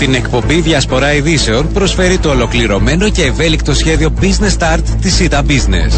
[0.00, 5.92] Την εκπομπή Διασπορά Ειδήσεων προσφέρει το ολοκληρωμένο και ευέλικτο σχέδιο Business Start της ΙΤΑ Business.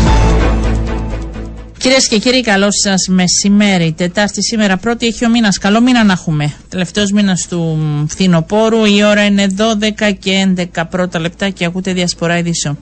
[1.79, 3.93] Κυρίες και κύριοι, καλό σας μεσημέρι.
[3.96, 5.59] Τετάρτη σήμερα, πρώτη έχει ο μήνας.
[5.59, 6.53] Καλό μήνα να έχουμε.
[6.69, 7.79] Τελευταίος μήνας του
[8.09, 8.84] φθινοπόρου.
[8.84, 12.79] Η ώρα είναι 12 και 11 πρώτα λεπτά και ακούτε διασπορά ειδήσεων.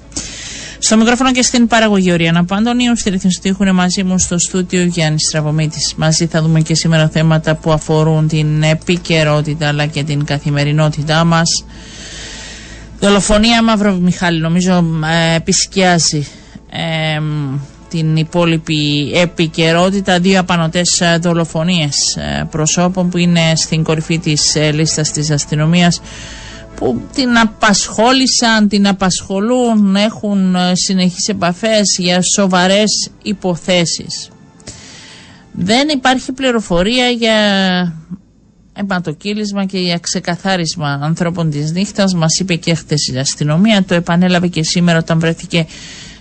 [0.83, 5.27] Στο μικρόφωνο και στην παραγωγή Οριανά Παντονίου, στη ρύθμιση του μαζί μου στο στούτιο Γιάννης
[5.29, 5.95] Στραβωμίτης.
[5.97, 11.65] Μαζί θα δούμε και σήμερα θέματα που αφορούν την επικαιρότητα αλλά και την καθημερινότητά μας.
[13.01, 14.85] Δολοφονία Μαύρο Μιχάλη, νομίζω
[15.33, 16.27] ε, επισκιάζει
[16.71, 17.21] ε,
[17.89, 20.21] την υπόλοιπη επικαιρότητα.
[20.21, 26.01] Δύο απανοτές ε, δολοφονίες ε, προσώπων που είναι στην κορυφή της ε, λίστας της αστυνομίας
[26.81, 34.31] που την απασχόλησαν, την απασχολούν, έχουν συνεχείς επαφές για σοβαρές υποθέσεις.
[35.53, 37.35] Δεν υπάρχει πληροφορία για
[38.73, 42.15] αιματοκύλισμα και για ξεκαθάρισμα ανθρώπων της νύχτας.
[42.15, 45.67] Μας είπε και χθες η αστυνομία, το επανέλαβε και σήμερα όταν βρέθηκε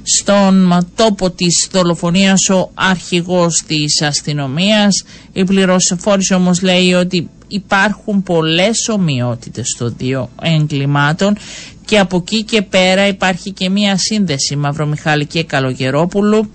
[0.04, 5.04] στον τόπο της δολοφονίας ο αρχηγός της αστυνομίας.
[5.34, 11.38] Η πληροφόρηση όμως λέει ότι υπάρχουν πολλές ομοιότητες των δύο εγκλημάτων
[11.86, 16.52] και από εκεί και πέρα υπάρχει και μία σύνδεση Μαυρομιχάλη και Καλογερόπουλου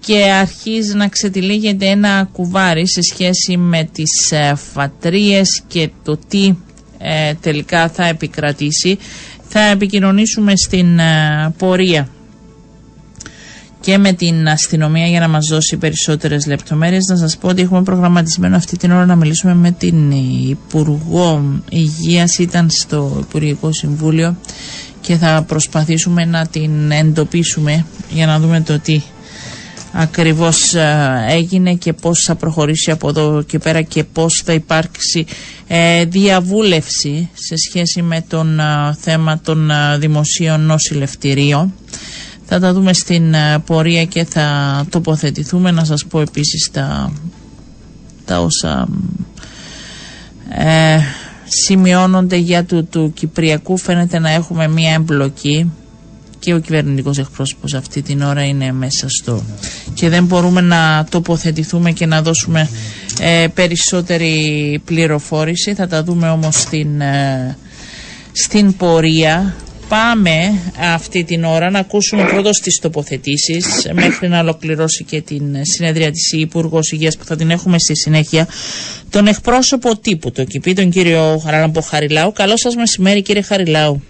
[0.00, 6.54] και αρχίζει να ξετυλίγεται ένα κουβάρι σε σχέση με τις ε, φατρίες και το τι
[6.98, 8.98] ε, τελικά θα επικρατήσει.
[9.48, 12.08] Θα επικοινωνήσουμε στην ε, πορεία
[13.84, 17.04] και με την αστυνομία για να μας δώσει περισσότερες λεπτομέρειες.
[17.08, 20.10] Να σας πω ότι έχουμε προγραμματισμένο αυτή την ώρα να μιλήσουμε με την
[20.48, 22.38] Υπουργό Υγείας.
[22.38, 24.36] Ήταν στο Υπουργικό Συμβούλιο
[25.00, 29.00] και θα προσπαθήσουμε να την εντοπίσουμε για να δούμε το τι
[29.92, 35.26] ακριβώς ε, έγινε και πώς θα προχωρήσει από εδώ και πέρα και πώς θα υπάρξει
[35.66, 41.74] ε, διαβούλευση σε σχέση με τον ε, θέμα των δημοσίων νοσηλευτηρίων.
[42.46, 44.46] Θα τα δούμε στην ε, πορεία και θα
[44.90, 45.70] τοποθετηθούμε.
[45.70, 47.12] Να σας πω επίσης τα,
[48.24, 48.88] τα όσα
[50.50, 50.98] ε,
[51.44, 53.76] σημειώνονται για του, του Κυπριακού.
[53.76, 55.70] Φαίνεται να έχουμε μία εμπλοκή
[56.44, 59.42] και ο κυβερνητικός εκπρόσωπος αυτή την ώρα είναι μέσα στο
[59.94, 62.68] και δεν μπορούμε να τοποθετηθούμε και να δώσουμε
[63.20, 67.56] ε, περισσότερη πληροφόρηση θα τα δούμε όμως στην, ε,
[68.32, 69.54] στην πορεία
[69.94, 70.60] πάμε
[70.94, 76.32] αυτή την ώρα να ακούσουμε πρώτος τις τοποθετήσεις μέχρι να ολοκληρώσει και την συνέδρια της
[76.32, 78.48] Υπουργός Υγείας που θα την έχουμε στη συνέχεια.
[79.10, 82.32] Τον εκπρόσωπο τύπου, το ΚΙΠΗ, τον κύριο Χαράλαμπο Χαριλάου.
[82.32, 84.02] Καλό σας μεσημέρι, κύριε Χαριλάου.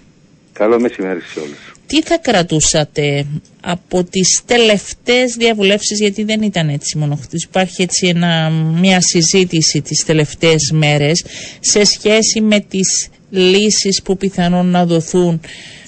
[0.52, 1.58] Καλό μεσημέρι σε όλους.
[1.86, 3.26] Τι θα κρατούσατε
[3.60, 10.04] από τις τελευταίες διαβουλεύσεις γιατί δεν ήταν έτσι μόνο υπάρχει έτσι ένα, μια συζήτηση τις
[10.04, 11.24] τελευταίες μέρες
[11.60, 15.40] σε σχέση με τις λύσεις που πιθανόν να δοθούν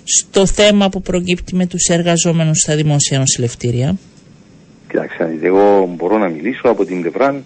[0.04, 3.96] στο θέμα που προκύπτει με τους εργαζόμενους στα δημόσια νοσηλευτήρια.
[4.88, 7.44] Κοιτάξτε, εγώ μπορώ να μιλήσω από την πλευρά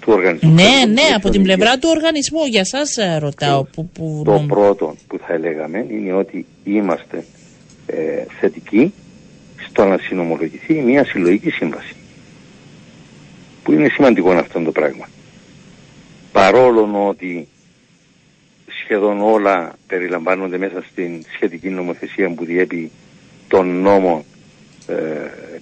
[0.00, 0.52] του οργανισμού.
[0.52, 2.44] Ναι, ναι, από την πλευρά του οργανισμού.
[2.44, 3.62] Για σας ε, ρωτάω.
[3.62, 4.22] Το, που, που...
[4.24, 7.24] το πρώτο που θα έλεγαμε είναι ότι είμαστε
[7.86, 8.92] ε, θετικοί
[9.68, 11.94] στο να συνομολογηθεί μια συλλογική σύμβαση.
[13.62, 15.08] Που είναι σημαντικό αυτό το πράγμα.
[16.32, 17.48] Παρόλο ότι
[18.88, 22.90] σχεδόν όλα περιλαμβάνονται μέσα στην σχετική νομοθεσία που διέπει
[23.48, 24.24] τον νόμο
[24.86, 24.94] ε,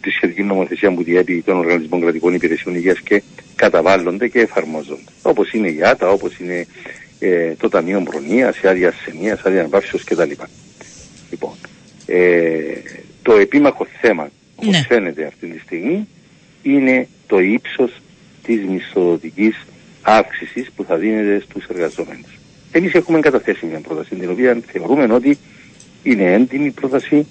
[0.00, 3.22] τη σχετική νομοθεσία που διέπει των Οργανισμών Κρατικών Υπηρεσιών Υγείας και
[3.56, 5.10] καταβάλλονται και εφαρμόζονται.
[5.22, 6.66] Όπως είναι η ΆΤΑ, όπως είναι
[7.18, 10.30] ε, το Ταμείο Προνοίας, η άδεια ασθενείας, άδεια αναβάφισης κτλ.
[11.30, 11.54] Λοιπόν,
[12.06, 12.48] ε,
[13.22, 14.84] το επίμαχο θέμα, όπως ναι.
[14.88, 16.08] φαίνεται αυτή τη στιγμή,
[16.62, 17.92] είναι το ύψος
[18.42, 19.56] της μισθοδοτικής
[20.02, 22.36] αύξησης που θα δίνεται στους εργαζόμενους.
[22.72, 25.38] Εμείς έχουμε καταθέσει μια πρόταση, την οποία θεωρούμε ότι
[26.02, 27.26] είναι έντιμη πρόταση,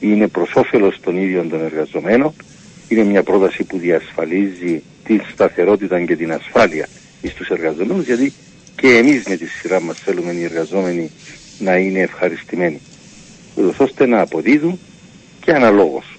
[0.00, 2.32] είναι προς όφελος των ίδιων των εργαζομένων,
[2.88, 6.88] είναι μια πρόταση που διασφαλίζει την σταθερότητα και την ασφάλεια
[7.28, 8.32] στους εργαζομένους, γιατί
[8.76, 11.10] και εμείς με τη σειρά μας θέλουμε οι εργαζόμενοι
[11.58, 12.80] να είναι ευχαριστημένοι,
[13.76, 14.78] ώστε να αποδίδουν
[15.40, 16.15] και αναλόγως.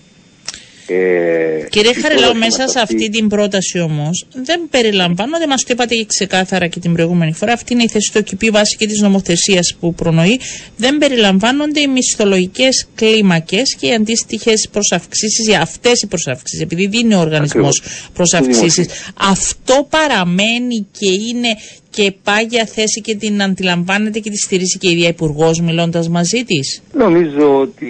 [0.89, 6.05] Ε, Κύριε Χαριλάου, μέσα σε αυτή την πρόταση όμως δεν περιλαμβάνονται, μας το είπατε και
[6.05, 9.75] ξεκάθαρα και την προηγούμενη φορά, αυτή είναι η θέση του ΟΚΙΠΗ βάσει και της νομοθεσίας
[9.79, 10.39] που προνοεί,
[10.77, 17.13] δεν περιλαμβάνονται οι μισθολογικές κλίμακες και οι αντίστοιχες προσαυξήσεις για αυτές οι προσαυξήσεις, επειδή δίνει
[17.13, 17.81] ο οργανισμός
[18.13, 18.87] προσαυξήσεις.
[19.19, 21.47] Αυτό παραμένει και είναι
[21.89, 26.43] και πάγια θέση και την αντιλαμβάνεται και τη στηρίζει και η ίδια Υπουργός μιλώντας μαζί
[26.43, 26.81] της.
[26.93, 27.85] Νομίζω ότι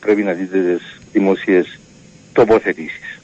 [0.00, 1.62] πρέπει να δείτε τις δημοσίε
[2.38, 3.20] τοποθετήσεις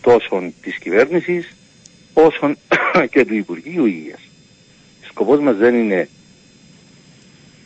[0.00, 1.48] τόσο της κυβέρνησης
[2.12, 2.54] όσο
[3.12, 4.20] και του Υπουργείου Υγείας.
[5.08, 6.08] Σκοπός μας δεν είναι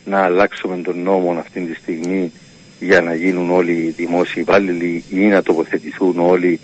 [0.05, 2.31] να αλλάξουμε τον νόμο αυτή τη στιγμή
[2.79, 6.59] για να γίνουν όλοι δημόσιοι υπάλληλοι ή να τοποθετηθούν όλοι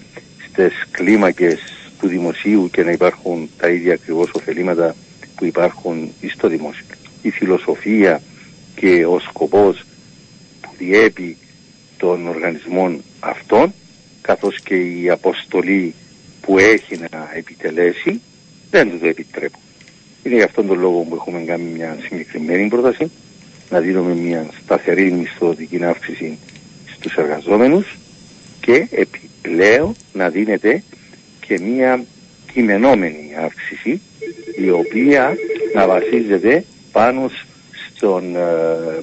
[0.48, 1.60] στις κλίμακες
[2.00, 4.96] του δημοσίου και να υπάρχουν τα ίδια ακριβώς ωφελήματα
[5.36, 6.86] που υπάρχουν στο δημόσιο.
[7.22, 8.22] Η φιλοσοφία
[8.76, 9.84] και ο σκοπός
[10.62, 11.38] που διέπει
[11.98, 13.74] των οργανισμών αυτών
[14.22, 15.94] καθώς και η αποστολή
[16.42, 18.22] που έχει να επιτελέσει
[18.70, 19.60] δεν τους το επιτρέπουν.
[20.24, 23.12] Είναι γι' αυτόν τον λόγο που έχουμε κάνει μια συγκεκριμένη πρόταση
[23.70, 26.38] να δίνουμε μια σταθερή μισθωτική αύξηση
[26.96, 27.98] στους εργαζόμενους
[28.62, 30.84] και επιπλέον να δίνεται
[31.40, 32.04] και μια
[32.54, 34.02] κειμενόμενη αύξηση
[34.56, 35.38] η οποία
[35.74, 37.30] να βασίζεται πάνω,
[37.96, 38.40] στον, ε,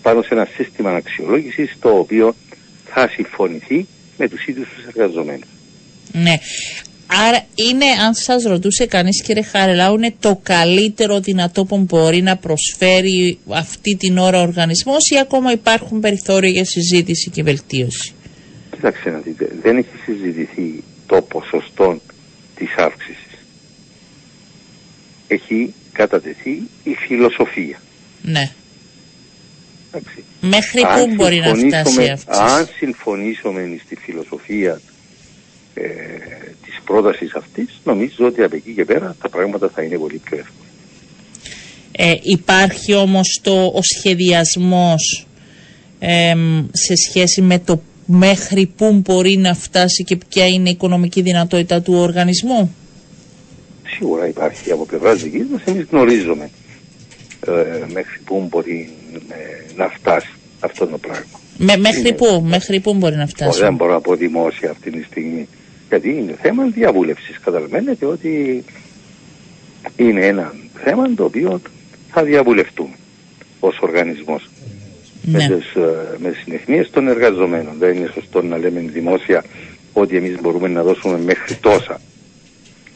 [0.03, 2.35] πάνω σε ένα σύστημα αξιολόγησης το οποίο
[2.95, 3.87] θα συμφωνηθεί
[4.17, 5.49] με τους ίδιους τους εργαζομένους.
[6.13, 6.39] Ναι.
[7.29, 12.37] Άρα είναι, αν σας ρωτούσε κανείς κύριε Χαρελάου, είναι το καλύτερο δυνατό που μπορεί να
[12.37, 18.15] προσφέρει αυτή την ώρα ο οργανισμός ή ακόμα υπάρχουν περιθώρια για συζήτηση και βελτίωση;
[18.71, 22.01] Κοιτάξτε να δείτε, δεν έχει συζητηθεί το ποσοστό
[22.55, 23.39] της αύξησης.
[25.29, 27.81] Έχει κατατεθεί η φιλοσοφία.
[28.23, 28.51] Ναι.
[30.41, 32.27] Μέχρι πού μπορεί να φτάσει αυτή.
[32.29, 34.81] Αν συμφωνήσουμε στη φιλοσοφία
[35.75, 35.83] ε,
[36.65, 40.39] της πρότασης αυτής, νομίζω ότι από εκεί και πέρα τα πράγματα θα είναι πολύ πιο
[40.39, 40.69] εύκολα.
[41.93, 45.27] Ε, υπάρχει όμως το, ο σχεδιασμός
[46.73, 51.83] σε σχέση με το μέχρι πού μπορεί να φτάσει και ποια είναι η οικονομική δυνατότητα
[51.83, 52.75] του οργανισμού;
[53.87, 55.63] Σίγουρα υπάρχει από πλευράς δικής μας.
[55.65, 56.62] Εμείς γνωρίζουμε ε,
[57.93, 58.91] μέχρι πού μπορεί
[59.29, 61.41] ε, να φτάσει αυτό το πράγμα.
[61.59, 65.03] Με, μέχρι πού, μέχρι πού μπορεί να φτάσει; Δεν μπορώ να πω δημόσια αυτή τη
[65.03, 65.49] στιγμή.
[65.89, 67.39] Γιατί είναι θέμα διαβούλευσης.
[67.45, 68.65] Καταλαβαίνετε ότι
[69.97, 70.55] είναι ένα
[70.85, 71.61] θέμα το οποίο
[72.11, 72.95] θα διαβουλευτούμε
[73.61, 74.51] ως οργανισμός.
[75.23, 75.39] Ναι.
[75.39, 77.75] Με, τις, ε, με συνεχμίες των εργαζομένων.
[77.79, 79.45] Δεν είναι σωστό να λέμε δημόσια
[79.93, 82.01] ότι εμείς μπορούμε να δώσουμε μέχρι τόσα.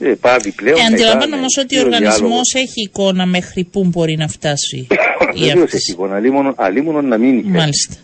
[0.00, 0.78] Ε, πάβει πλέον.
[0.78, 4.86] Ε, αντιλαμβάνω όμω ότι ο οργανισμός έχει εικόνα μέχρι πού μπορεί να φτάσει.
[5.46, 6.22] Βεβαίως έχει εικόνα.
[6.56, 7.48] Αλίμονο να μην είχε.
[7.48, 7.94] Μάλιστα.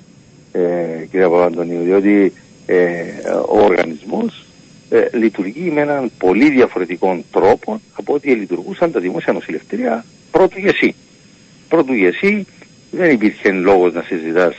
[0.52, 2.32] Ε, κύριε Παπαντονίου, διότι
[2.66, 3.02] ε,
[3.48, 4.44] ο οργανισμός
[4.90, 10.94] ε, λειτουργεί με έναν πολύ διαφορετικό τρόπο από ό,τι λειτουργούσαν τα δημόσια νοσηλευτήρια πρώτου γεσί.
[11.68, 12.46] Πρώτου γεσί
[12.90, 14.54] δεν υπήρχε λόγος να συζητάς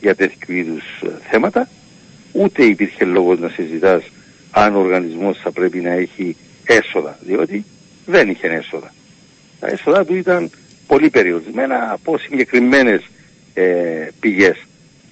[0.00, 1.68] για τέτοιου είδους ε, θέματα,
[2.32, 4.02] ούτε υπήρχε λόγος να συζητάς
[4.50, 6.36] αν ο οργανισμός θα πρέπει να έχει
[6.66, 7.64] έσοδα, διότι
[8.06, 8.94] δεν είχε έσοδα.
[9.60, 10.50] Τα έσοδα του ήταν
[10.86, 13.02] πολύ περιορισμένα από συγκεκριμένες
[13.54, 14.56] ε, πηγές.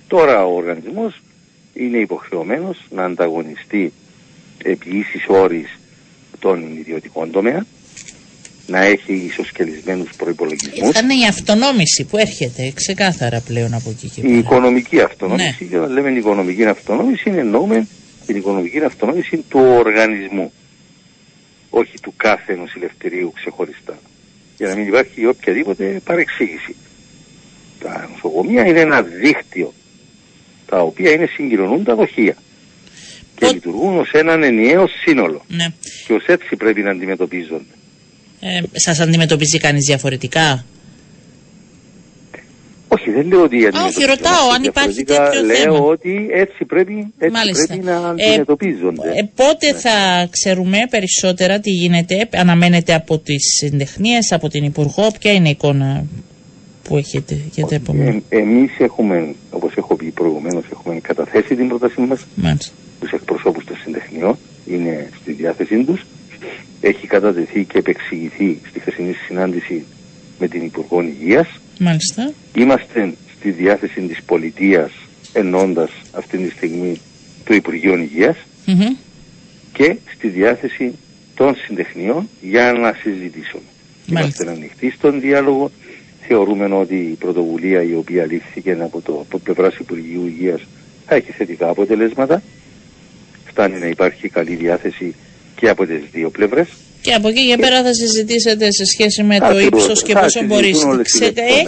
[0.09, 1.21] Τώρα ο οργανισμός
[1.75, 3.93] είναι υποχρεωμένος να ανταγωνιστεί
[4.65, 5.79] επί ίσης όρης
[6.39, 7.67] των ιδιωτικών τομέα,
[8.67, 10.91] να έχει ισοσκελισμένους προϋπολογισμούς.
[10.91, 14.35] Θα είναι η αυτονόμηση που έρχεται ξεκάθαρα πλέον από εκεί και πέρα.
[14.35, 15.69] Η οικονομική αυτονόμηση, ναι.
[15.69, 17.87] και όταν λέμε οικονομική αυτονόμηση, είναι εννοούμε
[18.27, 20.53] την οικονομική αυτονόμηση του οργανισμού
[21.71, 23.99] όχι του κάθε νοσηλευτηρίου ξεχωριστά.
[24.57, 26.77] Για να μην υπάρχει οποιαδήποτε παρεξήγηση.
[27.81, 29.73] Τα νοσοκομεία είναι ένα δίκτυο
[30.67, 32.37] τα οποία είναι συγκοινωνούν δοχεία
[33.35, 33.53] και Ο...
[33.53, 35.67] λειτουργούν ως έναν ενιαίο σύνολο ναι.
[36.07, 37.75] και ως έτσι πρέπει να αντιμετωπίζονται.
[38.41, 40.65] Ε, σας αντιμετωπίζει κανείς διαφορετικά;
[42.93, 45.79] Όχι, δεν λέω ότι Όχι, ρωτάω αν υπάρχει τέτοιο λέω θέμα.
[45.79, 49.09] ότι έτσι πρέπει, έτσι πρέπει να αντιμετωπίζονται.
[49.09, 49.79] Ε, πότε ναι.
[49.79, 55.51] θα ξέρουμε περισσότερα τι γίνεται, αναμένεται από τις συντεχνίες, από την Υπουργό, ποια είναι η
[55.51, 56.05] εικόνα
[56.83, 61.69] που έχετε για τα επόμενα; Ε, εμείς έχουμε, όπως έχω πει προηγουμένως, έχουμε καταθέσει την
[61.69, 62.73] πρότασή μας Μάλιστα.
[63.01, 66.07] τους εκπροσώπους των συντεχνιών, είναι στη διάθεσή τους.
[66.81, 69.85] Έχει κατατεθεί και επεξηγηθεί στη χθεσινή συνάντηση
[70.39, 71.49] με την Υπουργό Υγείας
[71.83, 72.33] Μάλιστα.
[72.55, 74.91] Είμαστε στη διάθεση της πολιτείας
[75.33, 77.01] ενώντας αυτή τη στιγμή
[77.45, 78.09] του Υπουργείου
[79.73, 80.95] και στη διάθεση
[81.35, 83.63] των συντεχνιών για να συζητήσουμε.
[84.07, 84.45] Μάλιστα.
[84.45, 85.71] Είμαστε ανοιχτοί στον διάλογο.
[86.27, 90.61] Θεωρούμε ότι η πρωτοβουλία η οποία λήφθηκε από το από πλευράς Υπουργείου Υγείας
[91.07, 92.43] θα έχει θετικά αποτελέσματα.
[93.45, 95.15] Φτάνει να υπάρχει καλή διάθεση
[95.57, 96.69] και από τις δύο πλευρές.
[97.03, 100.75] Και από εκεί και πέρα θα συζητήσετε σε σχέση με το ύψος και πόσο μπορεί.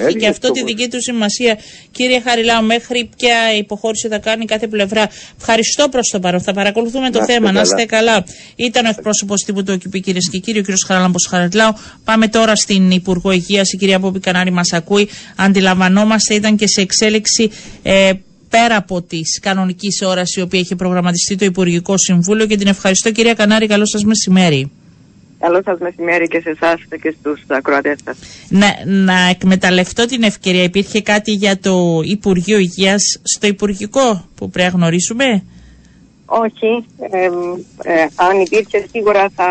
[0.07, 1.59] Έχει και αυτό τη δική του σημασία.
[1.91, 5.09] Κύριε Χαριλάου, μέχρι ποια υποχώρηση θα κάνει κάθε πλευρά.
[5.39, 6.41] Ευχαριστώ προς το παρόν.
[6.41, 7.53] Θα παρακολουθούμε το θέμα.
[7.53, 8.25] Να είστε καλά.
[8.57, 11.73] Ήταν ο εκπρόσωπος τύπου του ΟΚΙΠ, κυρίε και κύριοι, ο κύριος Χαραλάμπος Χαριλάου.
[12.05, 13.73] Πάμε τώρα στην Υπουργό Υγείας.
[13.73, 15.09] Η κυρία Πόπη Κανάρη μας ακούει.
[15.37, 17.51] Αντιλαμβανόμαστε, ήταν και σε εξέλιξη.
[17.83, 18.13] Ε,
[18.49, 23.11] πέρα από τη κανονικής όραση η οποία έχει προγραμματιστεί το Υπουργικό Συμβούλιο και την ευχαριστώ
[23.11, 23.67] κυρία Κανάρη.
[23.67, 24.71] Καλό σας μεσημέρι.
[25.43, 28.17] Καλό σας μεσημέρι και σε εσάς και στους ακροατές σας.
[28.49, 30.63] Να, να εκμεταλλευτώ την ευκαιρία.
[30.63, 35.45] Υπήρχε κάτι για το Υπουργείο Υγείας στο Υπουργικό που πρέπει να γνωρίσουμε;
[36.25, 36.87] Όχι.
[37.11, 37.25] Ε,
[37.93, 39.49] ε, αν υπήρχε, σίγουρα θα,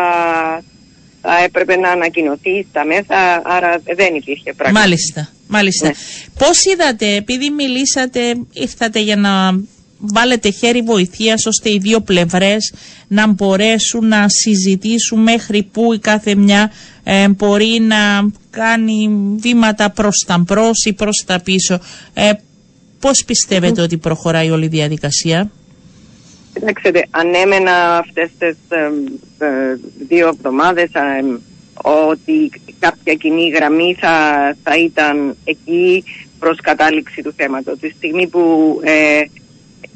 [1.22, 4.80] θα έπρεπε να ανακοινωθεί στα μέσα, άρα δεν υπήρχε πράγμα.
[4.80, 5.28] Μάλιστα.
[5.48, 5.86] Μάλιστα.
[5.86, 5.92] Ναι.
[6.38, 8.20] Πώς είδατε, επειδή μιλήσατε,
[8.52, 9.60] ήρθατε για να
[10.02, 12.74] βάλετε χέρι βοηθείας ώστε οι δύο πλευρές
[13.08, 16.72] να μπορέσουν να συζητήσουν μέχρι που η κάθε μια
[17.04, 21.78] ε, μπορεί να κάνει βήματα προς τα μπρος ή προς τα πίσω.
[22.14, 22.30] Ε,
[23.00, 25.50] πώς πιστεύετε ότι προχωράει όλη η διαδικασία;
[26.54, 28.90] Κοιτάξτε, ανέμενα αυτές τις ε,
[29.38, 29.78] ε,
[30.08, 30.90] δύο εβδομάδες
[31.82, 34.16] ότι κάποια κοινή γραμμή θα,
[34.62, 36.04] θα ήταν εκεί
[36.38, 37.78] προς κατάληξη του θέματος.
[37.78, 38.80] Τη στιγμή που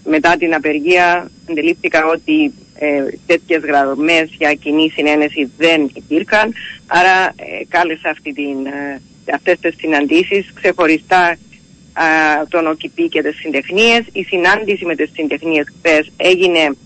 [0.07, 6.55] μετά την απεργία αντιλήφθηκα ότι ε, τέτοιες γραμμές για κοινή συνένεση δεν υπήρχαν
[6.87, 9.01] άρα ε, κάλεσα αυτή την, ε,
[9.35, 11.37] αυτές τις συναντήσεις ξεχωριστά
[12.49, 14.05] τον ΟΚΙΠΗ και τις συντεχνίες.
[14.13, 16.77] Η συνάντηση με τις συντεχνίες χθες έγινε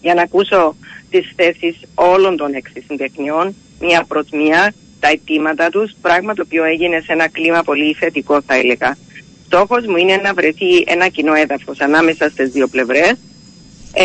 [0.00, 0.76] για να ακούσω
[1.10, 6.64] τις θέσεις όλων των έξι συντεχνιών μία προς μία τα αιτήματα τους, πράγμα το οποίο
[6.64, 8.96] έγινε σε ένα κλίμα πολύ θετικό θα έλεγα
[9.54, 13.14] στόχος μου είναι να βρεθεί ένα κοινό έδαφος ανάμεσα στις δύο πλευρές
[13.92, 14.04] ε,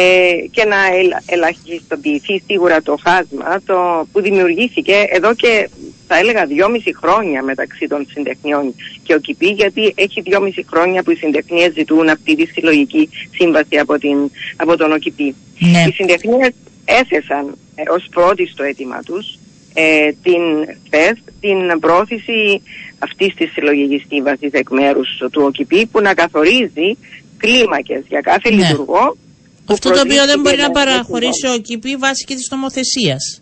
[0.52, 0.78] και να
[1.26, 5.70] ελαχιστοποιηθεί σίγουρα το χάσμα το που δημιουργήθηκε εδώ και
[6.08, 11.12] θα έλεγα δυόμιση χρόνια μεταξύ των συντεχνιών και ο ΚΙΠΗ γιατί έχει δυόμιση χρόνια που
[11.12, 14.18] οι συντεχνίες ζητούν αυτή τη συλλογική σύμβαση από, την,
[14.56, 15.36] από τον ΟΚΙΠΗ.
[15.60, 15.84] Ναι.
[15.88, 16.52] Οι συντεχνίες
[16.86, 19.39] έθεσαν ε, ως πρώτη στο αίτημα τους
[19.82, 20.44] ε, την
[20.90, 22.62] ΦΕΣ την πρόθεση
[23.00, 26.98] αυτής της συλλογικής σύμβασης εκ μέρους του ΟΚΙΠΗ που να καθορίζει
[27.38, 28.56] κλίμακες για κάθε ναι.
[28.56, 29.18] λειτουργό.
[29.66, 33.42] Αυτό το οποίο δεν μπορεί να παραχωρήσει ο ΟΚΙΠΗ βάσει και της νομοθεσίας.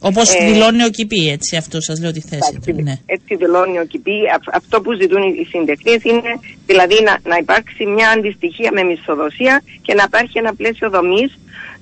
[0.00, 2.82] Όπως ε, δηλώνει ο ΚΙΠΗ, έτσι, αυτό σας λέω τη θέση του.
[2.82, 2.94] Ναι.
[3.06, 4.16] Έτσι δηλώνει ο ΚΙΠΗ.
[4.52, 6.32] Αυτό που ζητούν οι συντεχνίε είναι
[6.66, 11.30] δηλαδή να, να υπάρξει μια αντιστοιχία με μισθοδοσία και να υπάρχει ένα πλαίσιο δομής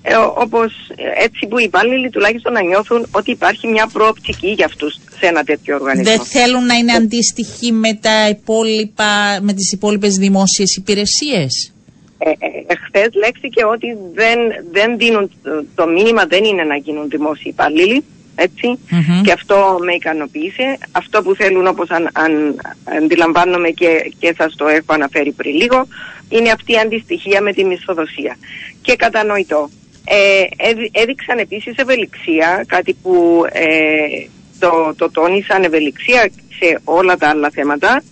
[0.03, 4.67] ε, όπως ε, έτσι που οι υπάλληλοι τουλάχιστον να νιώθουν ότι υπάρχει μια προοπτική για
[4.67, 6.17] αυτούς σε ένα τέτοιο οργανισμό.
[6.17, 11.73] Δεν θέλουν να είναι αντίστοιχοι με, τα υπόλοιπα, με τις υπόλοιπες δημόσιες υπηρεσίες;
[12.19, 14.39] Ε, ε, Χθε λέξηκε ότι δεν,
[14.73, 15.31] δεν δίνουν,
[15.75, 18.79] το μήνυμα δεν είναι να γίνουν δημόσιοι υπάλληλοι, έτσι,
[19.23, 20.79] και αυτό με ικανοποίησε.
[20.93, 22.61] Αυτό που θέλουν όπως αν, αν
[23.03, 25.87] αντιλαμβάνομαι και, και σας το έχω αναφέρει πριν λίγο,
[26.29, 28.37] είναι αυτή η αντιστοιχία με τη μισθοδοσία.
[28.83, 29.71] Και κατανοητό.
[30.05, 30.45] Ε,
[30.93, 34.27] έδειξαν επίσης ευελιξία, κάτι που ε,
[34.59, 38.03] το, το τόνισαν ευελιξία σε όλα τα άλλα θέματα,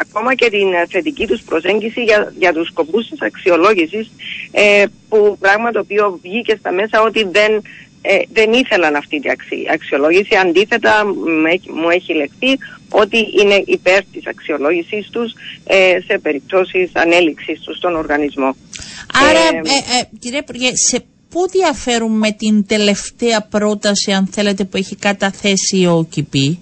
[0.00, 4.10] ακόμα και την θετική τους προσέγγιση για, για τους σκοπούς της αξιολόγησης,
[4.50, 7.62] ε, που πράγμα το οποίο βγήκε στα μέσα ότι δεν,
[8.02, 9.30] ε, δεν ήθελαν αυτή την
[9.72, 10.36] αξιολόγηση.
[10.36, 11.06] Αντίθετα,
[11.80, 12.58] μου έχει λεχθεί
[12.90, 15.32] ότι είναι υπέρ της αξιολόγησής τους
[15.64, 18.56] ε, σε περιπτώσεις ανέλυξης τους στον οργανισμό.
[19.28, 24.76] Άρα, ε, ε, κύριε Υπουργέ, σε πού διαφέρουν με την τελευταία πρόταση, αν θέλετε, που
[24.76, 26.58] έχει καταθέσει ο ΚΙΠΗ.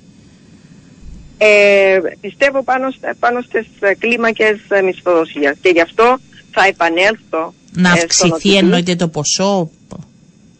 [1.38, 3.66] Ε, πιστεύω πάνω, πάνω στις
[3.98, 6.18] κλίμακες μισθοδοσίας και γι' αυτό
[6.50, 7.54] θα επανέλθω.
[7.72, 9.70] Να αυξηθεί εννοείται το ποσό.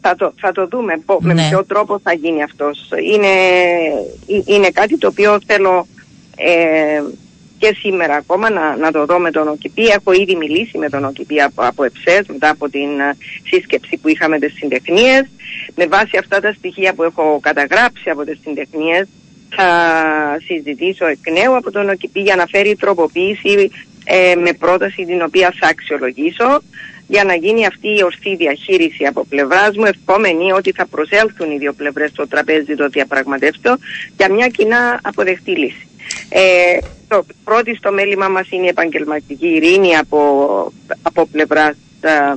[0.00, 1.48] Θα το, θα το δούμε με ναι.
[1.48, 2.88] ποιο τρόπο θα γίνει αυτός.
[3.12, 3.28] Είναι,
[4.44, 5.86] είναι κάτι το οποίο θέλω
[6.36, 7.02] ε,
[7.58, 9.82] και σήμερα ακόμα να, να το δω με τον ΟΚΙΠΗ.
[9.82, 13.16] Έχω ήδη μιλήσει με τον ΟΚΙΠΗ από, από ΕΨΕΣ μετά από την ε,
[13.50, 15.26] σύσκεψη που είχαμε τις συντεχνίες.
[15.74, 19.08] Με βάση αυτά τα στοιχεία που έχω καταγράψει από τις συντεχνίες
[19.48, 23.70] θα συζητήσω εκ νέου από τον ΟΚΙΠΗ για να φέρει τροποποίηση
[24.04, 26.60] ε, με πρόταση την οποία θα αξιολογήσω
[27.06, 31.58] για να γίνει αυτή η ορθή διαχείριση από πλευράς μου, ευχόμενη ότι θα προσέλθουν οι
[31.58, 33.78] δύο πλευρές στο τραπέζι το διαπραγματεύσεων
[34.16, 35.88] για μια κοινά αποδεκτή λύση.
[36.28, 36.78] Ε,
[37.08, 42.34] το πρώτο στο μέλημα μας είναι η επαγγελματική ειρήνη από, από πλευράς ε,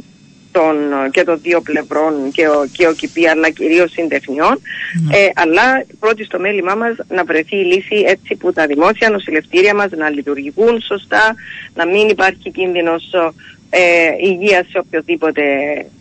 [0.51, 0.75] των,
[1.11, 4.61] και των δύο πλευρών και ο, και ο ΚΙΠΗ αλλά κυρίως συντεχνιών
[5.01, 5.17] ναι.
[5.17, 9.75] ε, αλλά πρώτη στο μέλημά μας να βρεθεί η λύση έτσι που τα δημόσια νοσηλευτήρια
[9.75, 11.35] μας να λειτουργούν σωστά
[11.73, 13.03] να μην υπάρχει κίνδυνος
[13.69, 13.79] ε,
[14.29, 15.41] υγείας σε οποιοδήποτε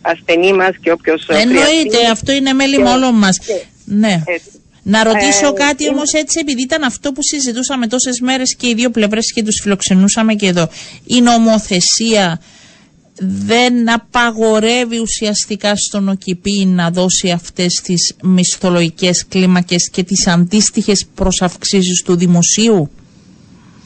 [0.01, 3.39] ασθενή μας και όποιος Εννοείται, αυτό είναι μέλημα όλων μας.
[3.85, 4.23] ναι.
[4.83, 8.73] Να ρωτήσω ε, κάτι όμως έτσι, επειδή ήταν αυτό που συζητούσαμε τόσες μέρες και οι
[8.73, 10.69] δύο πλευρές και τους φιλοξενούσαμε και εδώ.
[11.05, 12.41] Η νομοθεσία
[13.23, 22.01] δεν απαγορεύει ουσιαστικά στον ΟΚΙΠΗ να δώσει αυτές τις μισθολογικές κλίμακες και τις αντίστοιχες προσαυξήσεις
[22.03, 22.91] του δημοσίου;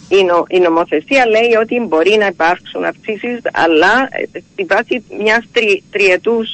[0.07, 5.45] Η, νο, η νομοθεσία λέει ότι μπορεί να υπάρξουν αυξήσεις αλλά ε, στη βάση μιας
[5.51, 6.49] τρι, τριετούς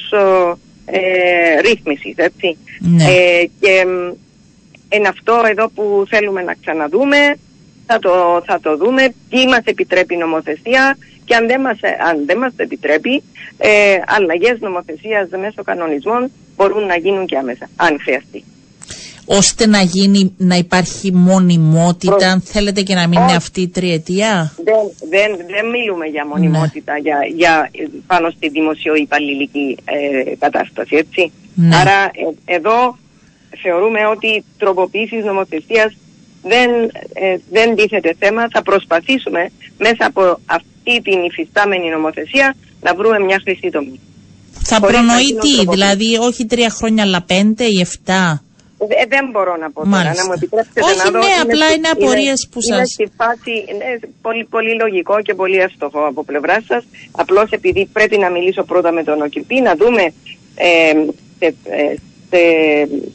[0.86, 2.56] ε, ρύθμισης, έτσι.
[2.78, 3.04] Ναι.
[3.04, 4.14] Ε, και μ,
[4.94, 7.36] είναι αυτό εδώ που θέλουμε να ξαναδούμε,
[7.86, 10.96] θα το, θα το δούμε, τι μας επιτρέπει η νομοθεσία;
[11.32, 13.22] Και αν δεν μας, αν δεν μας επιτρέπει,
[13.58, 13.70] ε,
[14.06, 18.44] αλλαγές νομοθεσίας μέσω κανονισμών μπορούν να γίνουν και άμεσα, αν χρειαστεί.
[19.24, 23.36] Ώστε να γίνει, να υπάρχει μονιμότητα, Προ- αν θέλετε και να μην είναι Όχι.
[23.36, 24.74] αυτή η τριετία; Δεν,
[25.10, 27.70] δεν, δεν μιλούμε για μονιμότητα για, για,
[28.06, 31.32] πάνω στη δημοσιοϊπαλληλική ε, κατάσταση, έτσι.
[31.54, 31.76] Ναι.
[31.76, 31.98] Άρα
[32.46, 32.98] ε, εδώ
[33.62, 35.96] θεωρούμε ότι τροποποίησης νομοθεσίας
[36.42, 36.70] δεν,
[37.12, 38.48] ε, δεν τίθεται θέμα.
[38.52, 44.00] Θα προσπαθήσουμε μέσα από αυτή την υφιστάμενη νομοθεσία να βρούμε μια χρυσή τομή.
[44.64, 45.68] Θα Χωρίς να προνοεί γίνουν τι, τροποποιήσεις.
[45.84, 48.42] δηλαδή όχι τρία χρόνια αλλά πέντε ή εφτά.
[48.88, 50.22] Ε, δεν μπορώ να πω τώρα, Μάλιστα.
[50.22, 51.18] να μου επιτρέψετε Όχι, να δω.
[51.18, 53.84] ναι, απλά στη- είναι απορίες που είναι σας- στη φάση, είναι
[54.22, 56.84] πολύ, πολύ λογικό και πολύ εύστοχο από πλευράς σας.
[57.12, 60.02] Απλώς επειδή πρέπει να μιλήσω πρώτα με τον ΟΚΙΠΗ, να δούμε
[60.54, 60.92] ε,
[61.38, 61.94] σε, ε,
[62.30, 62.40] σε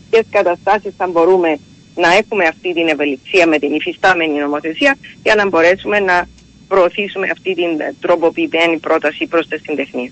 [0.09, 1.59] ποιες καταστάσεις θα μπορούμε
[1.95, 6.27] να έχουμε αυτή την ευελιξία με την υφιστάμενη νομοθεσία για να μπορέσουμε να
[6.67, 7.69] προωθήσουμε αυτή την
[8.01, 10.11] τροποποιημένη πρόταση προς τις συντεχνίες.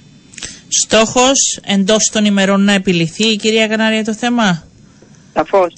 [0.68, 4.64] Στόχος εντός των ημερών να επιλυθεί η κυρία Κανάρια το θέμα;
[5.34, 5.76] Σαφώς.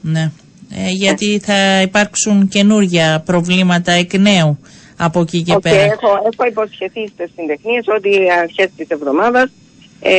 [0.00, 0.30] Ναι.
[0.74, 4.58] Ε, γιατί θα υπάρξουν καινούργια προβλήματα εκ νέου
[4.96, 5.82] από εκεί και Οκ, πέρα.
[5.82, 9.50] έχω, έχω υποσχεθεί στις συντεχνίες ότι αρχές της εβδομάδας
[10.00, 10.14] ε,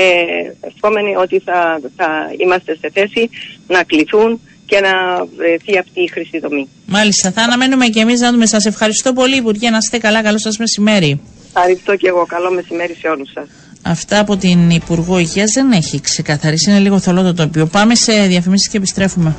[0.61, 3.29] ευχόμενοι ότι θα, θα είμαστε σε θέση
[3.67, 4.39] να κληθούν
[4.73, 6.67] και να βρεθεί αυτή η χρυσή δομή.
[6.85, 8.45] Μάλιστα, θα αναμένουμε και εμείς να δούμε.
[8.45, 11.21] Σας ευχαριστώ πολύ Υπουργέ, να είστε καλά, καλό σας μεσημέρι.
[11.47, 12.25] Ευχαριστώ και εγώ.
[12.25, 13.47] Καλό μεσημέρι σε όλους σας.
[13.81, 17.65] Αυτά από την Υπουργό Υγείας δεν έχει ξεκαθαρίσει, είναι λίγο θολό το τοπίο.
[17.65, 19.35] Πάμε σε διαφημίσεις και επιστρέφουμε.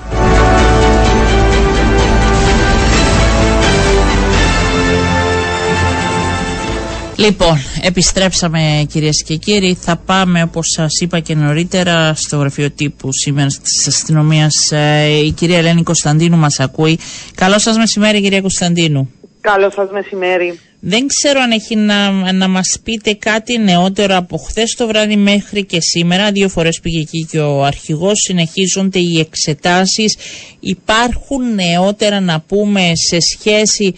[7.16, 9.74] Λοιπόν, επιστρέψαμε κυρίες και κύριοι.
[9.80, 14.54] Θα πάμε όπως σας είπα και νωρίτερα στο γραφείο τύπου σήμερα της αστυνομίας.
[14.70, 16.98] Ε, Η κυρία Ελένη Κωνσταντίνου μας ακούει.
[17.34, 19.10] Καλό σας μεσημέρι κυρία Κωνσταντίνου.
[19.40, 20.58] Καλό σας μεσημέρι.
[20.80, 25.64] Δεν ξέρω αν έχει να, να μας πείτε κάτι νεότερο από χθες το βράδυ μέχρι
[25.64, 26.32] και σήμερα.
[26.32, 28.20] Δύο φορές πήγε εκεί και ο αρχηγός.
[28.26, 30.16] Συνεχίζονται οι εξετάσεις.
[30.60, 33.94] Υπάρχουν νεότερα να πούμε σε σχέση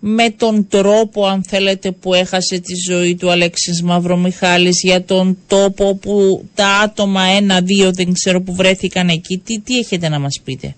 [0.00, 5.94] με τον τρόπο αν θέλετε που έχασε τη ζωή του Αλέξης Μαυρομιχάλης για τον τόπο
[5.96, 9.42] που τα άτομα ένα-δύο δεν ξέρω που βρέθηκαν εκεί.
[9.44, 10.74] Τι, τι έχετε να μας πείτε;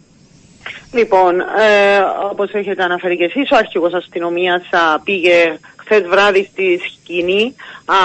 [0.92, 1.98] Λοιπόν, ε,
[2.30, 5.58] όπως έχετε αναφέρει και εσείς, ο αρχηγός αστυνομίας α, πήγε
[5.90, 7.98] χθες βράδυ στη σκηνή α, α,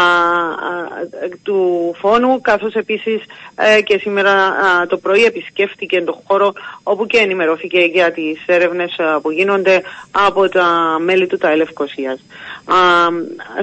[1.43, 3.21] του φόνου, καθώς επίσης
[3.55, 8.99] ε, και σήμερα α, το πρωί επισκέφτηκε τον χώρο όπου και ενημερώθηκε για τις έρευνες
[8.99, 12.19] α, που γίνονται από τα μέλη του ΤΑΕ Λευκοσίας.
[12.65, 12.75] Α,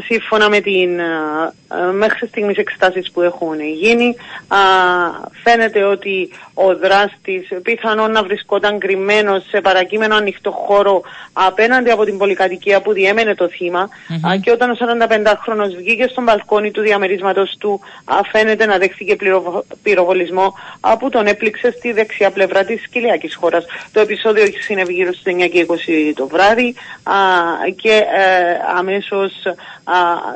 [0.04, 1.52] σύμφωνα με την α, α,
[1.92, 4.16] μέχρι στιγμής εξετάσεις που έχουν γίνει,
[4.48, 4.56] α,
[5.42, 12.18] φαίνεται ότι ο δράστης πιθανόν να βρισκόταν κρυμμένος σε παρακείμενο ανοιχτό χώρο απέναντι από την
[12.18, 13.80] πολυκατοικία που διέμενε το θύμα
[14.26, 19.16] α, και όταν ο 45χρονος βγήκε στον μπαλκόνι του διαμερίσματος του α, φαίνεται να δέχθηκε
[19.16, 23.64] πληροβο- πυροβολισμό α, που τον έπληξε στη δεξιά πλευρά της κοιλιακής χώρας.
[23.92, 27.14] Το επεισόδιο συνέβη γύρω στις 9 και 20 το βράδυ α,
[27.76, 29.32] και ε, αμέσως
[29.84, 29.94] α,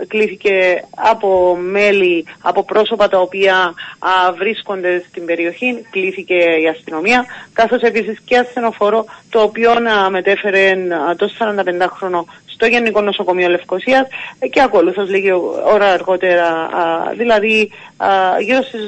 [0.08, 1.25] κλήθηκε από
[1.70, 3.56] μέλη, από πρόσωπα τα οποία
[3.98, 10.70] α, βρίσκονται στην περιοχή, κλήθηκε η αστυνομία, καθώς επίσης και ασθενοφόρο το οποίο α, μετέφερε
[10.70, 12.24] α, το 45χρονο
[12.56, 14.06] στο Γενικό Νοσοκομείο Λευκοσίας
[14.38, 15.32] ε, και ακολούθως λίγη
[15.74, 18.08] ώρα αργότερα, α, δηλαδή α,
[18.40, 18.80] γύρω στις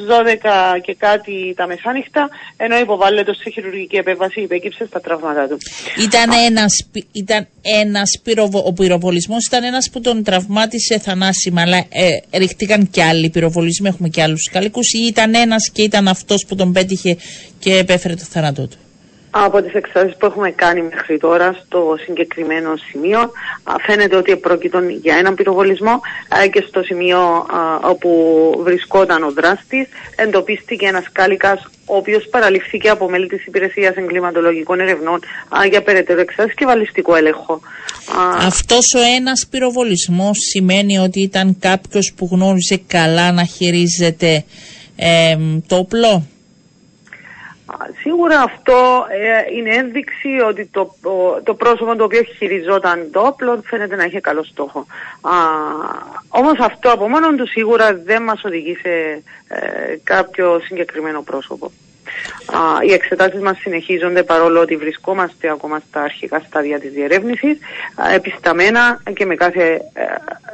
[0.77, 5.59] 12 και κάτι τα μεσάνυχτα, ενώ υποβάλλεται σε χειρουργική επέμβαση, υπέκυψε στα τραύματά του.
[6.03, 11.77] Ήταν ένας, πυ- ήταν ένας πυροβο, ο πυροβολισμός ήταν ένας που τον τραυμάτισε θανάσιμα, αλλά
[11.77, 16.45] ε, ρίχτηκαν και άλλοι πυροβολισμοί, έχουμε και άλλους καλικούς, ή ήταν ένας και ήταν αυτός
[16.49, 17.17] που τον πέτυχε
[17.59, 18.77] και επέφερε το θάνατό του.
[19.31, 24.79] Από τις εξετάσεις που έχουμε κάνει μέχρι τώρα στο συγκεκριμένο σημείο α, φαίνεται ότι πρόκειται
[25.03, 28.11] για έναν πυροβολισμό α, και στο σημείο α, όπου
[28.65, 35.21] βρισκόταν ο δράστης εντοπίστηκε ένας κάλικας ο οποίος παραληφθήκε από μέλη της Υπηρεσίας Εγκληματολογικών Ερευνών
[35.49, 37.53] α, για περαιτέρω εξετάσεις και βαλιστικό έλεγχο.
[37.53, 44.45] Α, Αυτός ο ένας πυροβολισμός σημαίνει ότι ήταν κάποιος που γνώριζε καλά να χειρίζεται
[44.97, 45.37] ε,
[45.67, 46.27] το όπλο;
[47.71, 53.21] Α, Σίγουρα αυτό ε, είναι ένδειξη ότι το, ο- το πρόσωπο το οποίο χειριζόταν το
[53.21, 54.87] όπλο φαίνεται να είχε καλό στόχο.
[55.21, 55.33] Α,
[56.29, 58.89] όμως αυτό από μόνο του σίγουρα δεν μας οδηγεί σε
[59.49, 61.71] ε, κάποιο συγκεκριμένο πρόσωπο.
[62.47, 67.59] Α, οι εξετάσεις μας συνεχίζονται παρόλο ότι βρισκόμαστε ακόμα στα αρχικά στάδια της διερεύνησης,
[67.95, 70.03] α, επισταμένα και με κάθε ε,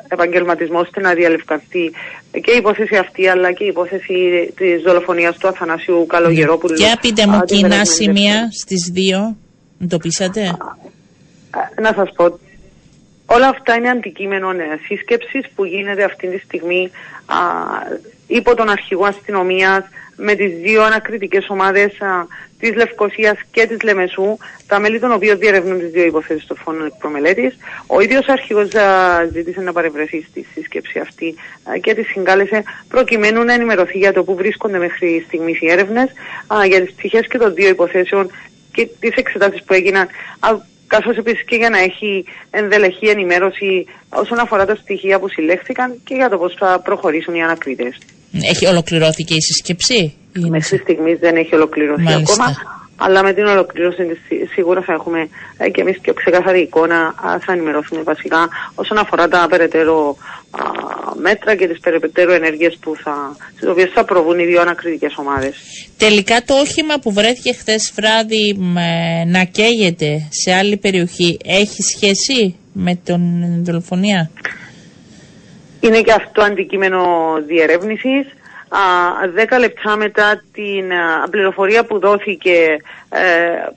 [0.08, 1.90] επαγγελματισμό ώστε να διαλευκανθεί
[2.30, 6.74] και η υπόθεση αυτή αλλά και η υπόθεση της δολοφονίας του Αθανασίου Καλογερόπουλου.
[6.74, 9.36] Για πείτε α, μου την κοινά περασμένη σημεία στις δύο.
[9.88, 10.40] Το πείσατε.
[11.76, 12.38] Ε, να σας πω,
[13.26, 16.90] όλα αυτά είναι αντικείμενο ε, σύσκεψης που γίνεται αυτή τη στιγμή
[17.26, 17.36] α,
[18.26, 19.84] υπό τον αρχηγό αστυνομίας
[20.16, 22.26] με τις δύο ανακριτικές ομάδες α,
[22.58, 26.84] της Λευκοσίας και της Λεμεσού, τα μέλη των οποίων διερευνούν τις δύο υποθέσεις του φόνου
[26.84, 27.56] εκπρομελέτης.
[27.86, 33.44] Ο ίδιος αρχηγός α, ζήτησε να παρευρεθεί στη σύσκεψη αυτή α, και τη συγκάλεσε προκειμένου
[33.44, 36.08] να ενημερωθεί για το που βρίσκονται μέχρι στιγμής οι έρευνες,
[36.54, 38.30] α, για τις πτυχές και των δύο υποθέσεων
[38.72, 40.08] και τις εξετάσεις που έγιναν
[40.40, 46.00] α, καθώς επίσης και για να έχει ενδελεχή ενημέρωση όσον αφορά τα στοιχεία που συλλέχθηκαν
[46.04, 47.98] και για το πώς θα προχωρήσουν οι ανακριτές.
[48.42, 50.14] Έχει ολοκληρώθηκε η σύσκεψη.
[50.38, 52.32] Είναι Μέχρι στιγμή δεν έχει ολοκληρωθεί Μάλιστα.
[52.32, 52.56] ακόμα,
[52.96, 56.96] αλλά με την ολοκλήρωση της σι- σίγουρα θα έχουμε ε, και εμείς πιο ξεκαθαρή εικόνα,
[56.96, 60.16] α, θα ενημερωθούμε βασικά όσον αφορά τα περαιτέρω
[60.50, 60.60] α,
[61.20, 65.54] μέτρα και τις περαιτέρω ενέργειες που θα, στις οποίες θα προβούν οι δύο ανακριτικές ομάδες.
[65.96, 72.54] Τελικά το όχημα που βρέθηκε χθες βράδυ με- να καίγεται σε άλλη περιοχή έχει σχέση
[72.72, 73.20] με τον
[73.64, 74.30] δολοφονία;
[75.84, 77.02] Είναι και αυτό αντικείμενο
[77.46, 78.26] διερεύνησης.
[78.68, 78.78] Α,
[79.34, 82.76] Δέκα λεπτά μετά την α, πληροφορία που δόθηκε,
[83.08, 83.20] ε,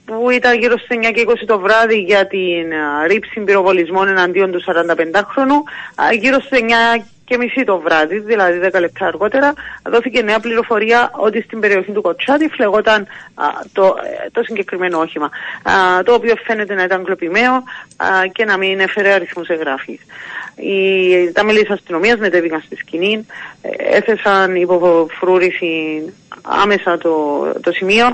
[0.05, 4.51] που ήταν γύρω στις 9 και 20 το βράδυ για την α, ρήψη πυροβολισμών εναντίον
[4.51, 5.59] του 45χρονου,
[5.95, 11.11] α, γύρω στις 9 και μισή το βράδυ, δηλαδή 10 λεπτά αργότερα, δόθηκε νέα πληροφορία
[11.13, 15.29] ότι στην περιοχή του Κοτσάτη φλεγόταν α, το, ε, το συγκεκριμένο όχημα,
[15.63, 17.53] α, το οποίο φαίνεται να ήταν κλοπημένο
[17.97, 19.99] α, και να μην έφερε αριθμούς εγγράφης.
[20.55, 23.25] Οι, τα μέλη της αστυνομίας μετέβηκαν στη σκηνή,
[23.61, 26.03] ε, έθεσαν υποφρούρηση
[26.49, 27.11] άμεσα το,
[27.61, 28.05] το σημείο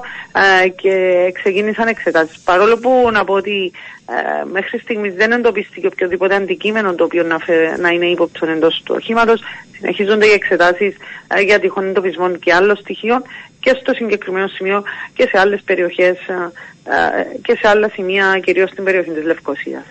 [0.64, 0.92] ε, και
[1.34, 2.40] ξεκίνησαν εξετάσεις.
[2.40, 3.72] Παρόλο που να πω ότι
[4.10, 8.82] ε, μέχρι στιγμής δεν εντοπίστηκε οποιοδήποτε αντικείμενο το οποίο να, φε- να είναι ύποπτο εντός
[8.86, 9.42] του οχήματος,
[9.78, 10.96] συνεχίζονται οι εξετάσεις
[11.28, 13.24] ε, για τυχόν εντοπισμό και άλλων στοιχείων
[13.60, 16.52] και στο συγκεκριμένο σημείο και σε άλλες περιοχές ε,
[16.84, 19.84] ε, και σε άλλα σημεία, κυρίως στην περιοχή της Λευκοσίας.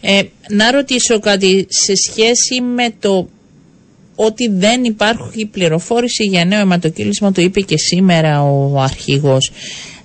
[0.00, 3.28] Ε, να ρωτήσω κάτι σε σχέση με το
[4.16, 9.50] ότι δεν υπάρχει πληροφόρηση για νέο αιματοκύλισμα, το είπε και σήμερα ο αρχηγός.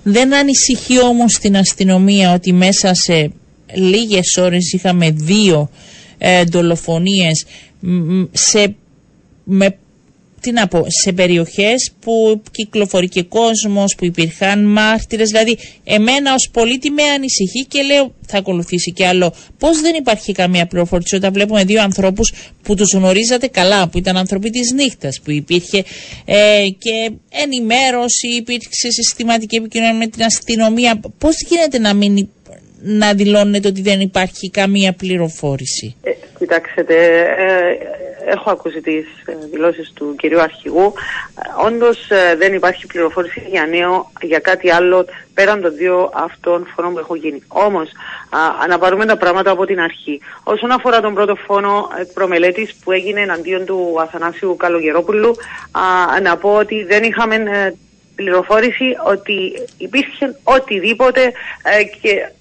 [0.02, 3.32] Δεν ανησυχεί όμως την αστυνομία ότι μέσα σε
[3.74, 5.70] λίγες ώρες είχαμε δύο
[6.18, 7.44] ε, δολοφονίες
[7.80, 8.74] μ, σε,
[9.44, 9.76] με
[10.42, 16.48] τι να πω, σε περιοχές που κυκλοφορεί και κόσμος, που υπήρχαν μάρτυρες, δηλαδή εμένα ως
[16.52, 19.34] πολίτη με ανησυχεί και λέω θα ακολουθήσει κι άλλο.
[19.58, 24.16] Πώς δεν υπάρχει καμία πληροφόρηση όταν βλέπουμε δύο ανθρώπους που τους γνωρίζατε καλά, που ήταν
[24.16, 25.84] άνθρωποι της νύχτας, που υπήρχε
[26.24, 31.00] ε, και ενημέρωση, υπήρξε συστηματική επικοινωνία με την αστυνομία.
[31.18, 32.28] Πώς γίνεται να μην υ-
[32.82, 35.96] να δηλώνετε ότι δεν υπάρχει καμία πληροφόρηση.
[36.02, 36.84] Ε, κοιτάξτε,
[37.38, 37.76] ε,
[38.26, 40.92] έχω ακούσει τις ε, δηλώσεις του κυρίου Αρχηγού.
[41.62, 46.66] Ε, όντως ε, δεν υπάρχει πληροφόρηση για νέο, για κάτι άλλο πέραν των δύο αυτών
[46.74, 47.42] φωνών που έχουν γίνει.
[47.48, 47.88] Όμως,
[48.62, 50.20] α, να πάρουμε τα πράγματα από την αρχή.
[50.42, 55.34] Όσον αφορά τον πρώτο φόνο ε, προμελέτης που έγινε εναντίον του Αθανάσιου Καλογερόπουλου,
[55.70, 57.72] α, να πω ότι δεν είχαμε ε,
[58.14, 61.22] πληροφόρηση ότι υπήρχε οτιδήποτε
[61.62, 62.40] ε, και α,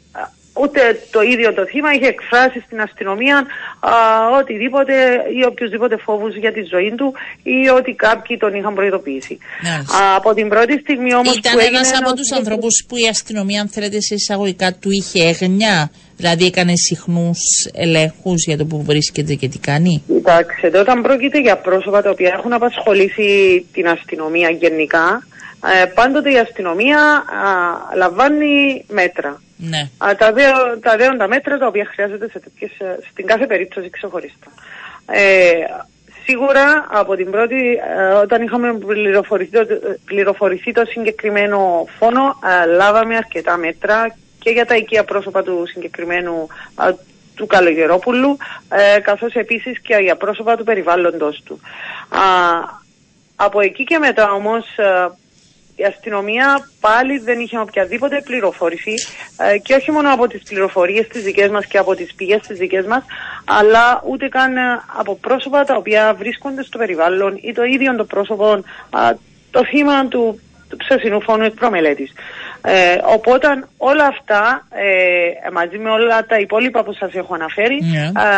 [0.53, 3.37] ούτε το ίδιο το θύμα είχε εκφράσει στην αστυνομία
[3.79, 3.93] α,
[4.39, 4.93] οτιδήποτε
[5.39, 9.37] ή οποιουσδήποτε φόβους για τη ζωή του ή ότι κάποιοι τον είχαν προειδοποιήσει.
[9.63, 9.97] Μάλιστα.
[9.97, 12.73] Α, από την πρώτη στιγμή όμως Ήταν που έγινε ένας από ένα τους συγκεκριμένο- ανθρώπους
[12.87, 15.91] που η αστυνομία, αν θέλετε σε εισαγωγικά, του είχε έγνοια.
[16.17, 17.39] Δηλαδή έκανε συχνούς
[17.73, 20.03] ελέγχους για το που βρίσκεται και τι κάνει.
[20.07, 23.29] Κοιτάξτε, όταν πρόκειται για πρόσωπα τα οποία έχουν απασχολήσει
[23.73, 25.27] την αστυνομία γενικά,
[25.81, 29.41] ε, πάντοτε η αστυνομία α, λαμβάνει μέτρα.
[29.57, 29.89] Ναι.
[29.97, 33.89] Α, τα, δέο- τα δέοντα μέτρα τα οποία χρειάζεται σε τέτοιες, ε, στην κάθε περίπτωση
[33.89, 34.47] ξεχωριστά.
[35.05, 35.51] Ε,
[36.25, 43.15] σίγουρα από την πρώτη, ε, όταν είχαμε πληροφορηθεί, το- πληροφορηθεί το συγκεκριμένο φόνο, ε, λάβαμε
[43.15, 46.93] αρκετά μέτρα και για τα οικεία πρόσωπα του συγκεκριμένου α,
[47.35, 48.37] του Καλογερόπουλου,
[48.69, 51.59] ε, καθώς επίσης και για πρόσωπα του περιβάλλοντος του.
[52.09, 52.19] Α,
[53.35, 55.09] από εκεί και μετά όμως ε,
[55.81, 58.93] η αστυνομία πάλι δεν είχε οποιαδήποτε πληροφόρηση
[59.37, 62.57] ε, και όχι μόνο από τις πληροφορίες τις δικές μας και από τις πηγές τις
[62.57, 63.03] δικές μας
[63.45, 64.61] αλλά ούτε καν ε,
[64.97, 68.45] από πρόσωπα τα οποία βρίσκονται στο περιβάλλον ή το ίδιο το πρόσωπο
[68.89, 69.13] α,
[69.51, 70.39] το θύμα του,
[70.69, 72.11] του ψεσινού φόνου εκ προμελέτης.
[72.63, 73.47] Ε, οπότε
[73.77, 78.11] όλα αυτά ε, μαζί με όλα τα υπόλοιπα που σας έχω αναφέρει Ναι.
[78.13, 78.29] α,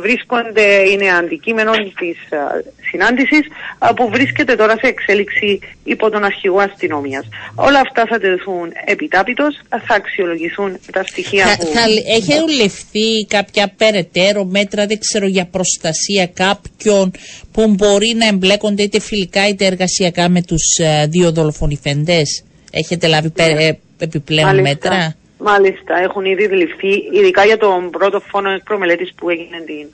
[0.00, 3.40] βρίσκονται, είναι αντικείμενο της α, συνάντησης
[3.78, 7.24] α, που βρίσκεται τώρα σε εξέλιξη υπό τον αρχηγό αστυνομίας.
[7.54, 11.66] Όλα αυτά θα τεθούν επιτάπητος, θα αξιολογηθούν τα στοιχεία Θα, που...
[11.66, 17.12] θα έχουν ληφθεί κάποια περαιτέρω μέτρα, δεν ξέρω, για προστασία κάποιων
[17.52, 23.30] που μπορεί να εμπλέκονται είτε φιλικά είτε εργασιακά με τους ε, δύο δολοφονηθέντες; Έχετε λάβει
[23.30, 29.30] πε- ε, επιπλέον μέτρα; Μάλιστα, έχουν ήδη ληφθεί, ειδικά για τον πρώτο φόνο εκπρομελέτης που
[29.30, 29.88] έγινε την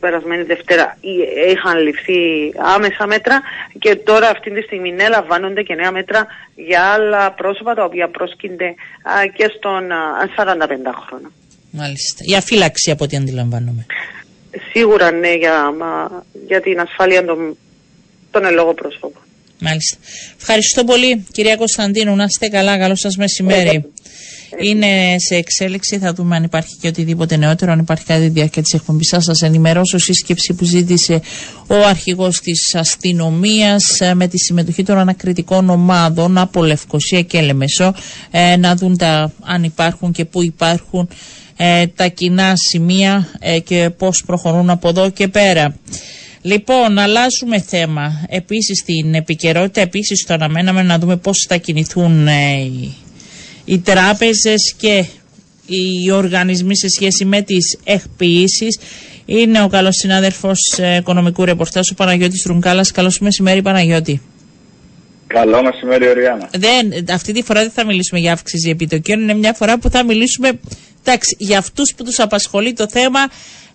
[0.00, 2.18] περασμένη Δευτέρα, εί- είχαν ληφθεί
[2.74, 3.40] άμεσα μέτρα
[3.78, 8.08] και τώρα αυτή τη στιγμή ναι, λαμβάνονται και νέα μέτρα για άλλα πρόσωπα τα οποία
[8.08, 8.64] πρόσκυνται
[9.02, 9.96] α, και στον α,
[10.36, 11.30] 45χρονο.
[11.70, 12.18] Μάλιστα.
[12.24, 13.86] Για φύλαξη από ό,τι αντιλαμβάνομαι.
[14.72, 17.56] Σίγουρα ναι, για, μα, για την ασφάλεια των,
[18.30, 19.22] των ελόγω πρόσωπων.
[19.60, 19.96] Μάλιστα.
[20.40, 22.14] Ευχαριστώ πολύ, κυρία Κωνσταντίνου.
[22.16, 22.78] Να είστε καλά.
[22.78, 23.84] Καλό σας μεσημέρι.
[24.58, 25.98] Είναι σε εξέλιξη.
[25.98, 27.72] Θα δούμε αν υπάρχει και οτιδήποτε νεότερο.
[27.72, 29.98] Αν υπάρχει κάτι διάρκεια της εκπομπής, θα σας ενημερώσω.
[29.98, 31.20] Σύσκεψη που ζήτησε
[31.66, 37.94] ο αρχηγός της αστυνομίας με τη συμμετοχή των ανακριτικών ομάδων από Λευκοσία και Λεμεσό
[38.30, 41.08] ε, να δουν τα, αν υπάρχουν και πού υπάρχουν
[41.56, 45.74] ε, τα κοινά σημεία ε, και πώς προχωρούν από εδώ και πέρα.
[46.42, 48.24] Λοιπόν, αλλάζουμε θέμα.
[48.28, 52.94] Επίσης στην επικαιρότητα, επίσης το αναμέναμε να δούμε πώς θα κινηθούν ε, οι,
[53.64, 55.04] οι τράπεζες και
[55.66, 58.78] οι οργανισμοί σε σχέση με τις εκποιήσεις.
[59.24, 62.90] Είναι ο καλός συνάδελφος ε, οικονομικού ρεπορτάζ, ο Παναγιώτης Ρουγκάλας.
[62.90, 64.20] Καλώς μεσημέρι Παναγιώτη.
[65.26, 66.48] Καλό μεσημέρι, Οριάννα.
[66.56, 69.20] Δεν, αυτή τη φορά δεν θα μιλήσουμε για αύξηση επιτοκίων.
[69.20, 70.50] Είναι μια φορά που θα μιλήσουμε
[71.04, 73.20] εντάξει, για αυτούς που τους απασχολεί το θέμα.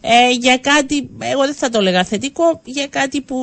[0.07, 3.37] Ε, για κάτι, εγώ δεν θα το έλεγα θετικό, για κάτι που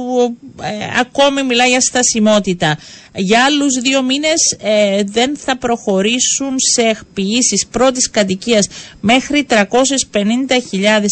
[0.63, 2.79] ε, ακόμη μιλάει για στασιμότητα.
[3.15, 8.69] Για άλλους δύο μήνες ε, δεν θα προχωρήσουν σε εκποιήσεις πρώτης κατοικίας
[9.01, 9.59] μέχρι 350.000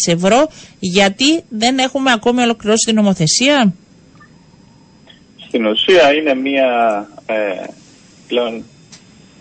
[0.07, 3.75] ευρώ γιατί δεν έχουμε ακόμη ολοκληρώσει την νομοθεσία.
[5.49, 6.69] Στην ουσία είναι μια
[7.27, 7.65] ε,
[8.29, 8.65] πλέον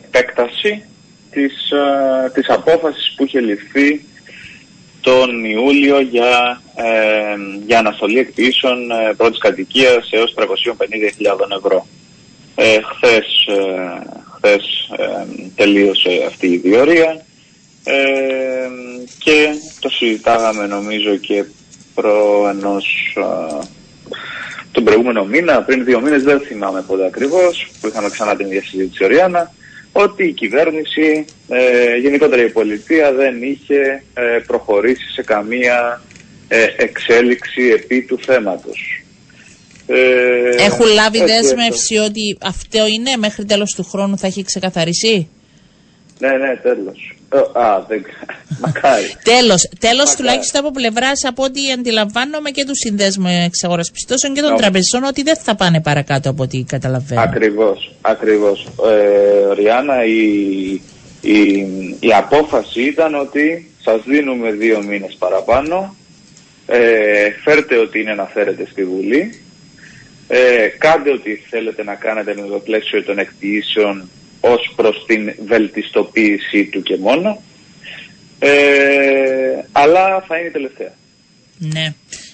[0.03, 0.83] επέκταση
[1.31, 4.05] της, ε, της απόφασης που είχε ληφθεί
[5.01, 11.87] τον Ιούλιο για, ε, για αναστολή εκποιήσεων ε, πρώτης κατοικίας έως 350.000 ευρώ.
[12.55, 17.25] Ε, χθες ε, χθες ε, τελείωσε αυτή η διορία
[17.83, 17.95] ε,
[19.17, 21.45] και το συζητάγαμε νομίζω και
[21.93, 23.65] προ ενός ε,
[24.71, 28.63] τον προηγούμενο μήνα, πριν δύο μήνες, δεν θυμάμαι πότε ακριβώς, που είχαμε ξανά την ίδια
[28.63, 29.53] συζήτηση Οριάννα,
[29.91, 36.01] ότι η κυβέρνηση, ε, γενικότερα η πολιτεία δεν είχε ε, προχωρήσει σε καμία
[36.47, 39.03] ε, εξέλιξη επί του θέματος.
[39.87, 45.27] Ε, Έχουν λάβει έτσι, δέσμευση ότι αυτό είναι μέχρι τέλος του χρόνου θα έχει ξεκαθαριστεί.
[46.19, 47.13] Ναι, ναι, τέλος.
[47.33, 48.01] Ε, α, δεν
[48.65, 49.03] Μακάρι.
[49.23, 50.15] Τέλος, τέλος Μακάρι.
[50.17, 54.57] τουλάχιστον από πλευράς από ό,τι αντιλαμβάνομαι και του συνδέσμου εξαγορά πιστώσεων και των Ναι.
[54.57, 57.21] τραπεζών ότι δεν θα πάνε παρακάτω από ό,τι καταλαβαίνω.
[57.21, 58.67] Ακριβώς, ακριβώς.
[58.85, 60.21] Ε, Ριάννα, η,
[61.21, 61.41] η,
[61.99, 65.95] η απόφαση ήταν ότι σας δίνουμε δύο μήνες παραπάνω,
[66.67, 69.41] ε, φέρτε ό,τι είναι να φέρετε στη Βουλή,
[70.27, 76.65] ε, κάντε ό,τι θέλετε να κάνετε με το πλαίσιο των εκποιήσεων ως προς την βελτιστοποίησή
[76.65, 77.41] του και μόνο,
[78.39, 78.49] ε,
[79.71, 80.93] αλλά θα είναι η τελευταία.
[81.57, 81.93] Ναι.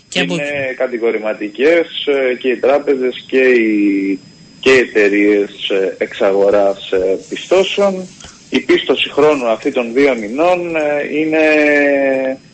[0.09, 0.33] Και από...
[0.33, 4.19] Είναι κατηγορηματικές ε, και οι τράπεζες και οι,
[4.59, 5.51] και οι εταιρείες
[5.97, 8.07] εξαγοράς ε, πιστώσεων.
[8.49, 11.39] Η πίστοση χρόνου αυτή των δύο μηνών ε, είναι,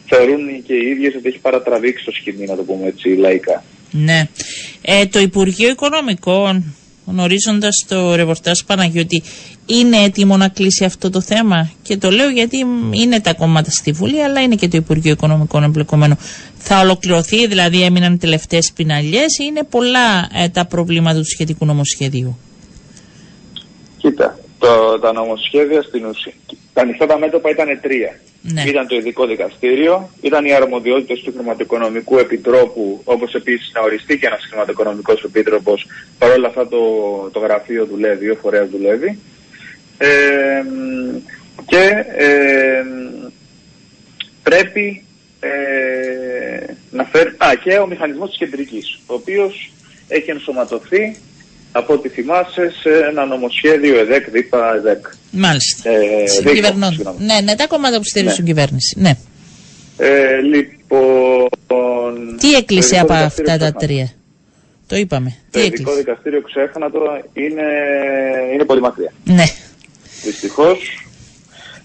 [0.08, 3.64] θεωρούν και οι ίδιες ότι έχει παρατραβήξει το σκηνή, να το πούμε έτσι λαϊκά.
[3.92, 4.28] Ναι.
[4.82, 9.24] Ε, το Υπουργείο Οικονομικών, γνωρίζοντας το ρεπορτάζ Παναγιώτη,
[9.66, 12.58] είναι έτοιμο να κλείσει αυτό το θέμα; Και το λέω γιατί
[12.92, 16.18] είναι τα κόμματα στη Βουλή, αλλά είναι και το Υπουργείο Οικονομικών εμπλεκομένο.
[16.58, 22.38] Θα ολοκληρωθεί, δηλαδή έμειναν τελευταίες πιναλιές, ή είναι πολλά ε, τα προβλήματα του σχετικού νομοσχεδίου;
[23.98, 26.34] Κοίτα, το, τα νομοσχέδια στην ουσία.
[26.74, 28.20] Τα ανοιχτά τα μέτωπα ήταν τρία.
[28.42, 28.64] Ναι.
[28.68, 34.26] Ήταν το ειδικό δικαστήριο, ήταν οι αρμοδιότητες του Χρηματοοικονομικού Επιτρόπου, όπως επίσης να οριστεί και
[34.26, 35.88] ένας Χρηματοοικονομικός Επίτροπος.
[36.18, 36.80] Παρ' όλα αυτά το,
[37.32, 39.20] το γραφείο δουλεύει, ο φορέας δουλεύει.
[39.98, 40.64] Ε,
[41.66, 42.84] και ε,
[44.44, 45.06] πρέπει
[45.40, 45.50] ε,
[46.92, 47.30] να φέρει.
[47.30, 49.72] Α, και ο μηχανισμός της κεντρικής, ο οποίος
[50.08, 51.18] έχει ενσωματωθεί
[51.72, 55.06] από ό,τι θυμάσαι σε ένα νομοσχέδιο ΕΔΕΚ, ΔΥΠΑ, ΕΔΕΚ.
[55.32, 55.90] Μάλιστα.
[55.90, 56.90] Ε, Συγκυβερνών.
[56.90, 57.26] δίκο, συγγνώμη.
[57.26, 58.46] Ναι, ναι, τα κόμματα που στηρίζουν Ναι.
[58.46, 58.96] κυβέρνηση.
[59.00, 59.18] Ναι.
[59.98, 62.38] Ε, λοιπόν...
[62.40, 64.10] Τι έκλεισε το από ειδικό αυτά τα δικαστήριο τρία;
[64.88, 65.30] Το είπαμε.
[65.52, 67.64] Το Τι ειδικό έκλεισε; δικαστήριο ξέχανα τώρα είναι,
[68.54, 69.14] είναι πολύ μακριά.
[69.24, 69.44] Ναι.
[70.24, 71.06] Δυστυχώς.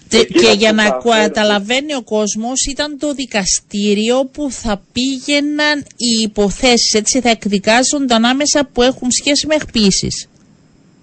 [0.09, 4.51] Και, Εκεί και να για να που θα καταλαβαίνει ο κόσμος ήταν το δικαστήριο που
[4.51, 10.29] θα πήγαιναν οι υποθέσεις, έτσι θα εκδικάζονται ανάμεσα που έχουν σχέση με εκποίησεις.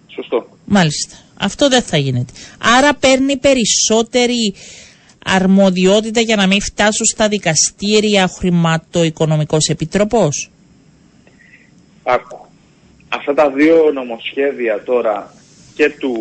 [0.06, 0.48] Σωστό.
[0.64, 1.16] Μάλιστα.
[1.34, 2.32] Αυτό δεν θα γίνεται.
[2.58, 4.54] Άρα παίρνει περισσότερη
[5.24, 10.50] αρμοδιότητα για να μην φτάσουν στα δικαστήρια ο χρηματοοικονομικός επιτροπός.
[12.02, 12.38] Άκου.
[13.08, 15.34] Αυτά τα δύο νομοσχέδια τώρα
[15.74, 16.14] και του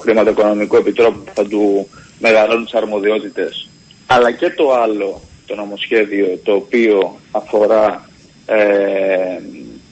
[0.00, 1.88] Χρηματοοικονομικού Επιτρόπου που θα του
[2.18, 3.68] μεγαλώνουν τις αρμοδιότητες
[4.06, 8.08] αλλά και το άλλο το νομοσχέδιο το οποίο αφορά
[8.46, 9.40] ε,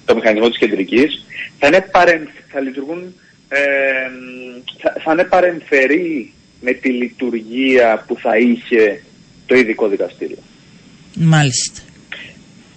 [0.05, 1.25] το μηχανισμό της κεντρικής
[1.59, 3.15] θα, είναι παρεν, θα λειτουργούν
[3.49, 3.59] ε,
[4.81, 9.03] θα, θα είναι παρεμφερή με τη λειτουργία που θα είχε
[9.47, 10.39] το ειδικό δικαστήριο.
[11.15, 11.81] Μάλιστα.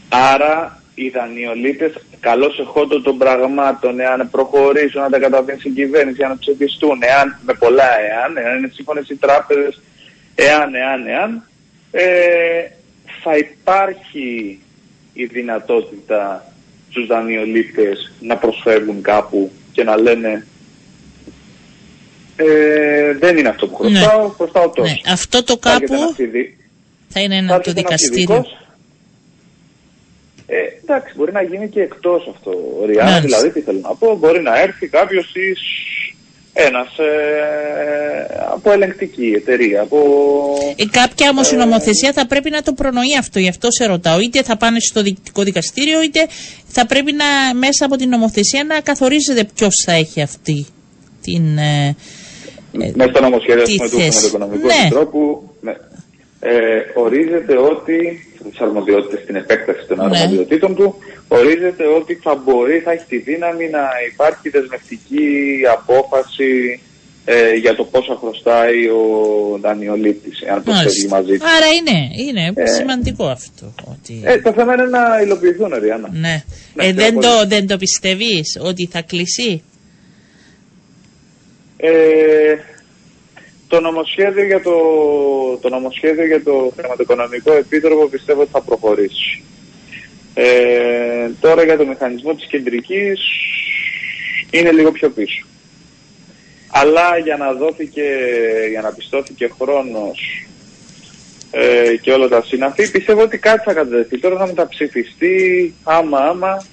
[0.10, 6.40] Άρα οι δανειολήπτες καλώς εχόντων των πραγμάτων, εάν προχωρήσουν, αν τα καταβαίνει στην κυβέρνηση, αν
[6.40, 9.82] ψηφιστούν, εάν με πολλά εάν, εάν είναι σύμφωνες οι τράπεζες,
[10.36, 11.44] εάν, εάν, εάν,
[11.92, 12.04] ε,
[13.24, 14.60] θα υπάρχει
[15.14, 16.46] η δυνατότητα
[16.90, 20.46] στους δανειολήπτες να προσφεύγουν κάπου και να λένε
[22.36, 24.34] ε, δεν είναι αυτό που χρωστάω, Ναι.
[24.34, 24.92] χρωστάω τόσο.
[24.92, 25.12] Ναι.
[25.12, 26.54] Αυτό το Θα έρχεται κάπου ένας ειδι-
[27.10, 28.46] θα είναι θα ένα το έρχεται ένας δικαστήριο.
[30.52, 30.74] Ειδικός.
[30.74, 32.52] Ε, εντάξει, μπορεί να γίνει και εκτός αυτό.
[32.86, 33.22] Ριάννα, Μάλιστα.
[33.28, 35.60] δηλαδή, τι θέλω να πω, μπορεί να έρθει κάποιος εις
[36.54, 39.98] ένας ε, από ελεγκτική εταιρεία, από...
[40.76, 43.86] Ε, κάποια όμως η Ε, νομοθεσία θα πρέπει να το προνοεί αυτό, γι' αυτό σε
[43.86, 44.20] ρωτάω.
[44.20, 46.28] Είτε θα πάνε στο διοικητικό δικαστήριο, είτε
[46.68, 47.26] θα πρέπει να
[47.58, 50.66] μέσα από την νομοθεσία να καθορίζεται ποιος θα έχει αυτή
[51.22, 51.58] την.
[51.58, 51.96] ε,
[52.82, 54.30] ε, Μέσα στο νομοσχέδιο τι ας πούμε, του θέση.
[54.30, 54.74] Χρηματοοικονομικού Ναι.
[54.82, 55.72] Επιτρόπου ναι.
[56.40, 56.52] ε,
[56.96, 57.98] ορίζεται ότι
[58.50, 60.04] τις αρμοδιότητες, στην επέκταση των Ναι.
[60.04, 60.96] αρμοδιοτήτων του,
[61.28, 65.28] ορίζεται ότι θα μπορεί, θα έχει τη δύναμη να υπάρχει δεσμευτική
[65.78, 66.80] απόφαση
[67.26, 69.04] ε, για το πόσα χρωστάει ο
[69.62, 71.16] δανειολήπτης, αν προσφεύγει μάλιστα.
[71.18, 71.46] μαζί του.
[71.58, 71.98] Άρα είναι,
[72.30, 73.74] είναι Ε, σημαντικό αυτό.
[73.92, 74.22] Ότι...
[74.24, 76.10] Ε, το θέμα είναι να υλοποιηθούν, Ριάννα.
[76.12, 76.44] ναι.
[76.74, 79.64] ναι, Ε, δεν, ναι, το, δεν το πιστεύεις ότι θα κλείσει;
[81.78, 81.90] Ε,
[83.72, 84.76] το νομοσχέδιο για το,
[85.62, 89.44] το νομοσχέδιο για το χρηματοοικονομικό επίτροπο πιστεύω ότι θα προχωρήσει.
[90.34, 93.20] Ε, τώρα για το μηχανισμό της κεντρικής
[94.50, 95.46] είναι λίγο πιο πίσω.
[96.72, 98.08] Αλλά για να δόθηκε,
[98.70, 100.48] για να πιστώθηκε χρόνος
[101.52, 104.20] ε, και όλα τα συναφή, πιστεύω ότι κάτι θα καταδεθεί.
[104.20, 106.66] Τώρα θα μεταψηφιστεί άμα άμα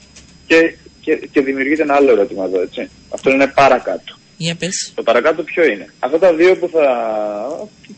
[0.46, 2.90] και, και, και δημιουργείται ένα άλλο ερώτημα εδώ, έτσι.
[3.08, 4.17] Αυτό είναι παρακάτω.
[4.40, 4.92] Για πες.
[4.94, 5.92] Το παρακάτω ποιο είναι.
[5.98, 6.87] Αυτά τα δύο που θα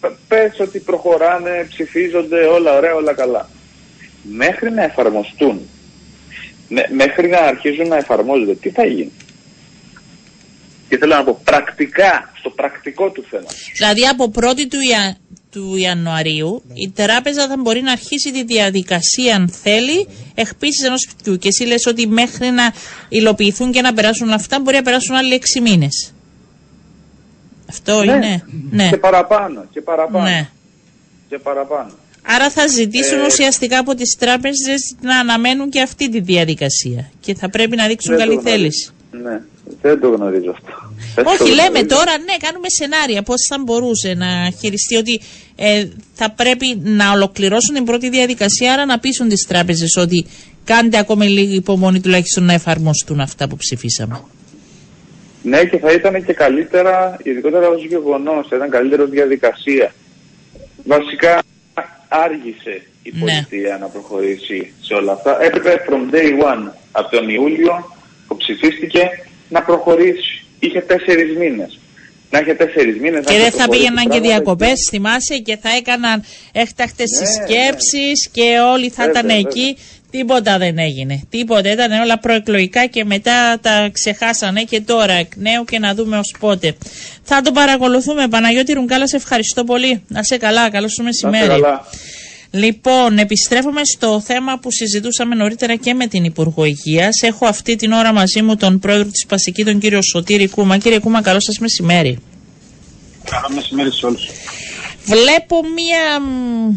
[0.01, 3.49] π- πες ότι προχωράνε, ψηφίζονται, όλα ωραία, όλα καλά.
[4.23, 5.61] Μέχρι να εφαρμοστούν,
[6.69, 9.13] μέ- μέχρι να αρχίζουν να εφαρμόζονται, τι θα γίνει;
[10.89, 13.47] Και θέλω να πω πρακτικά, στο πρακτικό του θέμα.
[13.77, 15.17] Δηλαδή από 1η του, Ια...
[15.51, 21.37] του Ιανουαρίου η τράπεζα θα μπορεί να αρχίσει τη διαδικασία αν θέλει εκπίσεις ενός σπιτιού
[21.37, 22.73] και εσύ λες ότι μέχρι να
[23.09, 26.13] υλοποιηθούν και να περάσουν αυτά μπορεί να περάσουν άλλοι 6 μήνες.
[27.71, 28.43] Αυτό είναι.
[28.71, 28.89] Ναι.
[28.91, 30.25] Και παραπάνω, και παραπάνω.
[30.25, 30.49] ναι.
[31.29, 31.91] Και παραπάνω.
[32.23, 37.35] Άρα θα ζητήσουν Ε, ουσιαστικά από τις τράπεζες να αναμένουν και αυτή τη διαδικασία και
[37.35, 38.57] θα πρέπει να δείξουν Δεν το καλή γνωρίζω.
[38.57, 38.91] θέληση.
[39.23, 39.41] Ναι,
[39.83, 40.73] δεν το γνωρίζω αυτό.
[41.15, 41.87] Δεν το Όχι, λέμε γνωρίζω.
[41.87, 43.23] τώρα, ναι, κάνουμε σενάρια.
[43.23, 45.21] Πώς θα μπορούσε να χειριστεί ότι
[45.57, 50.27] ε, θα πρέπει να ολοκληρώσουν την πρώτη διαδικασία, άρα να πείσουν τις τράπεζες ότι
[50.65, 54.21] κάντε ακόμη λίγη υπομονή τουλάχιστον να εφαρμοστούν αυτά που ψηφίσαμε.
[55.43, 59.95] Ναι, και θα ήταν και καλύτερα, ειδικότερα ως γεγονός, θα ήταν καλύτερο ως διαδικασία.
[60.85, 61.43] Βασικά
[62.09, 63.21] άργησε η Ναι.
[63.21, 65.43] πολιτεία να προχωρήσει σε όλα αυτά.
[65.43, 69.11] Έπρεπε from day one, από τον Ιούλιο που ψηφίστηκε,
[69.49, 70.45] να προχωρήσει.
[70.59, 71.79] Είχε τέσσερις μήνες.
[72.31, 73.25] Να είχε τέσσερις μήνες.
[73.25, 77.11] να Και είχε δεν θα προχωρήσει πήγαιναν και πράγματα διακοπές, θυμάσαι, και θα έκαναν έκτακτες
[77.11, 79.37] Ναι, συσκέψεις και όλοι θα Βέβαια, ήταν βέβαια.
[79.37, 79.77] εκεί.
[80.11, 81.23] Τίποτα δεν έγινε.
[81.31, 81.73] Τίποτα.
[81.73, 86.35] Ήταν όλα προεκλογικά και μετά τα ξεχάσανε και τώρα εκ νέου και να δούμε ως
[86.39, 86.75] πότε.
[87.23, 88.29] Θα το παρακολουθούμε.
[88.29, 90.03] Παναγιώτη Ρουγκάλα, σε ευχαριστώ πολύ.
[90.09, 90.71] Να σε καλά.
[90.71, 91.61] Καλό σου Να είστε μεσημέρι.
[91.61, 91.85] καλά.
[92.53, 97.23] Λοιπόν, επιστρέφουμε στο θέμα που συζητούσαμε νωρίτερα και με την Υπουργό Υγείας.
[97.23, 100.79] Έχω αυτή την ώρα μαζί μου τον πρόεδρο της Πασική, τον κύριο Σωτήρη Κούμα.
[100.79, 102.19] Κύριε Κούμα, καλό σας μεσημέρι.
[103.31, 104.29] Καλό μεσημέρι σε όλους.
[105.05, 106.75] Βλέπω μία μ,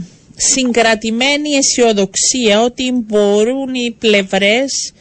[0.52, 4.94] συγκρατημένη αισιοδοξία ότι μπορούν οι πλευρές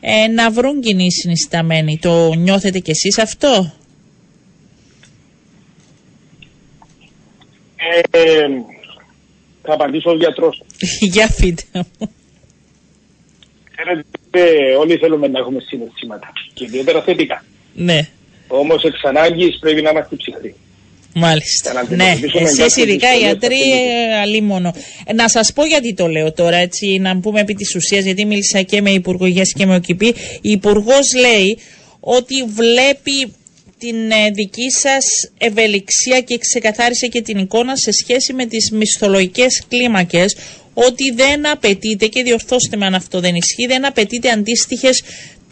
[0.00, 1.98] ε, να βρουν κοινή συνισταμένη.
[1.98, 3.72] Το νιώθετε κι εσείς αυτό;
[8.10, 8.48] Ε,
[9.62, 10.62] θα απαντήσω ως γιατρός.
[11.14, 12.10] Για πείτε μου.
[13.76, 17.44] Ξέρετε, όλοι θέλουμε να έχουμε συναισθήματα και ιδιαίτερα θετικά.
[17.74, 18.08] Ναι.
[18.48, 20.54] Όμως εξ ανάγκης πρέπει να είμαστε ψυχροί.
[21.14, 21.70] Μάλιστα.
[21.70, 24.74] Για να Ναι, αντιμετωπίσουμε εσείς κάποιες ειδικά οι δυσκολίες ιατροί, αυτή τη ε, αλίμονο.
[25.06, 28.24] Ε, Να σας πω γιατί το λέω τώρα, έτσι, να πούμε επί της ουσίας, γιατί
[28.24, 30.06] μίλησα και με Υπουργό Υγείας και με ΟΚΙΠΗ.
[30.40, 31.58] Η Υπουργός λέει
[32.00, 33.32] ότι βλέπει
[33.78, 35.04] την ε, δική σας
[35.38, 40.36] ευελιξία και ξεκαθάρισε και την εικόνα σε σχέση με τις μισθολογικές κλίμακες
[40.74, 45.02] ότι δεν απαιτείται και διορθώστε με αν αυτό δεν ισχύει δεν απαιτείται αντίστοιχες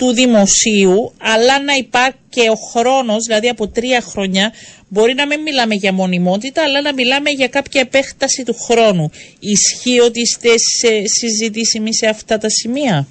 [0.00, 4.52] του δημοσίου αλλά να υπάρχει και ο χρόνος δηλαδή από τρία χρόνια
[4.88, 10.00] μπορεί να μην μιλάμε για μονιμότητα αλλά να μιλάμε για κάποια επέκταση του χρόνου ισχύει
[10.00, 10.48] ότι είστε
[10.78, 13.06] σε συζητήσιμοι σε αυτά τα σημεία;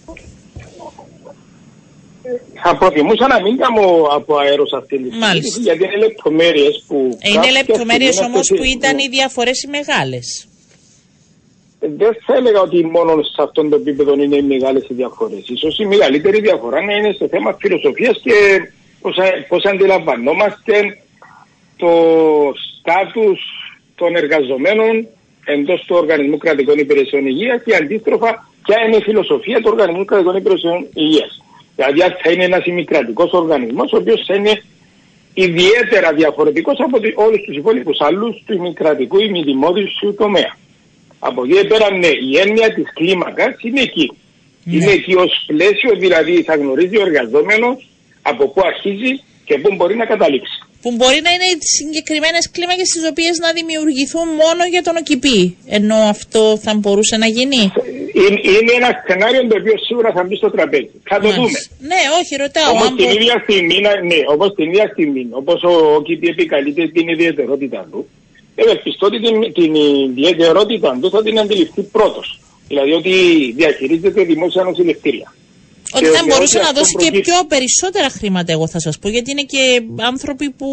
[2.63, 5.61] Θα προτιμούσα να μην κάνω από αέρος σε αυτή τη συζήτηση, Μάλιστα.
[5.61, 7.17] γιατί είναι λεπτομέρειες που.
[7.21, 10.47] Ε, είναι κάποια λεπτομέρειες στιγμή όμως που αυτές- ήταν οι διαφορές οι μεγάλες
[11.79, 15.43] Δεν θα έλεγα ότι μόνο σε αυτόν τον επίπεδο είναι οι μεγάλες οι διαφορές.
[15.57, 18.33] σω η μεγαλύτερη διαφορά να είναι στο θέμα φιλοσοφίας και
[19.47, 20.73] πώς αντιλαμβανόμαστε
[21.77, 21.91] το
[22.79, 23.41] στάτους
[23.95, 25.07] των εργαζομένων
[25.45, 30.35] εντός του Οργανισμού Κρατικών Υπηρεσιών Υγείας και αντίστροφα ποια είναι η φιλοσοφία του Οργανισμού Κρατικών
[30.35, 31.41] Υπηρεσιών Υγείας.
[31.75, 34.61] Δηλαδή, αν θα είναι ένας ημικρατικός οργανισμός, ο οποίος θα είναι
[35.33, 40.57] ιδιαίτερα διαφορετικός από όλους τους υπόλοιπους άλλους του ημικρατικού ημιδημόδιου τομέα.
[41.19, 44.07] Από εκεί πέρα, ναι, η έννοια της κλίμακας είναι εκεί.
[44.71, 47.87] Είναι εκεί ως πλαίσιο, δηλαδή θα γνωρίζει ο εργαζόμενος
[48.21, 49.11] από πού αρχίζει
[49.45, 50.57] και πού μπορεί να καταλήξει.
[50.81, 55.95] που μπορεί να είναι συγκεκριμένες κλίμακες τις οποίες να δημιουργηθούν μόνο για τον ΟΚΙΠΗ ενώ
[55.95, 57.61] αυτό θα μπορούσε να γίνει;
[58.21, 60.89] Είναι, είναι ένα σενάριο το οποίο σίγουρα θα μπει στο τραπέζι.
[61.09, 61.37] Θα το δούμε.
[61.41, 61.75] Μάλιστα.
[61.91, 62.71] Ναι, όχι, ρωτάω.
[62.71, 66.01] Όμω αν την μπο- ίδια στιγμή, να- ναι, όπως την ίδια στιγμή, όπως ο, ο
[66.07, 67.99] ΚΙΠΗ επικαλείται την ιδιαιτερότητα του,
[68.61, 69.71] ευελπιστώ ότι την, την
[70.09, 72.39] ιδιαιτερότητα του θα την αντιληφθεί πρώτος.
[72.67, 73.13] Δηλαδή ότι
[73.55, 75.33] διαχειρίζεται δημόσια νοσηλευτήρια.
[75.95, 78.67] ότι και θα ότι μπορούσε ό,τι να αυτό δώσει και προκύψει- πιο περισσότερα χρήματα, εγώ
[78.67, 79.63] θα σας πω, γιατί είναι και
[80.11, 80.67] άνθρωποι που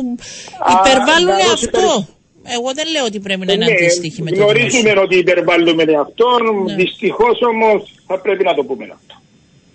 [0.68, 1.70] Α, υπερβάλλουν να δώσει αυτό.
[1.70, 2.04] περισσ-
[2.56, 5.02] Εγώ δεν λέω ότι πρέπει να είναι Ναι, αντίστοιχη με το γνωρίζουμε δημόσιο.
[5.02, 6.74] ότι υπερβάλλουμε αυτόν, Ναι.
[6.74, 9.14] δυστυχώς όμως θα πρέπει να το πούμε αυτό.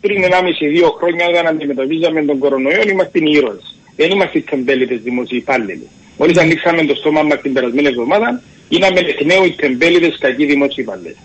[0.01, 3.65] Πριν 1,5-2 χρόνια, όταν αντιμετωπίζαμε τον κορονοϊό, είμαστε οι ήρωες.
[3.95, 5.87] Δεν είμαστε οι τεμπέλητε δημοσίοι υπάλληλοι.
[6.21, 10.83] Μόλις ανοίξαμε το στόμα μας την περασμένη εβδομάδα, γίναμε εκ νέου οι τεμπέλητε κακοί δημοσίοι
[10.87, 11.15] υπάλληλοι.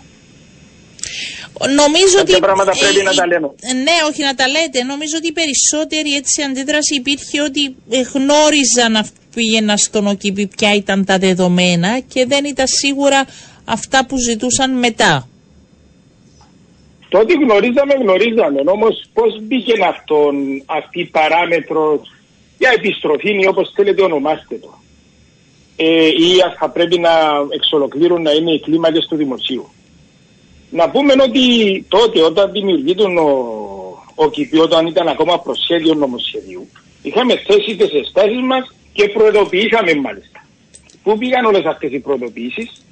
[1.75, 2.39] Νομίζω Κάποια ότι.
[2.45, 3.47] πράγματα πρέπει να η- τα λέμε.
[3.83, 4.83] Ναι, όχι να τα λέτε.
[4.83, 10.73] Νομίζω ότι η περισσότερη έτσι αντίδραση υπήρχε ότι ε, γνώριζαν να πήγαιναν στον ΟΚΙΠΗ ποια
[10.75, 13.25] ήταν τα δεδομένα και δεν ήταν σίγουρα
[13.65, 15.27] αυτά που ζητούσαν μετά.
[17.09, 18.61] Το ότι γνωρίζαμε, γνωρίζαμε.
[18.65, 20.35] Όμως, πώς μπήκε αυτόν,
[20.65, 22.01] αυτή η παράμετρο
[22.57, 24.76] για επιστροφή ή όπως θέλετε ονομάστε το.
[25.79, 27.09] Ε, ή αν θα πρέπει να
[27.49, 29.67] εξ ολοκλήρου να είναι οι κλίμακες του δημοσίου.
[30.69, 33.29] Να πούμε ότι τότε όταν δημιουργείται ο,
[34.15, 36.67] ο ΚΙΠΗ, όταν ήταν ακόμα προσχέδιο νομοσχεδίου,
[37.01, 40.45] είχαμε θέσει τις εστάσεις μας και προειδοποιήσαμε μάλιστα.
[41.03, 42.85] Πού πήγαν όλες αυτές οι προειδοποιήσεις,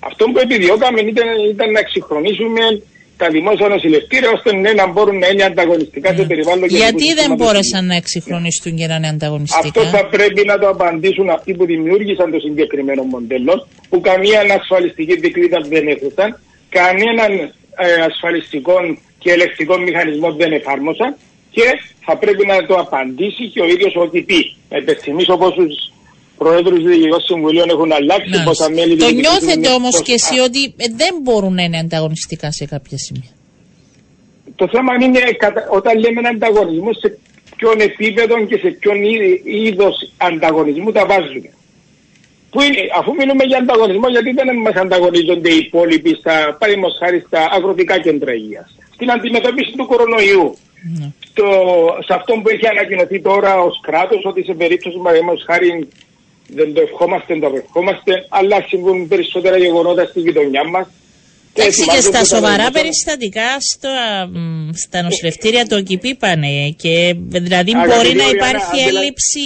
[0.00, 2.82] αυτό που επιδιώκαμε ήταν, ήταν να εξυγχρονίσουμε
[3.16, 7.08] τα δημόσια νοσηλευτήρια ώστε ναι, να μπορούν να είναι ανταγωνιστικά σε περιβάλλον γενικού Γιατί δεν
[7.14, 11.54] συστήματος μπόρεσαν να εξυγχρονιστούν και να είναι ανταγωνιστικά; αυτό θα πρέπει να το απαντήσουν αυτοί
[11.54, 16.28] που δημιούργησαν το συγκεκριμένο μοντέλο, που καμία ασφαλιστική δικλίδα δεν έθεσαν,
[16.68, 17.32] κανέναν
[17.76, 18.74] ε, ασφαλιστικό
[19.18, 21.16] και ελεκτικό μηχανισμό δεν εφάρμοσαν
[21.50, 21.66] και
[22.06, 24.56] θα πρέπει να το απαντήσει και ο ίδιος ο ΟΚΙΠΗ.
[24.68, 25.91] Να υπενθυμίσω πόσους
[26.42, 30.12] προέδρους διοικητικών συμβουλίων έχουν αλλάξει, Να, πόσα μέλη Το διοικητικού νιώθετε συμβουλίου- όμως πόσα- και
[30.20, 33.32] εσύ ότι ε, δεν μπορούν να είναι ανταγωνιστικά σε κάποια σημεία;
[34.60, 37.08] Το θέμα είναι κατα- όταν λέμε ανταγωνισμό σε
[37.56, 38.98] ποιον επίπεδο και σε ποιον
[39.68, 41.50] είδος ανταγωνισμού τα βάζουμε.
[42.50, 47.18] Που είναι, αφού μιλούμε για ανταγωνισμό, γιατί δεν μας ανταγωνίζονται οι υπόλοιποι στα, παραδείγματος χάρη
[47.26, 48.68] στα αγροτικά κέντρα υγείας.
[48.94, 50.56] Στην αντιμετώπιση του κορονοϊού.
[50.98, 51.06] Ναι.
[51.38, 51.46] Το,
[52.06, 55.88] σε αυτό που έχει ανακοινωθεί τώρα ως κράτος, ότι σε περίπτωση παραδείγματος χάρη
[56.54, 60.86] δεν το ευχόμαστε, δεν το απευχόμαστε, αλλά συμβούν περισσότερα γεγονότα στη γειτονιά μας.
[61.54, 63.90] Εντάξει και στα σοβαρά περιστατικά στα,
[64.32, 69.40] μ, στα νοσηλευτήρια του ΟΚΙΠΗ πάνε και δηλαδή Αγαπητή μπορεί να Οριάννα, υπάρχει αντιλα- έλλειψη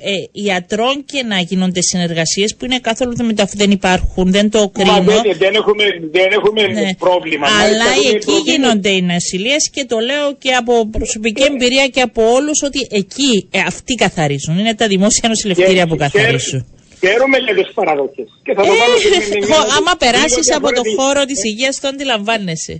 [0.00, 4.58] ε, ιατρών και να γίνονται συνεργασίες που είναι καθόλου δεν, μεταφ- δεν υπάρχουν, δεν το
[4.60, 5.02] Μα κρίνω.
[5.22, 6.94] δεν, δεν έχουμε, δεν έχουμε Ναι.
[6.94, 7.46] πρόβλημα.
[7.46, 11.86] Αλλά Μάλιστα, έχουμε εκεί προτείνει- γίνονται οι νοσηλίες και το λέω και από προσωπική εμπειρία
[11.88, 14.58] και από όλους ότι εκεί ε, αυτοί καθαρίζουν.
[14.58, 16.66] Είναι τα δημόσια νοσηλευτήρια που χαίρομαι- καθαρίζουν.
[17.00, 18.24] Χαίρομαι για τις παραδοχέ.
[18.44, 20.94] Και θα το βάλω και με- με- Ε, με- άμα λίγο περάσεις από το διαφορετική.
[21.00, 22.74] χώρο της υγείας το αντιλαμβάνεσαι.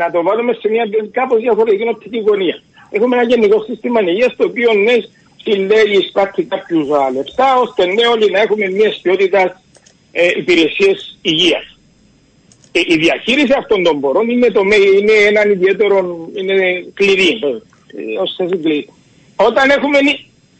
[0.00, 0.84] Να το βάλουμε σε μια
[1.18, 2.56] κάπως διαφορετική οπτική γωνία.
[2.96, 4.96] Έχουμε ένα γενικό σύστημα υγείας το οποίο ναι,
[5.42, 9.40] συλλέγει, υπάρχει κάποιους λεφτά, ώστε ναι, όλοι να έχουμε μια ποιότητα
[10.12, 11.66] ε, υπηρεσίες υγείας.
[12.72, 16.56] Ε, η διαχείριση αυτών των πορών είναι, το, με- είναι έναν ιδιαίτερο είναι
[16.94, 17.30] κλειδί.
[17.96, 18.88] Ε, ως θέσει κλειδί.
[19.36, 19.98] Όταν έχουμε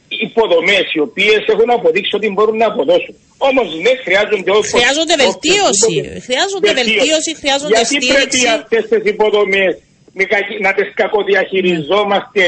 [0.09, 3.15] νη- η υποδομές οι οποίες έχουν αποδείξει ότι μπορούν να αποδώσουν.
[3.49, 4.69] Όμως ναι, χρειάζονται όπως...
[4.77, 5.95] Χρειάζονται βελτίωση.
[6.27, 8.15] Χρειάζονται βελτίωση, χρειάζονται Γιατί στήριξη.
[8.15, 9.73] πρέπει αυτές τις υποδομές
[10.19, 12.43] με κακι- να τις κακοδιαχειριζόμαστε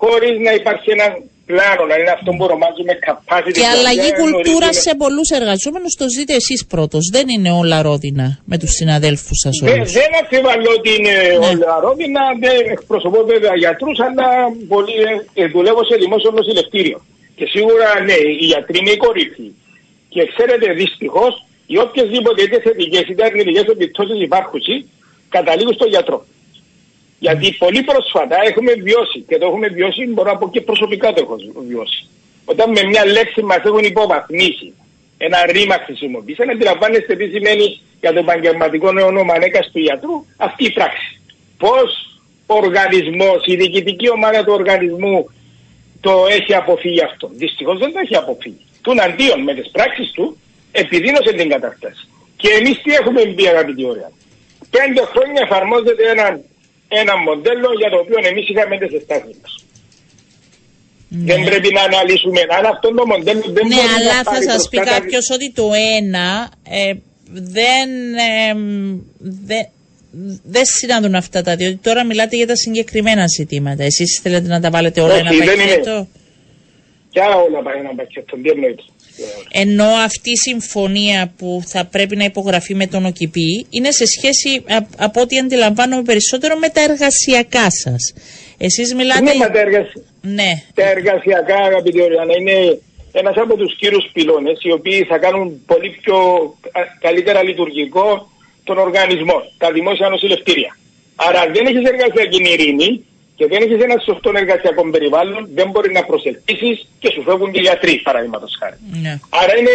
[0.00, 1.06] χωρίς να υπάρχει ένα
[1.48, 3.54] πλάνο, να είναι αυτό που ονομάζουμε capacity.
[3.60, 7.04] Και αλλαγή plan, κουλτούρα γνωρίζουμε- σε πολλούς εργαζόμενους το ζείτε εσείς πρώτος.
[7.16, 9.92] Δεν είναι όλα ρόδινα με τους συναδέλφους σας Δεν, όλους.
[9.98, 11.46] δεν αμφιβάλλω ότι είναι Ναι.
[11.50, 14.26] όλα ρόδινα, δεν εκπροσωπώ βέβαια γιατρούς, αλλά
[14.72, 14.96] πολύ,
[15.40, 16.98] ε, δουλεύω σε δημόσιο νοσηλευτήριο.
[17.38, 19.48] Και σίγουρα ναι, οι γιατροί είναι η κορυφή.
[20.14, 21.32] Και ξέρετε δυστυχώς,
[21.72, 24.60] οι οποιασδήποτε είτε θετικέ είτε αρνητικές επιπτώσεις υπάρχουν,
[25.36, 26.18] καταλήγουν στον γιατρό.
[27.18, 31.20] Γιατί πολύ πρόσφατα έχουμε βιώσει και το έχουμε βιώσει, μπορώ να πω και προσωπικά το
[31.22, 31.36] έχω
[31.68, 32.06] βιώσει.
[32.44, 34.72] Όταν με μια λέξη μας έχουν υποβαθμίσει,
[35.18, 40.72] ένα ρήμα χρησιμοποίησαν, αντιλαμβάνεστε τι σημαίνει για το επαγγελματικό όνομα ανέκα του γιατρού αυτή η
[40.72, 41.20] πράξη.
[41.58, 41.88] Πώς
[42.46, 45.30] ο οργανισμός, η διοικητική ομάδα του οργανισμού
[46.00, 47.30] το έχει αποφύγει αυτό.
[47.32, 48.66] Δυστυχώς δεν το έχει αποφύγει.
[48.82, 50.38] Τουναντίον με τις πράξεις του
[50.72, 52.08] επιδίνωσε την κατάσταση.
[52.36, 54.10] Και εμείς τι έχουμε πει, αγαπητή ωραία.
[54.70, 56.40] Πέντε χρόνια εφαρμόζεται ένα,
[56.88, 59.52] ένα μοντέλο για το οποίο εμείς είχαμε τις αισθάσει μας.
[61.08, 64.44] Δεν πρέπει να αναλύσουμε αν αυτό το μοντέλο δεν Ναι, μπορεί να αλλά θα πάρει
[64.44, 66.92] σας προς πει κάτα- κάποιος ότι το ένα ε,
[67.30, 67.88] δεν.
[68.14, 68.54] Ε,
[69.18, 69.66] δεν
[70.44, 71.78] δεν συναντούν αυτά τα δύο.
[71.82, 73.82] Τώρα μιλάτε για τα συγκεκριμένα ζητήματα.
[73.84, 75.68] Εσείς θέλετε να τα βάλετε όλα Όχι, ένα δεν είναι.
[75.68, 76.08] πακέτο.
[77.10, 78.82] Ποια όλα πάει ένα πακέτο, τι εννοείται.
[79.52, 84.62] Ενώ αυτή η συμφωνία που θα πρέπει να υπογραφεί με τον ΟΚΙΠΗ είναι σε σχέση
[84.68, 88.02] α- από ό,τι αντιλαμβάνομαι περισσότερο με τα εργασιακά σας.
[88.58, 89.20] Εσείς μιλάτε...
[89.20, 92.78] Ναι, μα τα, εργασ- Ναι, τα εργασιακά, αγαπητή Οριάννα, είναι
[93.12, 96.16] ένας από τους κύριους πυλώνες, οι οποίοι θα κάνουν πολύ πιο
[96.72, 98.30] κα- καλύτερα λειτουργικό
[98.64, 100.76] τον οργανισμό, τα δημόσια νοσηλευτήρια.
[101.16, 103.04] Άρα, αν δεν έχεις εργασιακή ειρήνη
[103.36, 107.58] και δεν έχεις ένα σωστό εργασιακό περιβάλλον, δεν μπορεί να προσελκύσεις και σου φεύγουν και
[107.60, 108.76] οι γιατροί, παραδείγματος χάρη.
[109.02, 109.20] ναι.
[109.40, 109.70] Άρα είναι,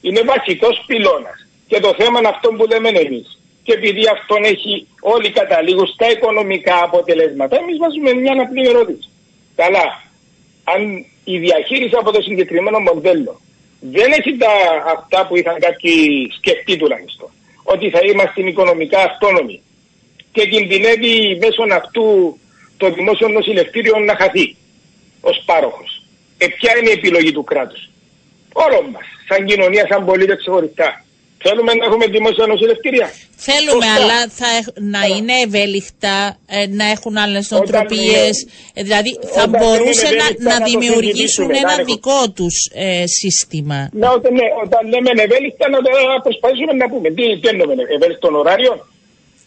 [0.00, 1.38] είναι βασικός πυλώνας.
[1.66, 3.38] Και το θέμα είναι αυτό που λέμε εμείς.
[3.62, 9.08] Και επειδή αυτόν έχει όλοι καταλήγουν στα οικονομικά αποτελέσματα, εμείς βάζουμε μια απλή ερώτηση.
[9.56, 9.84] Καλά,
[10.64, 10.80] αν
[11.24, 13.40] η διαχείριση από το συγκεκριμένο μοντέλο
[13.80, 14.52] δεν έχει τα,
[14.96, 15.94] αυτά που είχαν κάποιοι
[16.38, 17.28] σκεφτεί τουλάχιστον,
[17.62, 19.62] ότι θα είμαστε οικονομικά αυτόνομοι
[20.32, 22.38] και κινδυνεύει μέσω αυτού
[22.82, 24.46] το δημόσιο νοσηλευτήριο να χαθεί
[25.30, 25.90] ως πάροχος.
[26.42, 27.82] Ε, ποια είναι η επιλογή του κράτους;
[28.64, 30.88] Όλων μας, σαν κοινωνία, σαν πολίτες ξεχωριστά.
[31.44, 33.06] Θέλουμε να έχουμε δημόσια νοσηλευτήρια;
[33.48, 33.94] Θέλουμε, Σωστά.
[34.02, 35.14] αλλά θα, έχ- να Άρα.
[35.16, 36.14] είναι ευέλικτα,
[36.56, 38.34] ε, να έχουν άλλες Όταν νοοτροπίες.
[38.40, 41.54] είναι- Ε, δηλαδή θα όταν δεν μπορούσε είναι να, ευέλικτα να να το δημιουργήσουν συζητήσουμε,
[41.62, 42.56] ένα να έχω- δικό τους
[42.86, 43.78] ε, σύστημα.
[44.02, 45.90] Να, όταν, ναι, όταν λέμε ευέλικτα να το
[46.26, 47.08] προσπαθήσουμε να πούμε.
[47.16, 48.72] Τι, τι εννοούμε, ευέλικτον ωράριο;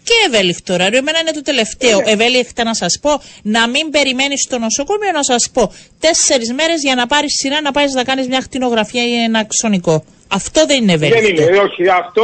[0.07, 0.97] Και ευέλικτο ωράριο.
[0.97, 1.97] Εμένα είναι το τελευταίο.
[2.01, 2.11] Ναι.
[2.11, 6.95] Ευέλικτα να σας πω, να μην περιμένεις στο νοσοκομείο να σας πω τέσσερις μέρες για
[6.95, 10.03] να πάρεις σειρά να πάεις να κάνεις μια ακτινογραφία ή ένα ξωνικό.
[10.27, 11.21] Αυτό δεν είναι ευέλικτο.
[11.21, 11.81] Δεν είναι, όχι.
[11.89, 12.23] Αυτό,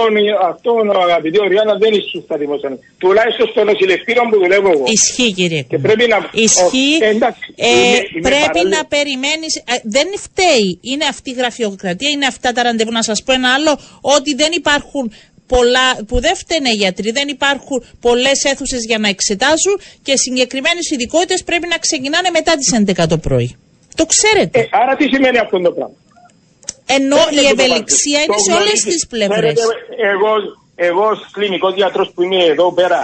[0.51, 0.71] αυτό
[1.07, 2.69] αγαπητή Οριάννα δεν ισχύει στα δημόσια.
[2.97, 4.83] Τουλάχιστον στο νοσηλευτήριο που δουλεύω εγώ.
[4.87, 5.87] Ισχύει κύριε Και Κούμα.
[5.87, 6.29] πρέπει να.
[6.31, 6.97] Ισχύει.
[7.01, 8.77] Ο- εντάξει, ε, είμαι- είμαι πρέπει παράλληλα.
[8.77, 9.47] να περιμένει.
[9.83, 10.79] δεν φταίει.
[10.81, 12.91] Είναι αυτή η γραφειοκρατία, είναι αυτά τα ραντεβού.
[12.91, 15.13] Να σας πω ένα άλλο, ότι δεν υπάρχουν
[15.53, 17.77] πολλά, που δεν φταίνε οι γιατροί, δεν υπάρχουν
[18.07, 19.75] πολλές αίθουσες για να εξετάζουν
[20.05, 23.49] και συγκεκριμένες ειδικότητες πρέπει να ξεκινάνε μετά τις 11 το πρωί.
[23.99, 24.59] Το ξέρετε.
[24.59, 25.95] Ε, άρα τι σημαίνει αυτό το πράγμα;
[26.97, 28.25] Ενώ Θέλετε η το ευελιξία πάρτε.
[28.25, 28.91] είναι Το σε όλες γνωρίζετε.
[28.95, 29.53] τις πλευρές.
[29.59, 30.31] Ξέρετε, Εγώ,
[30.89, 32.99] εγώ ως κλινικός γιατρός που είμαι εδώ πέρα,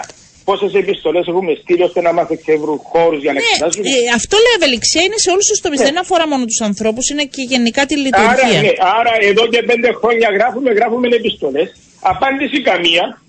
[0.48, 3.84] πόσες επιστολές έχουμε στείλει ώστε να μας εξεύρουν χώρους για να Ναι, εξετάσουν.
[3.86, 5.80] ε, αυτό λέει ευελιξία είναι σε όλους τους τομείς.
[5.90, 8.62] Δεν αφορά μόνο τους ανθρώπους, είναι και γενικά τη Άρα, λειτουργία.
[8.66, 11.68] ναι, άρα εδώ και πέντε χρόνια γράφουμε, γράφουμε επιστολές,
[12.00, 13.22] απάντηση καμία,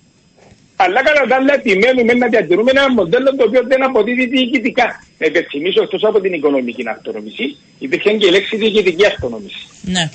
[0.77, 4.87] αλλά κατά τα άλλα επιμένουμε να διατηρούμε ένα μοντέλο το οποίο δεν αποδίδει διοικητικά.
[5.19, 9.67] Να υπενθυμίσω εκτός από την οικονομική αυτονομήση, υπήρχε και η λέξη διοικητική αυτονομήση.
[9.83, 10.11] Ναι.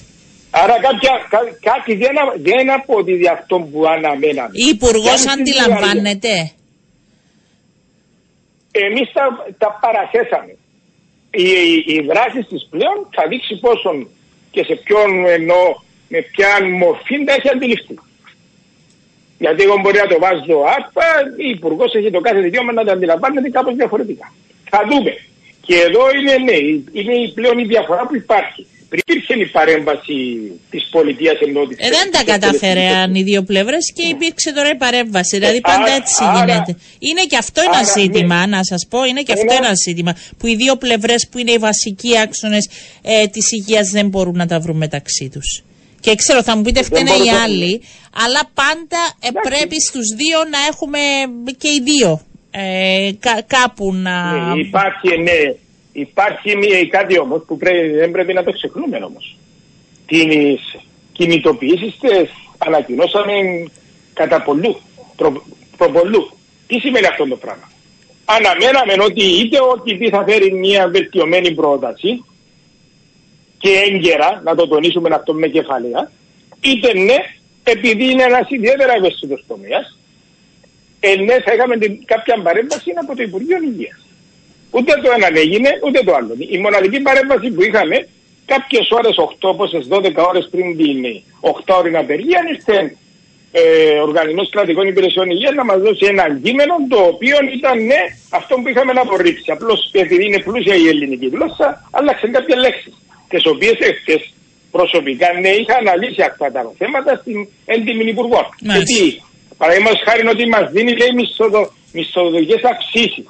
[0.51, 1.39] Άρα κάποια, κά,
[1.71, 4.49] κάτι δεν, α- δεν αποδίδει αυτό που αναμέναμε.
[4.51, 6.51] Η Υπουργός Και αν στην αντιλαμβάνεται.
[8.71, 9.25] εμείς τα,
[9.57, 10.55] τα παραθέσαμε.
[11.31, 14.07] Οι, οι, οι δράσεις της πλέον θα δείξει πόσον
[14.51, 16.49] και σε ποιον ενώ με ποια
[16.81, 17.95] μορφή τα έχει αντιληφθεί.
[19.43, 21.07] Γιατί εγώ μπορεί να το βάζω άρπα,
[21.47, 24.27] η Υπουργός έχει το κάθε δικαίωμα να το αντιλαμβάνεται κάπως διαφορετικά.
[24.73, 25.13] Θα δούμε.
[25.67, 26.57] Και εδώ είναι, ναι,
[26.99, 28.61] είναι η πλέον η διαφορά που υπάρχει.
[28.89, 30.17] Πριν υπήρχε η παρέμβαση
[30.71, 34.03] της πολιτείας ενώ της Ε, δεν τα της κατάφερε εκτελεστικής αν οι δύο πλευρές και
[34.13, 35.33] υπήρξε τώρα η παρέμβαση.
[35.37, 36.71] Δηλαδή πάντα άρα- έτσι άρα- γίνεται.
[37.07, 38.01] Είναι και αυτό ένα άρα, ναι.
[38.01, 40.11] ζήτημα, να σας πω, είναι και αυτό Είναι- ένα ζήτημα.
[40.37, 42.69] Που οι δύο πλευρές που είναι οι βασικοί άξονες
[43.01, 45.49] ε, της υγείας δεν μπορούν να τα βρουν μεταξύ τους.
[46.03, 47.81] Και ξέρω, θα μου πείτε φταίνε οι μπορούν- άλλοι,
[48.23, 50.99] αλλά πάντα ε, πρέπει στους δύο να έχουμε
[51.61, 54.15] και οι δύο ε, κα- κάπου να.
[54.31, 55.37] Ναι, υπάρχει, ναι,
[55.91, 59.37] υπάρχει μια, κάτι όμως που πρέπει, δεν πρέπει να το ξεχνούμε όμως.
[60.05, 60.59] Τις
[61.11, 63.33] κινητοποιήσεις τις ανακοινώσαμε
[64.13, 64.81] κατά πολλού,
[65.15, 65.43] προ,
[65.77, 66.31] προπολού.
[66.67, 67.67] Τι σημαίνει αυτό το πράγμα;
[68.25, 72.23] Αναμέναμε ότι είτε ότι θα φέρει μια βελτιωμένη πρόταση
[73.63, 76.11] και έγκαιρα, να το τονίσουμε αυτό με κεφαλαία,
[76.61, 77.17] είτε ναι,
[77.63, 79.97] επειδή είναι ένας ιδιαίτερα ευαίσθητος τομέας,
[80.99, 83.99] ε, ναι, θα είχαμε την, κάποια παρέμβαση από το Υπουργείο Υγείας.
[84.71, 86.33] Ούτε το ένα έγινε, ούτε το άλλο.
[86.37, 88.07] Η μοναδική παρέμβαση που είχαμε,
[88.45, 90.97] κάποιες ώρες, 8, πόσε 12 ώρες πριν την
[91.41, 92.95] 8 ώρη απεργία, ήρθε
[93.51, 98.55] ε, Οργανισμός Κρατικών Υπηρεσιών Υγείας να μας δώσει ένα κείμενο το οποίο ήταν ναι, αυτό
[98.55, 99.51] που είχαμε να απορρίψει.
[99.51, 102.93] Απλώς επειδή είναι πλούσια η ελληνική γλώσσα, άλλαξε κάποια λέξεις.
[103.33, 104.15] Τις οποίες έχετε
[104.75, 107.37] προσωπικά ναι, είχα αναλύσει αυτά τα θέματα στην
[107.75, 108.41] έντιμη υπουργό.
[108.73, 109.01] Γιατί,
[109.61, 111.13] παραδείγματος χάρη ότι μας δίνει λέει
[111.97, 113.27] μισθοδοτικές αυξήσεις.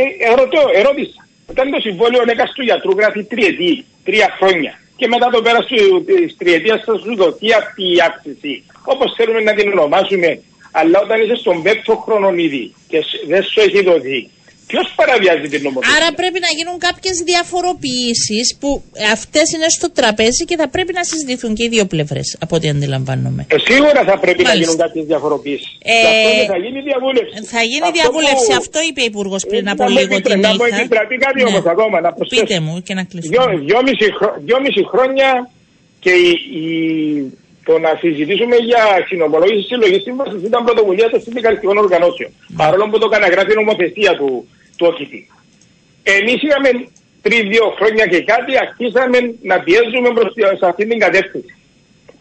[0.00, 1.20] Ε, ερωτώ, ερώτησα.
[1.52, 3.72] Όταν το συμβόλαιο έκαστο του γιατρούς γράφει τριετή,
[4.08, 5.66] τρία χρόνια και μετά το πέρας
[6.08, 8.52] της τριετίας θα σου δοθεί αυτή η αύξηση.
[8.92, 10.30] Όπως θέλουμε να την ονομάσουμε,
[10.78, 12.98] αλλά όταν είσαι στον πέπτο χρόνο ήδη και
[13.30, 14.20] δεν σου έχει δοθεί
[14.66, 20.44] Ποιος παραβιάζει την νομοθεσία; Άρα πρέπει να γίνουν κάποιες διαφοροποιήσεις που αυτές είναι στο τραπέζι
[20.44, 23.46] και θα πρέπει να συζητηθούν και οι δύο πλευρές, από ό,τι αντιλαμβάνομαι.
[23.48, 24.52] Ε, σίγουρα θα πρέπει Μάλιστα.
[24.52, 25.68] να γίνουν κάποιες διαφοροποιήσεις.
[25.82, 27.34] Ε, θα γίνει διαβούλευση.
[27.54, 28.62] Θα γίνει αυτό διαβούλευση, που...
[28.62, 30.64] αυτό είπε ο Υπουργός πριν ε, από λίγο την Να πω
[31.26, 31.48] κάτι ναι.
[31.50, 32.00] όμως ακόμα.
[32.00, 33.36] Να Πείτε μου και να κλείσουμε.
[33.36, 34.06] Δυο, δυόμιση,
[34.44, 35.50] δυόμιση χρόνια
[36.00, 36.68] και η, η,
[37.64, 42.30] το να συζητήσουμε για συνομολόγηση συλλογής σύμβασης ήταν πρωτοβουλία των συνδικαλιστικών οργανώσεων.
[42.32, 42.56] Ναι.
[42.56, 44.28] Παρόλο που το καναγράφει η νομοθεσία του,
[44.76, 45.30] του ΟΚΙΤΗ.
[46.02, 46.70] Εμείς είχαμε
[47.22, 51.54] πριν δύο χρόνια και κάτι αρχίσαμε να πιέζουμε προς σε αυτή την κατεύθυνση.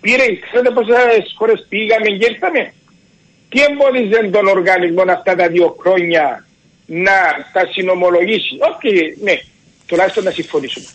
[0.01, 2.73] Πήρε, ξέρετε πόσες χώρες πήγαμε και ήρθαμε;
[3.49, 6.45] Τι εμπόδιζε τον οργανισμό αυτά τα δύο χρόνια
[6.85, 7.17] να
[7.53, 8.57] τα συνομολογήσει.
[8.69, 9.35] Όχι, ναι,
[9.87, 10.85] τουλάχιστον να συμφωνήσουμε.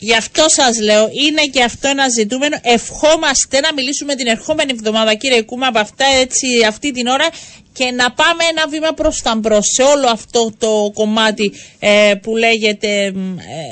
[0.00, 2.56] Ε, Γι' αυτό σας λέω, είναι και αυτό ένα ζητούμενο.
[2.62, 7.28] Ευχόμαστε να μιλήσουμε την ερχόμενη εβδομάδα, κύριε Κούμα, από αυτά έτσι, αυτή την ώρα
[7.72, 12.36] και να πάμε ένα βήμα προς τα μπρος σε όλο αυτό το κομμάτι ε, που
[12.36, 13.12] λέγεται ε,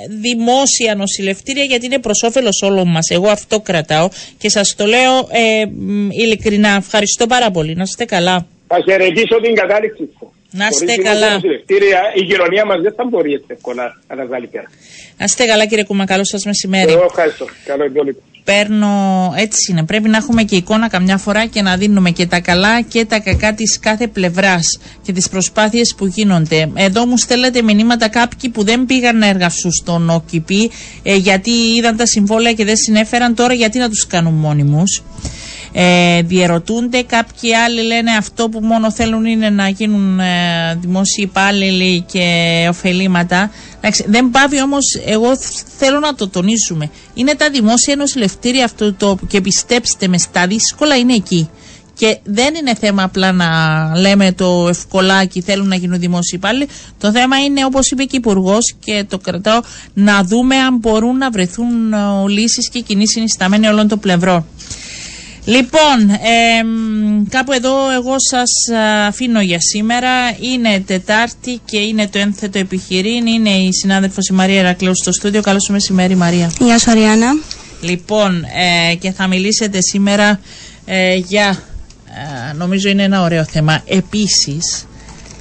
[0.08, 3.08] δημόσια νοσηλευτήρια, γιατί είναι προς όφελος όλων μας.
[3.08, 4.08] Εγώ αυτό κρατάω
[4.38, 5.64] και σας το λέω ε,
[6.10, 6.68] ειλικρινά.
[6.68, 7.74] Ευχαριστώ πάρα πολύ.
[7.74, 8.46] Να είστε καλά.
[8.66, 10.08] Θα χαιρετήσω την κατάληξη
[10.57, 11.40] να είστε καλά.
[12.14, 14.68] Η κοινωνία μας δεν θα μπορεί έτσι εύκολα να τα βγάλει πέρα.
[15.18, 16.04] Να είστε καλά, κύριε Κούμα.
[16.04, 16.92] Καλό σας μεσημέρι.
[16.92, 17.46] Εγώ ευχαριστώ.
[17.64, 18.20] Καλό υπόλοιπο.
[18.44, 19.84] Παίρνω, έτσι είναι.
[19.84, 23.18] Πρέπει να έχουμε και εικόνα καμιά φορά και να δίνουμε και τα καλά και τα
[23.20, 26.70] κακά της κάθε πλευράς και τις προσπάθειες που γίνονται.
[26.74, 30.70] Εδώ μου στέλνετε μηνύματα κάποιοι που δεν πήγαν να εργαστούν στον ΟΚΙΠΗ
[31.02, 33.34] ε, γιατί είδαν τα συμβόλαια και δεν συνέφεραν.
[33.34, 35.02] Τώρα γιατί να τους κάνουν μόνιμους;
[35.78, 37.02] Ε, διερωτούνται.
[37.02, 40.24] Κάποιοι άλλοι λένε αυτό που μόνο θέλουν είναι να γίνουν ε,
[40.80, 43.50] δημόσιοι υπάλληλοι και ωφελήματα.
[44.06, 45.28] δεν πάβει όμως, εγώ
[45.78, 46.90] θέλω να το τονίσουμε.
[47.14, 51.48] Είναι τα δημόσια νοσηλευτήρια αυτό το και πιστέψτε με, στα δύσκολα είναι εκεί.
[51.94, 53.46] Και δεν είναι θέμα απλά να
[53.96, 56.68] λέμε το ευκολάκι θέλουν να γίνουν δημόσιοι υπάλληλοι.
[56.98, 59.60] Το θέμα είναι, όπως είπε και ο Υπουργός, και το κρατάω,
[59.94, 64.46] να δούμε αν μπορούν να βρεθούν ε, λύσεις και κοινή συνισταμένη όλων των πλευρών.
[65.47, 66.62] Λοιπόν, ε,
[67.28, 68.51] κάπου εδώ εγώ σας
[69.07, 70.11] αφήνω για σήμερα.
[70.40, 73.26] Είναι Τετάρτη και είναι το ένθετο επιχειρήν.
[73.26, 75.40] Είναι η συνάδελφος η Μαρία Ερακλέου στο στούντιο.
[75.40, 76.53] Καλώς μεσημέρι Μαρία.
[76.59, 77.26] Γεια σου Αριάννα.
[77.80, 78.44] Λοιπόν,
[78.90, 80.40] ε, και θα μιλήσετε σήμερα
[80.84, 81.62] ε, για,
[82.51, 84.86] ε, νομίζω είναι ένα ωραίο θέμα, επίσης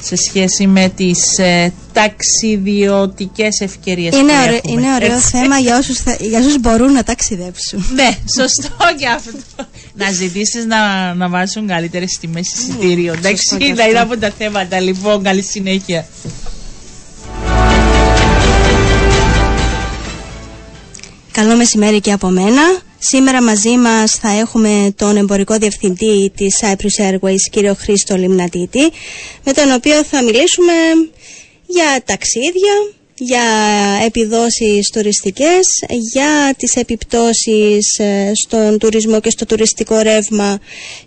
[0.01, 4.81] σε σχέση με τις ε, ταξιδιωτικές ευκαιρίες είναι που ωραίο, έχουμε.
[4.81, 7.85] Είναι ωραίο θέμα για όσους, για όσους μπορούν να ταξιδέψουν.
[7.93, 9.31] ναι, σωστό και αυτό.
[9.93, 13.13] να ζητήσεις να, να βάσουν καλύτερες τιμές εισιτήριο.
[13.13, 14.79] Εντάξει, να είναι από τα θέματα.
[14.79, 16.07] Λοιπόν, καλή συνέχεια.
[21.31, 22.61] Καλό μεσημέρι και από μένα.
[23.07, 28.91] Σήμερα μαζί μας θα έχουμε τον εμπορικό διευθυντή της Cyprus Airways, κύριο Χρήστο Λιμνατίτη,
[29.43, 30.73] με τον οποίο θα μιλήσουμε
[31.65, 32.73] για ταξίδια,
[33.17, 33.43] για
[34.05, 35.59] επιδόσεις τουριστικές,
[36.13, 40.59] για τις επιπτώσεις ε, στον τουρισμό και στο τουριστικό ρεύμα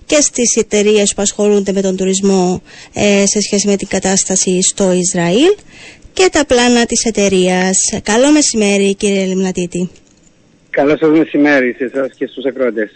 [0.06, 4.92] και στις εταιρείες που ασχολούνται με τον τουρισμό ε, σε σχέση με την κατάσταση στο
[4.92, 5.54] Ισραήλ
[6.12, 7.76] και τα πλάνα της εταιρείας.
[8.02, 9.90] Καλό μεσημέρι κύριε Λιμνατίτη.
[10.78, 12.90] Καλό σας μεσημέρι σε εσάς και στους ακροατές.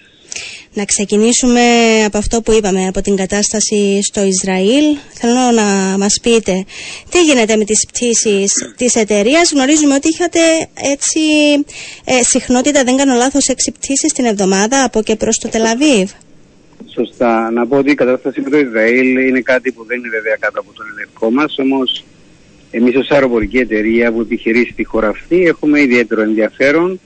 [0.74, 1.60] Να ξεκινήσουμε
[2.06, 4.84] από αυτό που είπαμε, από την κατάσταση στο Ισραήλ.
[5.20, 6.64] Θέλω να μας πείτε
[7.10, 10.38] τι γίνεται με τις πτήσεις της εταιρείας; Γνωρίζουμε ότι είχατε
[10.92, 11.20] έτσι
[12.04, 16.10] ε, συχνότητα, δεν κάνω λάθος, έξι πτήσεις την εβδομάδα από και προς το Τελαβίβ.
[16.94, 17.50] Σωστά.
[17.50, 20.60] Να πω ότι η κατάσταση με το Ισραήλ είναι κάτι που δεν είναι βέβαια κάτω
[20.60, 22.04] από τον ελεγχό μας, όμως
[22.70, 27.00] εμείς ως αεροπορική εταιρεία που επιχειρεί στη χώρα αυτή έχουμε ιδιαίτερο ενδιαφέρον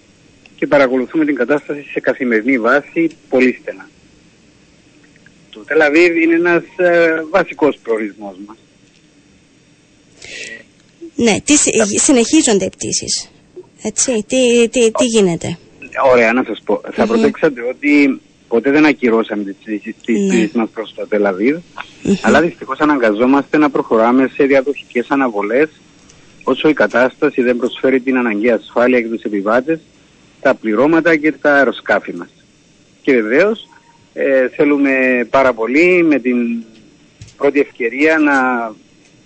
[0.56, 3.88] και παρακολουθούμε την κατάσταση σε καθημερινή βάση πολύ στενά.
[5.50, 8.56] Το Τελαβίβ είναι ένας ε, βασικός προορισμός μας.
[11.14, 13.30] Ναι, τι, συ- συνεχίζονται οι πτήσεις.
[13.82, 15.58] Έτσι, τι, τι, τι γίνεται;
[16.12, 16.80] Ωραία, να σας πω.
[16.92, 20.28] Θα προσέξατε ότι ποτέ δεν ακυρώσαμε τις πτήσεις τις Ναι.
[20.28, 21.56] πτήσεις μας προς το Τελαβίβ,
[22.22, 25.68] αλλά δυστυχώς αναγκαζόμαστε να προχωράμε σε διαδοχικές αναβολές
[26.44, 29.78] όσο η κατάσταση δεν προσφέρει την αναγκαία ασφάλεια για τους επιβάτες,
[30.46, 32.28] τα πληρώματα και τα αεροσκάφη μας.
[33.02, 33.68] Και βεβαίως
[34.14, 34.90] ε, θέλουμε
[35.30, 36.36] πάρα πολύ με την
[37.36, 38.34] πρώτη ευκαιρία να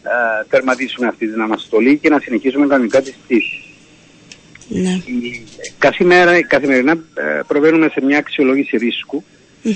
[0.03, 3.63] ε, τερματίσουμε αυτή την αναστολή και να συνεχίσουμε κανονικά τις πτήσεις.
[4.69, 4.91] Ναι.
[5.07, 5.45] Η-
[5.79, 9.25] Καθημέρα, καθημερινά ε, προβαίνουμε σε μια αξιολόγηση ρίσκου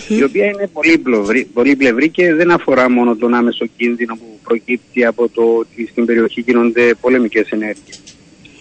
[0.08, 4.38] η οποία είναι πολύ πλευρή, πολύ πλευρή και δεν αφορά μόνο τον άμεσο κίνδυνο που
[4.44, 8.00] προκύπτει από το ότι στην περιοχή γίνονται πολεμικές ενέργειες.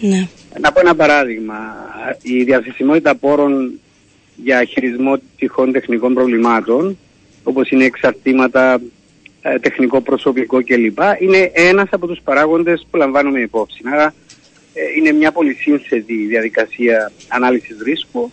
[0.00, 0.28] Ναι.
[0.60, 1.54] Να πω ένα παράδειγμα.
[2.22, 3.80] Η διαθεσιμότητα πόρων
[4.36, 6.98] για χειρισμό τυχών τεχνικών προβλημάτων,
[7.42, 8.80] όπως είναι εξαρτήματα,
[9.42, 10.98] ε, τεχνικό προσωπικό κλπ.
[11.18, 13.80] είναι ένας από τους παράγοντες που λαμβάνουμε υπόψη.
[13.84, 14.14] Άρα
[14.74, 18.30] ε, είναι μια πολύ σύνθετη διαδικασία ανάλυσης ρίσκου,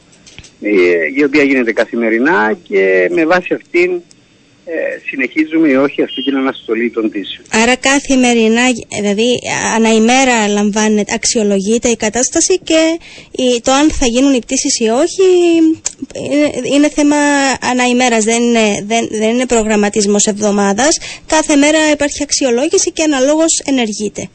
[0.61, 0.71] ε,
[1.15, 4.01] η οποία γίνεται καθημερινά και με βάση αυτήν
[4.65, 4.73] ε,
[5.09, 7.45] συνεχίζουμε ή όχι αυτή την αναστολή των πτήσεων.
[7.51, 8.61] Άρα καθημερινά,
[9.01, 9.39] δηλαδή
[9.75, 12.99] αναημέρα λαμβάνεται, αξιολογείται η κατάσταση και
[13.31, 15.23] η- το αν θα γίνουν οι πτήσεις ή όχι
[16.31, 17.15] είναι, είναι θέμα
[17.71, 20.97] αναημέρας, δεν είναι, δεν, δεν είναι προγραμματισμός εβδομάδας.
[21.25, 24.29] Κάθε μέρα υπάρχει αξιολόγηση και αναλόγως ενεργείται.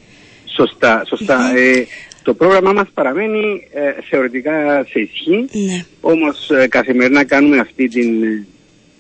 [0.57, 1.53] Σωστά, σωστά.
[1.57, 1.87] Ε,
[2.22, 5.85] το πρόγραμμά μας παραμένει ε, θεωρητικά σε ισχύ, Ναι.
[6.01, 8.47] όμως ε, καθημερινά κάνουμε αυτή την, ε,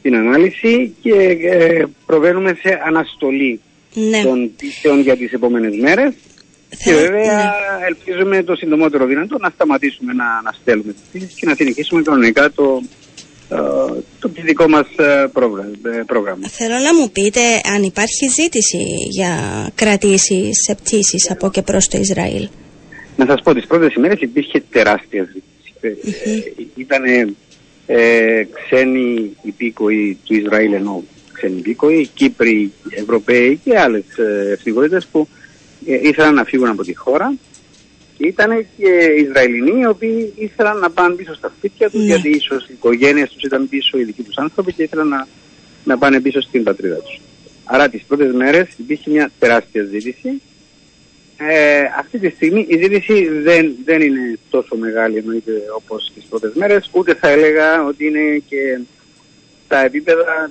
[0.02, 3.60] την ανάλυση και ε, προβαίνουμε σε αναστολή
[3.94, 4.22] Ναι.
[4.22, 6.12] των πτήσεων για τις επόμενες μέρες
[6.68, 7.86] και Θεω- βέβαια ναι.
[7.86, 12.82] ελπίζουμε το συντομότερο δυνατό να σταματήσουμε να αναστέλουμε τις πτήσεις και να συνεχίσουμε κανονικά το,
[13.50, 13.56] ε,
[14.18, 15.70] το δικό μας ε, πρόγραμμα.
[15.98, 16.48] ε, πρόγραμμα.
[16.48, 17.40] Θέλω να μου πείτε
[17.74, 19.32] αν υπάρχει ζήτηση για
[19.74, 22.48] κρατήσεις σε πτήσεις από και προς το Ισραήλ.
[23.16, 25.74] Να σας πω, τις πρώτες ημέρες υπήρχε τεράστια ζήτηση.
[25.80, 25.90] Ε,
[26.76, 27.02] Ήταν
[27.86, 35.28] ε, ξένοι υπήκοοι του Ισραήλ ενώ ξένοι υπήκοοι, Κύπροι, Ευρωπαίοι και άλλες ε, ευθυγορήτες που
[35.86, 37.34] ε, ήθελαν να φύγουν από τη χώρα.
[38.18, 42.06] Και ήταν και Ισραηλινοί οι οποίοι ήθελαν να πάνε πίσω στα σπίτια τους Ναι.
[42.06, 45.26] γιατί ίσως οι οικογένειες τους ήταν πίσω, οι δικοί τους άνθρωποι και ήθελαν να,
[45.84, 47.20] να πάνε πίσω στην πατρίδα τους.
[47.64, 50.42] Άρα τις πρώτες μέρες υπήρχε μια τεράστια ζήτηση
[51.38, 56.52] ε, αυτή τη στιγμή η ζήτηση δεν, δεν είναι τόσο μεγάλη εννοείται όπως τις πρώτες
[56.54, 58.78] μέρες, ούτε θα έλεγα ότι είναι και
[59.68, 60.50] τα επίπεδα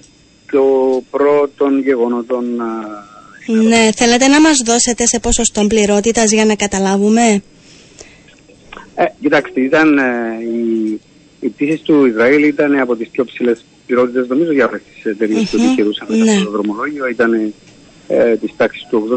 [0.52, 2.62] των πρώτων γεγονότων.
[2.62, 2.66] α,
[3.48, 7.42] Ναι, θέλετε να μας δώσετε σε ποσοστό πληρότητας για να καταλάβουμε;
[8.96, 10.04] Ε, κοιτάξτε, ήταν, ε,
[10.42, 11.00] οι,
[11.40, 15.50] οι πτήσεις του Ισραήλ ήταν από τις πιο ψηλές πληρότητες νομίζω για όλες τις εταιρείες
[15.50, 16.18] που Μμμ, επιχειρούσαν ναι.
[16.18, 17.54] μέσα στο δρομολόγιο, ήταν
[18.08, 19.08] ε, της τάξης του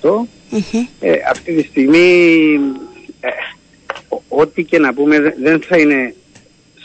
[0.00, 0.26] 80%.
[0.50, 0.86] Μμμ.
[1.00, 2.52] Ε, αυτή τη στιγμή
[3.20, 3.28] ε,
[4.08, 6.14] ο- ό,τι και να πούμε δε- δεν θα είναι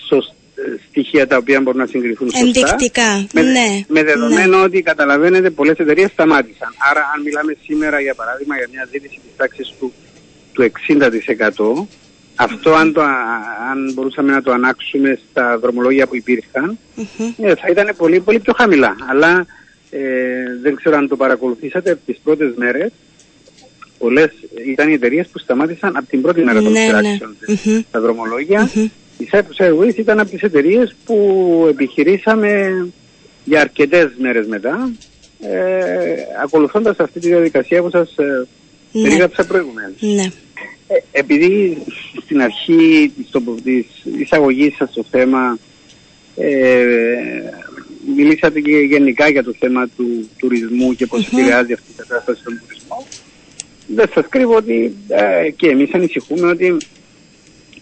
[0.08, 2.46] σωσ- ε, στοιχεία τα οποία μπορούν να συγκριθούν σωστά.
[2.46, 6.70] Ενδεικτικά, Με, ναι, με δεδομένο ότι καταλαβαίνετε πολλές εταιρείες σταμάτησαν.
[6.92, 9.94] Άρα αν μιλάμε σήμερα για παράδειγμα για μια ζήτηση της τάξης του,
[10.54, 11.88] του 60%
[12.36, 13.42] αυτό αν, το, α-
[13.72, 17.06] αν μπορούσαμε να το ανάξουμε στα δρομολόγια που υπήρχαν Μμμ.
[17.48, 18.96] ε, θα ήταν πολύ, πολύ πιο χαμηλά.
[19.10, 19.46] Αλλά
[19.90, 20.00] ε,
[20.62, 22.92] δεν ξέρω αν το παρακολουθήσατε τις πρώτες μέρες.
[23.98, 24.32] Πολλές
[24.68, 26.86] ήταν οι εταιρείες που σταμάτησαν από την πρώτη μέρα των Ναι, ναι.
[26.86, 27.80] σειράξεων Μμμ.
[27.90, 28.70] στα δρομολόγια.
[28.76, 28.88] Μμμ.
[29.18, 32.74] Η Cyprus Airways ήταν από τις εταιρείες που επιχειρήσαμε
[33.46, 34.92] για αρκετές μέρες μετά
[35.42, 38.48] ε, ακολουθώντας αυτή τη διαδικασία που σας ε,
[38.92, 39.02] Ναι.
[39.02, 39.96] περίγραψα προηγουμένως.
[40.00, 40.26] Ναι.
[40.88, 41.78] Ε, επειδή
[42.24, 43.86] στην αρχή της, τοπο- της
[44.20, 45.58] εισαγωγής σας στο θέμα
[46.36, 46.48] ε,
[48.16, 52.62] μιλήσατε και γενικά για το θέμα του τουρισμού και πώς επηρεάζει αυτή η κατάσταση στον
[52.62, 53.08] τουρισμό
[53.96, 56.78] δεν σας κρύβω ότι ε, και εμείς ανησυχούμε ότι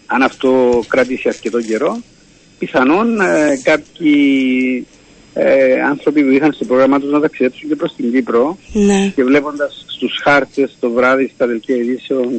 [0.06, 2.02] αν αυτό κρατήσει αρκετό καιρό
[2.58, 4.86] πιθανόν ε, κάποιοι
[5.34, 9.12] ε, άνθρωποι που είχαν στο πρόγραμμα τους να ταξιδέψουν και προς την Κύπρο Ναι.
[9.14, 12.32] και βλέποντας στους χάρτες το βράδυ στα δελτία ειδήσεων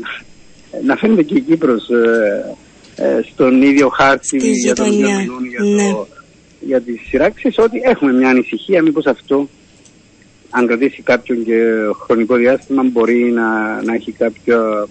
[0.72, 2.56] ε, να φαίνεται και η Κύπρος ε,
[2.96, 5.92] ε, στον ίδιο χάρτη Στη για τον οποίο γειτονιά, μιλούν για, ναι.
[5.92, 6.08] το,
[6.60, 9.50] για τις σειράξεις ότι έχουμε μια ανησυχία μήπως αυτό
[10.50, 11.62] αν κρατήσει κάποιον και
[12.06, 14.88] χρονικό διάστημα μπορεί να, να έχει κάποιο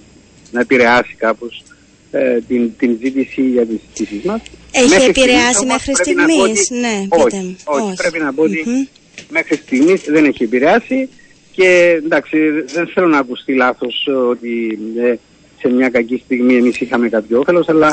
[0.51, 1.63] να επηρεάσει κάπως
[2.11, 4.41] ε, την, την ζήτηση για τις πτήσεις μας.
[4.73, 6.61] Έχει Μέχρι επηρεάσει στιγμής, όμως, μέχρι πρέπει να πω στιγμής.
[6.71, 7.57] ότι- Ναι, όχι, πείτε μου.
[7.65, 7.97] όχι, Όχι.
[7.97, 8.85] πρέπει να πω ότι Μμμ.
[9.31, 11.09] μέχρι στιγμής δεν έχει επηρεάσει
[11.53, 12.39] και εντάξει
[12.75, 15.15] δεν θέλω να ακουστεί λάθος ότι ε,
[15.59, 17.91] σε μια κακή στιγμή εμείς είχαμε κάποιο όφελος αλλά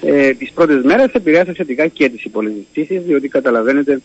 [0.00, 4.00] ε, τις πρώτες μέρες επηρεάσε θετικά και τις υπολογιστήσεις διότι καταλαβαίνετε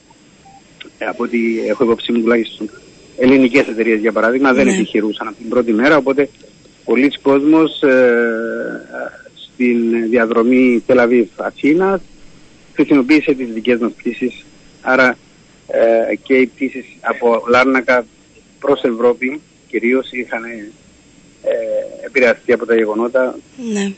[0.97, 2.69] ε, από ό,τι έχω υπόψη μου τουλάχιστον
[3.17, 4.73] ελληνικές εταιρείες για παράδειγμα δεν ναι.
[4.73, 6.29] επιχειρούσαν από την πρώτη μέρα οπότε
[6.85, 8.01] πολλοί κόσμος ε,
[9.35, 12.01] στην διαδρομή Τελαβίβ Αθήνας
[12.73, 14.45] χρησιμοποίησε τις δικές μας πτήσεις
[14.81, 15.17] άρα
[15.67, 18.05] ε, και οι πτήσεις από Λάρνακα
[18.59, 20.43] προς Ευρώπη κυρίως είχαν
[21.43, 23.35] ε, επηρεαστεί από τα γεγονότα
[23.73, 23.91] ναι.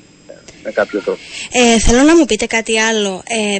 [0.64, 1.20] με κάποιο τρόπο.
[1.52, 3.24] Ε, θέλω να μου πείτε κάτι άλλο.
[3.28, 3.58] Ε,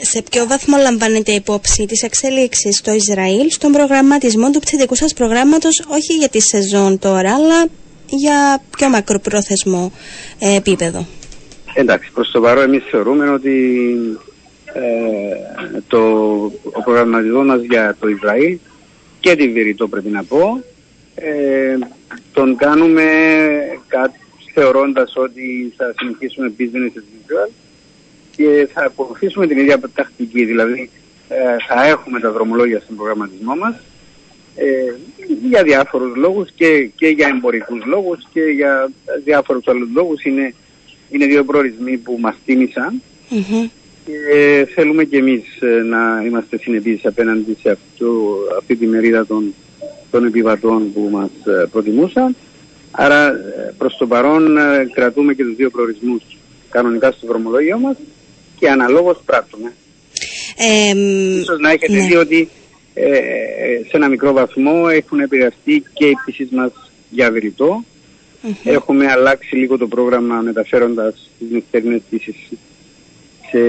[0.00, 5.84] σε ποιο βαθμό λαμβάνετε υπόψη τις εξέλιξεις στο Ισραήλ στον προγραμματισμό του πτυτικού σας προγράμματος
[5.88, 7.66] όχι για τη σεζόν τώρα αλλά
[8.06, 9.92] για πιο μακροπρόθεσμο
[10.38, 11.06] ε, επίπεδο;
[11.74, 13.84] Εντάξει, προς το παρόν εμείς θεωρούμε ότι
[14.64, 15.98] ε, το,
[16.62, 18.58] ο προγραμματισμός μας για το Ισραήλ
[19.20, 20.62] και τη Βηρητό πρέπει να πω
[21.14, 21.78] ε,
[22.32, 23.04] τον κάνουμε
[23.86, 24.18] κάτι
[24.54, 27.50] θεωρώντας ότι θα συνεχίσουμε business as usual
[28.36, 30.90] και θα ακολουθήσουμε την ίδια τακτική, δηλαδή
[31.28, 33.74] ε, θα έχουμε τα δρομολόγια στον προγραμματισμό μας
[34.56, 34.92] ε,
[35.48, 38.90] για διάφορους λόγους και, και για εμπορικούς λόγους και για
[39.24, 40.24] διάφορους άλλους λόγους.
[40.24, 40.54] Είναι,
[41.10, 43.02] είναι δύο προορισμοί που μας τιμησαν
[44.04, 49.54] και θέλουμε και εμείς ε, να είμαστε συνεπείς απέναντι σε αυτό, αυτή τη μερίδα των,
[50.12, 52.36] των επιβατών που μας ε, προτιμούσαν.
[52.90, 54.56] Άρα ε, προς το παρόν
[54.94, 56.22] κρατούμε και τους δύο προορισμούς
[56.70, 57.96] κανονικά στο δρομολόγιο μας
[58.58, 59.72] και αναλόγως πράττουμε.
[60.56, 60.98] Ε,
[61.38, 62.06] Ίσως να έχετε ναι.
[62.06, 62.48] δει ότι
[63.88, 66.72] σε ένα μικρό βαθμό έχουν επηρεαστεί και οι πτήσεις μας
[67.10, 67.84] για βηρητό.
[68.64, 72.36] Έχουμε αλλάξει λίγο το πρόγραμμα μεταφέροντας τις νυχτερινές πτήσεις
[73.50, 73.60] σε,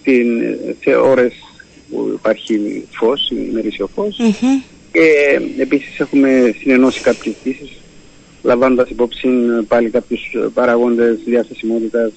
[0.00, 0.26] στην,
[0.80, 1.32] σε ώρες
[1.90, 3.88] που υπάρχει φως, ημερήσιο
[4.92, 7.70] Και επίσης έχουμε συνενώσει κάποιες πτήσεις
[8.42, 9.28] λαμβάνοντας υπόψη
[9.68, 12.12] πάλι κάποιους παραγόντες διαθεσιμότητας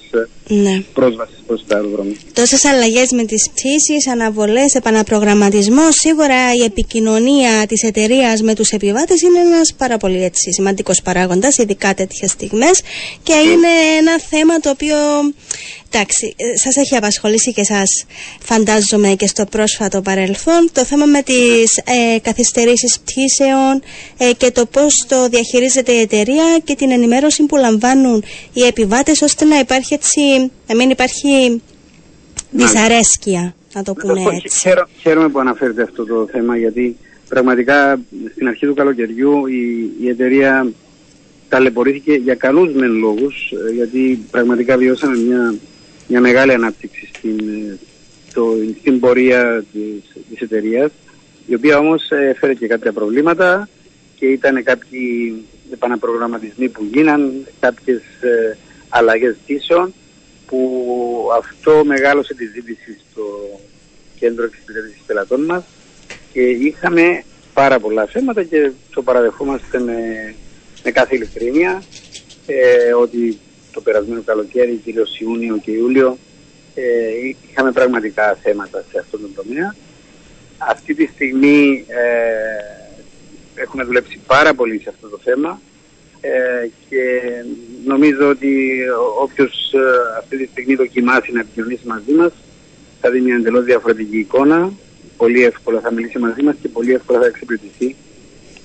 [0.48, 0.82] ναι.
[0.92, 2.16] πρόσβασης προς τα αεροδρόμια.
[2.32, 9.20] Τόσες αλλαγές με τις πτήσεις, αναβολές, επαναπρογραμματισμό, σίγουρα η επικοινωνία της εταιρείας με τους επιβάτες
[9.20, 12.80] είναι ένας πάρα πολύ έτσι, σημαντικός παράγοντας, ειδικά τέτοιες στιγμές
[13.22, 14.96] και είναι ένα θέμα το οποίο
[15.94, 18.04] Εντάξει, ε, σας έχει απασχολήσει και σας
[18.44, 23.82] φαντάζομαι και στο πρόσφατο παρελθόν το θέμα με τις ε, καθυστερήσεις πτήσεων
[24.16, 29.22] ε, και το πώς το διαχειρίζεται η εταιρεία και την ενημέρωση που λαμβάνουν οι επιβάτες
[29.22, 31.62] ώστε να υπάρχει έτσι, να μην υπάρχει
[32.50, 34.70] δυσαρέσκεια, να το πούμε έτσι.
[35.00, 36.96] χαίρομαι που αναφέρετε αυτό το θέμα γιατί
[37.28, 38.00] πραγματικά
[38.32, 40.72] στην αρχή του καλοκαιριού η, η εταιρεία
[41.48, 45.54] ταλαιπωρήθηκε για καλούς μεν λόγους γιατί πραγματικά βιώσαμε μια
[46.12, 47.38] μια μεγάλη ανάπτυξη στην,
[48.34, 50.90] το, στην πορεία της, της εταιρείας,
[51.46, 53.68] η οποία όμως έφερε και κάποια προβλήματα
[54.16, 55.34] και ήταν κάποιοι
[55.72, 58.56] επαναπρογραμματισμοί που γίναν, κάποιες ε,
[58.88, 59.94] αλλαγές πτήσεων,
[60.52, 63.22] που αυτό μεγάλωσε τη ζήτηση στο
[64.18, 65.64] κέντρο εξυπηρέτησης πελατών μας
[66.32, 67.24] και είχαμε
[67.54, 69.94] πάρα πολλά θέματα και το παραδεχόμαστε με,
[70.84, 71.82] με κάθε ειλικρίνεια
[72.46, 73.38] ε, ότι
[73.72, 76.18] το περασμένο καλοκαίρι, κυρίως Ιούνιο και Ιούλιο,
[76.74, 76.82] ε,
[77.50, 79.74] είχαμε πραγματικά θέματα σε αυτόν τον τομέα.
[80.58, 85.60] Αυτή τη στιγμή ε, έχουμε δουλέψει πάρα πολύ σε αυτό το θέμα
[86.24, 87.20] ε, και
[87.84, 88.78] νομίζω ότι
[89.20, 92.32] όποιος ε, αυτή τη στιγμή δοκιμάσει να επικοινωνήσει μαζί μας
[93.00, 94.72] θα δει μια εντελώς διαφορετική εικόνα,
[95.16, 97.96] πολύ εύκολα θα μιλήσει μαζί μας και πολύ εύκολα θα εξυπηρετηθεί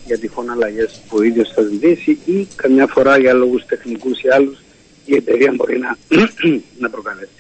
[0.06, 4.30] για τυχόν αλλαγές που ο ίδιος θα ζητήσει ή καμιά φορά για λόγους τεχνικούς ή
[4.30, 4.58] άλλους
[5.06, 5.98] η εταιρεία μπορεί να,
[6.84, 7.37] να προκαλέσει.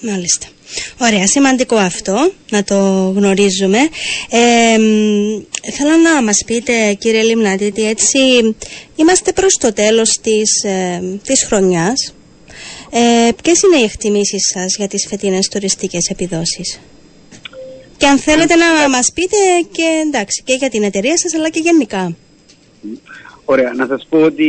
[0.00, 0.46] Μάλιστα.
[1.00, 2.74] Ωραία, σημαντικό αυτό να το
[3.16, 3.78] γνωρίζουμε.
[4.30, 4.78] Ε,
[5.72, 8.18] θέλω να μας πείτε κύριε Λιμνατήτη, έτσι
[8.96, 12.14] είμαστε προς το τέλος της, ε, της χρονιάς.
[12.90, 16.80] Ε, ποιες είναι οι εκτιμήσεις σας για τις φετινές τουριστικές επιδόσεις;
[17.96, 19.36] Και αν θέλετε να μας πείτε
[19.72, 22.16] και, εντάξει, και για την εταιρεία σας αλλά και γενικά.
[23.44, 24.48] Ωραία, να σας πω ότι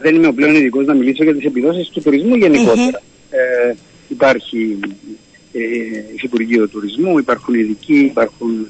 [0.00, 2.34] δεν είμαι ο πλέον ειδικός να μιλήσω για τις επιδόσεις του τουρισμού
[3.32, 3.74] Ε,
[4.08, 4.78] υπάρχει
[5.52, 5.60] ε,
[6.22, 8.68] Υπουργείο Τουρισμού, υπάρχουν ειδικοί, υπάρχουν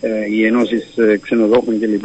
[0.00, 2.04] ε, οι ενώσεις ε, ξενοδόχων κλπ.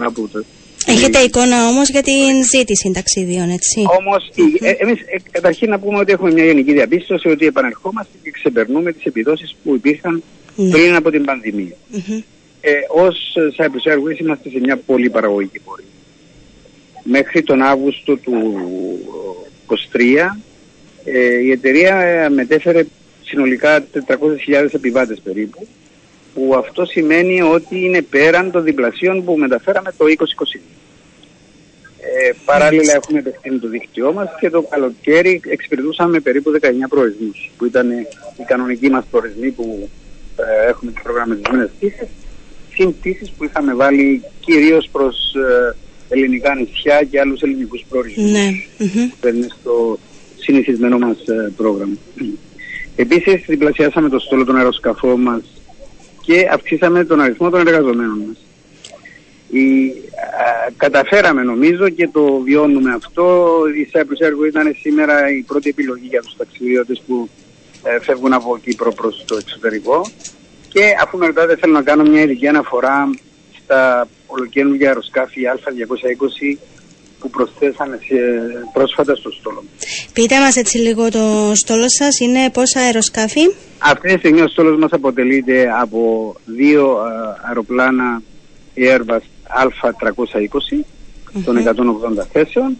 [0.86, 4.30] Έχετε εικόνα όμως για την ζήτηση ταξίδιων, έτσι; Όμως,
[4.60, 8.92] ε, εμείς ε, καταρχήν να πούμε ότι έχουμε μια γενική διαπίστωση ότι επανερχόμαστε και ξεπερνούμε
[8.92, 10.24] τις επιδόσεις που υπήρχαν
[10.56, 10.70] ναι.
[10.70, 11.76] πριν από την πανδημία.
[11.94, 12.24] Mm-hmm.
[12.62, 15.86] Ε, ως Cyprus Airways είμαστε σε μια πολύ παραγωγική πορεία
[17.04, 18.34] μέχρι τον Αύγουστο του
[19.68, 19.76] 2023
[21.14, 22.86] ε, η εταιρεία μετέφερε
[23.24, 25.68] συνολικά 400.000 επιβάτες περίπου
[26.34, 30.06] που αυτό σημαίνει ότι είναι πέραν των διπλασίων που μεταφέραμε το
[30.56, 30.60] 2020.
[32.02, 37.66] Ε, παράλληλα έχουμε επεκτείνει το δίκτυό μας και το καλοκαίρι εξυπηρετούσαμε περίπου 19 προορισμούς που
[37.66, 37.92] ήταν
[38.38, 39.90] οι κανονικοί μας προορισμοί που
[40.38, 42.08] ε, έχουμε τις προγραμματισμένες πτήσεις
[42.74, 45.76] συν πτήσεις που είχαμε βάλει κυρίως προς ε,
[46.10, 48.50] ελληνικά νησιά και άλλους ελληνικούς προορισμούς Ναι.
[49.20, 50.00] που είναι στο
[50.50, 51.98] συνηθισμένο μας ε, πρόγραμμα.
[52.96, 55.42] Επίσης διπλασιάσαμε το στόλο των αεροσκαφών μας
[56.22, 58.38] και αυξήσαμε τον αριθμό των εργαζομένων μας.
[59.50, 63.56] Η, α, καταφέραμε νομίζω και το βιώνουμε αυτό.
[63.78, 67.30] Η Cyprus Airways ήταν σήμερα η πρώτη επιλογή για τους ταξιδιώτες που
[67.84, 70.06] ε, φεύγουν από Κύπρο προς το εξωτερικό.
[70.68, 73.10] Και αφού με ρωτάτε θέλω να κάνω μια ειδική αναφορά
[73.64, 76.58] στα ολοκαίνουργια αεροσκάφη Α220
[77.20, 78.16] που προσθέσαμε σε,
[78.74, 79.64] πρόσφατα στο στόλο.
[80.14, 83.42] Πείτε μας έτσι λίγο το στόλο σας, είναι πόσα αεροσκάφη;
[83.78, 88.22] Αυτή τη στιγμή ο στόλος μας αποτελείται από δύο α, αεροπλάνα
[88.76, 89.24] Airbus
[89.62, 90.84] Α320
[91.46, 92.78] των 180 θέσεων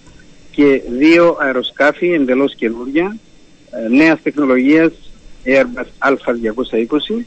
[0.52, 3.18] και δύο αεροσκάφη εντελώς καινούργια
[3.72, 4.92] ε, νέας τεχνολογίας
[5.46, 7.24] Airbus Α220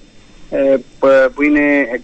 [0.50, 2.00] ε, που, που είναι ε,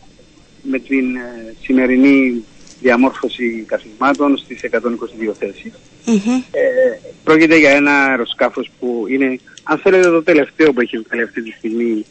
[0.63, 2.45] με την ε, σημερινή
[2.81, 5.73] διαμόρφωση καθισμάτων στις 122 θέσεις.
[6.05, 6.35] Μμμ.
[6.51, 11.43] Ε, πρόκειται για ένα αεροσκάφος που είναι, αν θέλετε, το τελευταίο που έχει βγάλει αυτή
[11.43, 12.05] τη στιγμή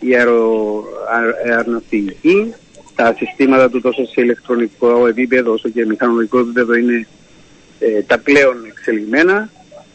[0.00, 0.84] η αερο,
[1.16, 2.54] αε- αεροναυτιλική.
[2.94, 7.06] Τα συστήματα του τόσο σε ηλεκτρονικό επίπεδο όσο και μηχανολογικό επίπεδο είναι
[7.78, 9.50] ε, τα πλέον εξελιγμένα.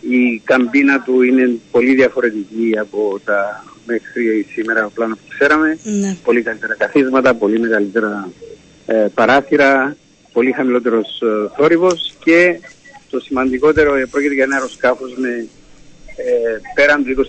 [0.10, 5.78] Η καμπίνα του είναι πολύ διαφορετική από τα μέχρι σήμερα πλάνα που ξέραμε.
[5.84, 6.18] Ναι.
[6.24, 8.30] Πολύ καλύτερα καθίσματα, πολύ μεγαλύτερα
[8.86, 9.96] ε, παράθυρα,
[10.34, 12.60] πολύ χαμηλότερος ε, θόρυβος και
[13.10, 15.48] το σημαντικότερο ε, πρόκειται για ένα αεροσκάφος με
[16.16, 17.20] ε, πέραν του 20%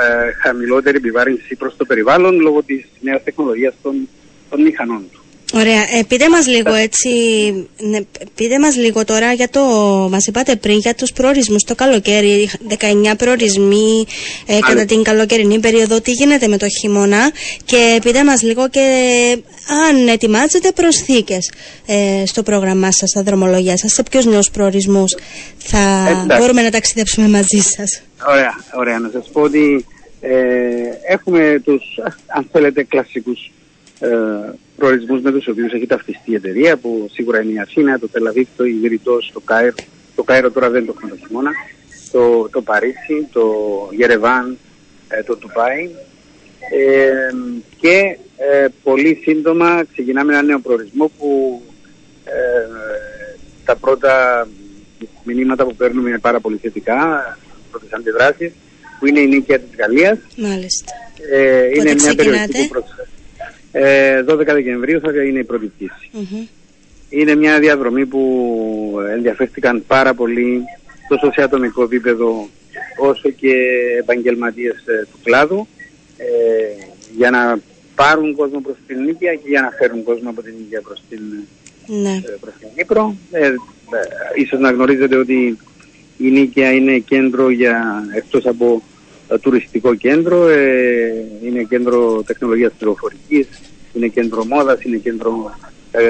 [0.00, 4.08] ε, χαμηλότερη επιβάρυνση προς το περιβάλλον λόγω της νέας τεχνολογίας των,
[4.50, 5.20] των μηχανών του.
[5.54, 5.82] Ωραία.
[5.98, 7.08] Ε, πείτε μας λίγο έτσι,
[7.78, 7.98] ναι,
[8.34, 9.60] πείτε μας λίγο τώρα για το,
[10.10, 14.06] μας είπατε πριν για τους προορισμούς το καλοκαίρι, 19 προορισμοί
[14.46, 17.30] ε, κατά την καλοκαιρινή περίοδο, τι γίνεται με το χειμώνα;
[17.64, 18.80] Και πείτε μας λίγο και
[19.88, 21.52] αν ετοιμάζετε προσθήκες
[21.86, 25.16] ε, στο πρόγραμμά σας, στα δρομολογία σας, σε ποιους νέους προορισμούς
[25.58, 26.38] θα Εντάξει.
[26.38, 28.02] μπορούμε να ταξιδέψουμε μαζί σας.
[28.28, 28.98] Ωραία, ωραία.
[28.98, 29.86] Να σας πω ότι
[30.20, 30.32] ε,
[31.08, 31.82] έχουμε τους,
[32.26, 33.50] αν θέλετε, κλασικούς
[34.00, 34.08] ε,
[34.76, 38.48] προορισμούς με τους οποίους έχει ταυτιστεί η εταιρεία που σίγουρα είναι η Αθήνα, το Τελαβίβ,
[38.56, 39.74] το Ιγυριτός, το Κάιρο.
[40.14, 41.50] Το Κάιρο τώρα δεν το έχουμε το χειμώνα.
[42.12, 43.42] Το, το Παρίσι, το
[43.90, 44.58] Γερεβάν,
[45.08, 45.90] ε, το Τουπάι.
[46.70, 47.30] Ε,
[47.80, 51.62] και ε, πολύ σύντομα ξεκινάμε ένα νέο προορισμό που
[52.24, 52.30] ε,
[53.64, 54.48] τα πρώτα
[55.24, 57.38] μηνύματα που παίρνουμε είναι πάρα πολύ θετικά,
[57.70, 58.52] πρώτες αντιδράσεις,
[58.98, 60.18] που είναι η νίκαια της Γαλλίας.
[60.36, 60.92] Μάλιστα.
[61.30, 62.99] Ε, είναι μια ξεκινάτε; περιοχή που προσφέρει.
[63.72, 66.10] Ε, 12 Δεκεμβρίου θα είναι η πρώτη πτήση.
[66.12, 66.46] Μμμ.
[67.10, 68.22] Είναι μια διαδρομή που
[69.10, 70.62] ενδιαφέρθηκαν πάρα πολύ
[71.08, 72.48] τόσο σε ατομικό επίπεδο
[72.98, 73.52] όσο και
[73.98, 75.66] επαγγελματίες ε, του κλάδου
[76.16, 76.24] ε,
[77.16, 77.58] για να
[77.94, 81.20] πάρουν κόσμο προς την Νίκαια και για να φέρουν κόσμο από την Νίκαια προς την,
[81.86, 82.10] Ναι.
[82.10, 83.14] ε, προς την Κύπρο.
[83.30, 83.52] Ε, ε,
[84.34, 85.58] ίσως να γνωρίζετε ότι
[86.18, 88.89] η Νίκαια είναι κέντρο για, εκτός από ε,
[89.38, 93.46] τουριστικό κέντρο, ε, είναι κέντρο τεχνολογίας πληροφορικής,
[93.94, 95.54] είναι κέντρο μόδας, είναι κέντρο
[95.90, 96.00] ε,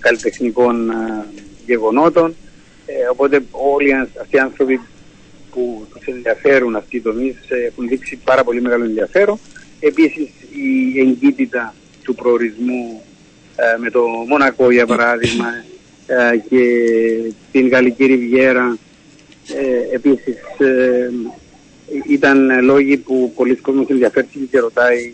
[0.00, 1.24] καλλιτεχνικών ε,
[1.66, 2.34] γεγονότων.
[2.86, 4.80] Ε, οπότε όλοι ας- αυτοί οι άνθρωποι
[5.50, 9.38] που τους ενδιαφέρουν αυτοί οι τομείς ε, έχουν δείξει πάρα πολύ μεγάλο ενδιαφέρον.
[9.80, 10.28] Επίσης
[10.94, 13.02] η εγκύτητα του προορισμού
[13.56, 15.46] ε, με το Μονακό για παράδειγμα
[16.06, 16.58] ε, και
[17.52, 18.78] την Γαλλική Ριβιέρα
[19.54, 21.10] ε, επίσης ε,
[22.08, 25.12] ήταν λόγοι που πολλοί κόσμος ενδιαφέρθηκε και ρωτάει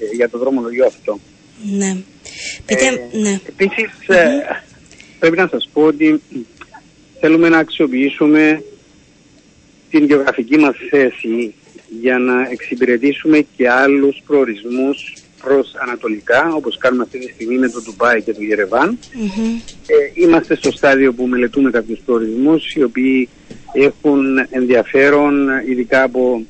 [0.00, 1.20] ε, για το δρομολογίο αυτό.
[1.76, 1.96] Ναι.
[2.66, 3.40] Πείτε, Ε, ναι.
[3.48, 4.26] Επίσης, ε,
[5.18, 6.20] πρέπει να σας πω ότι
[7.20, 8.62] θέλουμε να αξιοποιήσουμε
[9.90, 11.54] την γεωγραφική μας θέση
[12.00, 17.82] για να εξυπηρετήσουμε και άλλους προορισμούς προς ανατολικά, όπως κάνουμε αυτή τη στιγμή με το
[17.82, 18.98] Ντουμπάι και το Γερεβάν.
[19.14, 19.54] Μμμ.
[19.86, 23.28] Ε, είμαστε στο στάδιο που μελετούμε κάποιους προορισμούς οι οποίοι
[23.72, 26.42] έχουν ενδιαφέρον ειδικά από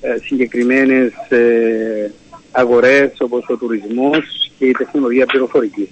[0.00, 2.10] ε, συγκεκριμένες ε,
[2.50, 5.88] αγορές όπως ο τουρισμός και η τεχνολογία πληροφορικής.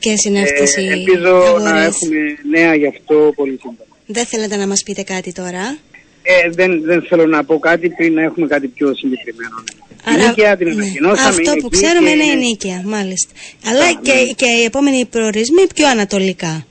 [0.00, 1.20] Ποιες είναι αυτές οι Ε, ελπίζω
[1.62, 1.86] να αγορές.
[1.86, 2.18] έχουμε
[2.50, 3.76] νέα γι' αυτό πολύ σύντομα.
[4.06, 5.76] Δεν θέλετε να μας πείτε κάτι τώρα;
[6.22, 9.62] Ε, δεν, δεν θέλω να πω κάτι πριν να έχουμε κάτι πιο συγκεκριμένο.
[10.08, 10.72] Η Νίκαια την ναι.
[10.72, 11.28] ανακοινώσαμε.
[11.28, 13.32] Αυτό είναι που εκεί ξέρουμε και- είναι η νίκαια, μάλιστα.
[13.66, 14.32] Αλλά Α, και, ναι.
[14.32, 16.66] και οι επόμενοι προορισμοί πιο ανατολικά.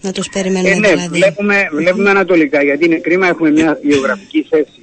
[0.00, 1.08] Να τους περιμένουμε Ε, ναι, δηλαδή.
[1.18, 4.80] βλέπουμε, βλέπουμε ανατολικά γιατί είναι κρίμα έχουμε μια γεωγραφική θέση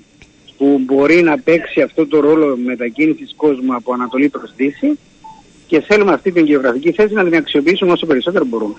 [0.57, 4.99] που μπορεί να παίξει αυτό το ρόλο μετακίνησης κόσμου από Ανατολή προς Δύση
[5.67, 8.75] και θέλουμε αυτή την γεωγραφική θέση να την αξιοποιήσουμε όσο περισσότερο μπορούμε.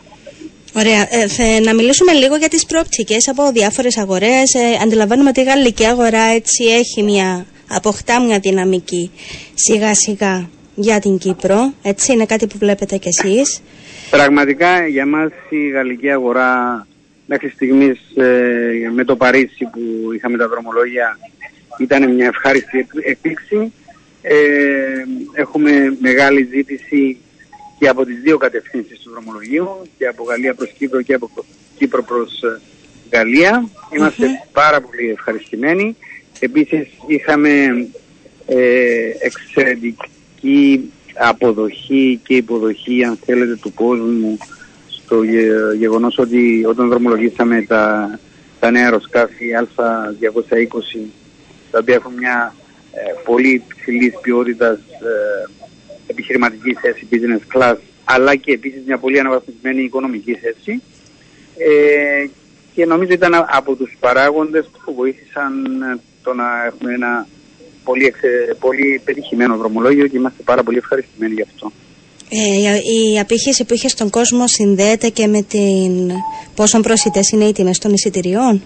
[0.75, 1.07] Ωραία.
[1.11, 4.55] Ε, θα, να μιλήσουμε λίγο για τις προοπτικές από διάφορες αγορές.
[4.55, 9.11] Ε, αντιλαμβάνουμε ότι η γαλλική αγορά έτσι έχει μια, αποκτά μια δυναμική
[9.55, 11.73] σιγά σιγά για την Κύπρο.
[11.83, 13.63] Έτσι είναι κάτι που βλέπετε κι εσείς.
[14.11, 16.87] Πραγματικά για μας η γαλλική αγορά
[17.27, 21.19] μέχρι στιγμής ε, με το Παρίσι που είχαμε τα δρομολόγια
[21.79, 23.73] ήταν μια ευχάριστη εκπλήξη.
[24.23, 24.35] Ε,
[25.33, 27.17] έχουμε μεγάλη ζήτηση
[27.81, 29.69] και από τις δύο κατευθύνσεις του δρομολογίου
[29.99, 31.31] και από Γαλλία προς Κύπρο και από
[31.79, 32.61] Κύπρο προς ε,
[33.11, 33.69] Γαλλία.
[34.53, 35.97] πάρα πολύ ευχαριστημένοι.
[36.39, 37.51] Επίσης είχαμε
[38.47, 44.39] ε, εξαιρετική αποδοχή και υποδοχή αν θέλετε του κόσμου
[44.89, 45.23] στο
[45.79, 48.19] γεγονός ότι όταν δρομολογήσαμε τα,
[48.61, 51.09] τα νέα αεροσκάφη Α220
[51.71, 52.55] τα οποία έχουν μια
[52.93, 55.51] ε, πολύ ψηλή ποιότητας ε,
[56.11, 60.83] επιχειρηματική θέση business class αλλά και επίσης μια πολύ αναβαθμισμένη οικονομική θέση
[61.57, 62.27] ε,
[62.75, 67.27] και νομίζω ήταν από τους παράγοντες που βοήθησαν ε, το να έχουμε ένα
[67.85, 71.73] πολύ, εξε, πολύ πετυχημένο δρομολόγιο και είμαστε πάρα πολύ ευχαριστημένοι γι' αυτό.
[72.33, 76.11] Ε, η απήχηση που είχε στον κόσμο συνδέεται και με την
[76.55, 78.63] πόσο προσιτές είναι οι τιμές των εισιτηριών;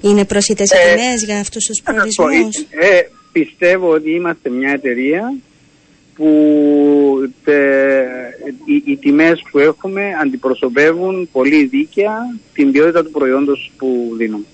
[0.00, 3.00] Είναι προσιτές οι ε, τιμές για αυτούς τους προορισμούς; Ε,
[3.32, 5.34] πιστεύω ότι είμαστε μια εταιρεία
[6.16, 7.54] που τε,
[8.64, 14.44] οι, οι τιμές που έχουμε αντιπροσωπεύουν πολύ δίκαια την ποιότητα του προϊόντος που δίνουμε.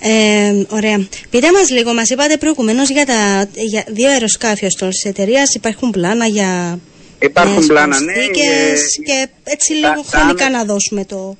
[0.00, 1.06] Ε, ωραία.
[1.30, 6.26] Πείτε μας λίγο, μας είπατε προηγουμένως για τα για δύο αεροσκάφη ως εταιρείας υπάρχουν πλάνα
[6.26, 6.78] για
[7.18, 8.12] Υπάρχουν πλάνα, ναι.
[8.12, 11.36] Και έτσι λίγο χρονικά να δώσουμε το,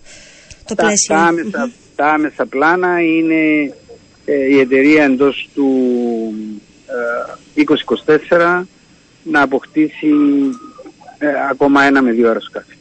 [0.65, 1.15] το τα, πλαίσιο.
[1.15, 3.73] Τα άμεσα, τα άμεσα πλάνα είναι
[4.25, 5.71] ε, η εταιρεία εντός του
[7.55, 7.65] ε,
[8.31, 8.63] 2024
[9.31, 10.13] να αποκτήσει
[11.19, 12.75] ε, ακόμα ένα με δύο αεροσκάφη.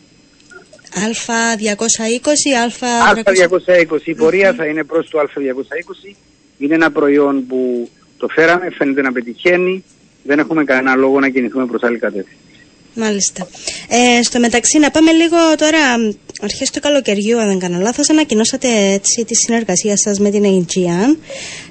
[3.14, 4.02] Α220, Α220.
[4.04, 6.16] Η πορεία θα είναι προς το Α220.
[6.58, 9.84] Είναι ένα προϊόν που το φέραμε, φαίνεται να πετυχαίνει.
[10.24, 12.47] Δεν έχουμε κανένα λόγο να κινηθούμε προς άλλη κατεύθυνση.
[12.98, 13.48] Μάλιστα.
[13.90, 15.80] Ε, στο μεταξύ, να πάμε λίγο τώρα,
[16.42, 21.18] αρχές του καλοκαιριού, αν δεν κάνω λάθος, ανακοινώσατε έτσι τη συνεργασία σας με την Aegean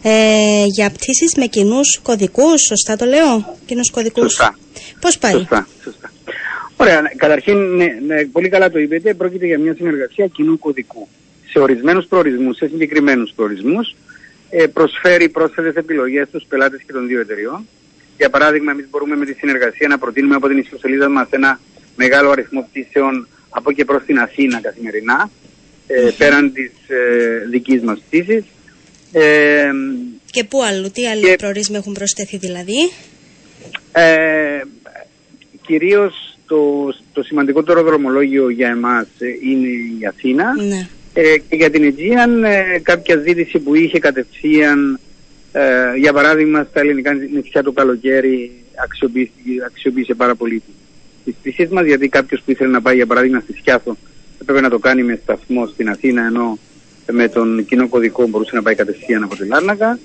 [0.02, 2.62] ε, για πτήσεις με κοινούς κωδικούς.
[2.62, 4.32] Σωστά το λέω, κοινούς κωδικούς.
[4.32, 4.58] Σωστά.
[5.00, 6.12] Πώς πάει; Σωστά, σωστά.
[6.76, 11.08] Ωραία, καταρχήν, ναι, ναι, πολύ καλά το είπετε, πρόκειται για μια συνεργασία κοινού κωδικού.
[11.50, 13.94] Σε ορισμένους προορισμούς, σε συγκεκριμένους προορισμούς,
[14.50, 17.66] ε, προσφέρει πρόσθετες επιλογές στους πελάτες και των δύο εταιριών
[18.16, 21.60] για παράδειγμα, εμείς μπορούμε με τη συνεργασία να προτείνουμε από την ιστοσελίδα μας ένα
[21.96, 25.30] μεγάλο αριθμό πτήσεων από και προς την Αθήνα καθημερινά,
[25.86, 28.44] ε, πέραν της ε, δικής μας πτήσης.
[29.12, 29.70] Ε,
[30.30, 32.90] και πού αλλού, τι άλλοι και, προορισμοί έχουν προσθεθεί δηλαδή;
[33.92, 34.60] Ε,
[35.66, 39.68] κυρίως το, το σημαντικότερο δρομολόγιο για εμάς ε, είναι
[40.00, 40.88] η Αθήνα ναι.
[41.12, 45.00] ε, και για την Aegean ε, κάποια ζήτηση που είχε κατευθείαν
[45.58, 48.52] ε, για παράδειγμα, στα ελληνικά νησιά το καλοκαίρι
[48.84, 49.32] αξιοποίησε,
[49.66, 50.62] αξιοποίησε πάρα πολύ
[51.24, 53.96] τις πτήσει μας, γιατί κάποιος που ήθελε να πάει, για παράδειγμα, στη Σκιάθο,
[54.40, 56.58] έπρεπε να το κάνει με σταθμό στην Αθήνα, ενώ
[57.12, 59.98] με τον κοινό κωδικό μπορούσε να πάει κατευθείαν από τη λαρνακα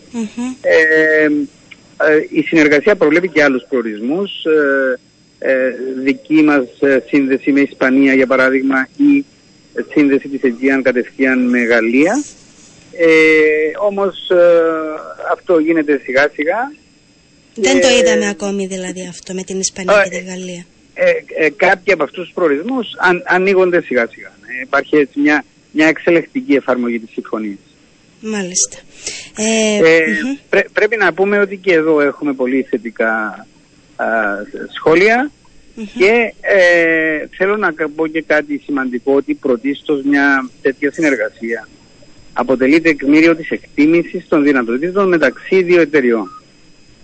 [0.62, 4.45] Ε, ε, η συνεργασία προβλέπει και άλλους προορισμούς.
[4.45, 4.99] Ε,
[5.39, 9.26] ε, δική μας ε, σύνδεση με Ισπανία, για παράδειγμα, ή
[9.91, 12.24] σύνδεση της Αιγύαν κατευθείαν με Γαλλία.
[12.98, 13.06] Ε,
[13.80, 14.36] όμως ε,
[15.32, 16.72] αυτό γίνεται σιγά σιγά.
[17.56, 20.66] Δεν το είδαμε ακόμη δηλαδή αυτό με την Ισπανία και τη Γαλλία.
[20.94, 21.12] Ε,
[21.46, 24.28] ε, κάποιοι από αυτούς τους προορισμούς αν, ανοίγονται σιγά σιγά.
[24.28, 27.60] Ε, υπάρχει έτσι μια, μια εξελεκτική εφαρμογή της συμφωνίας.
[28.22, 28.78] Μάλιστα.
[30.74, 33.48] Πρέπει να πούμε ότι και εδώ έχουμε πολύ θετικά
[34.76, 35.32] σχόλια
[35.98, 36.34] και
[37.38, 41.68] θέλω να πω και κάτι σημαντικό ότι πρωτίστως μια τέτοια συνεργασία
[42.34, 46.41] αποτελεί τεκμήριο της εκτίμησης των δυνατοτήτων μεταξύ δύο εταιριών.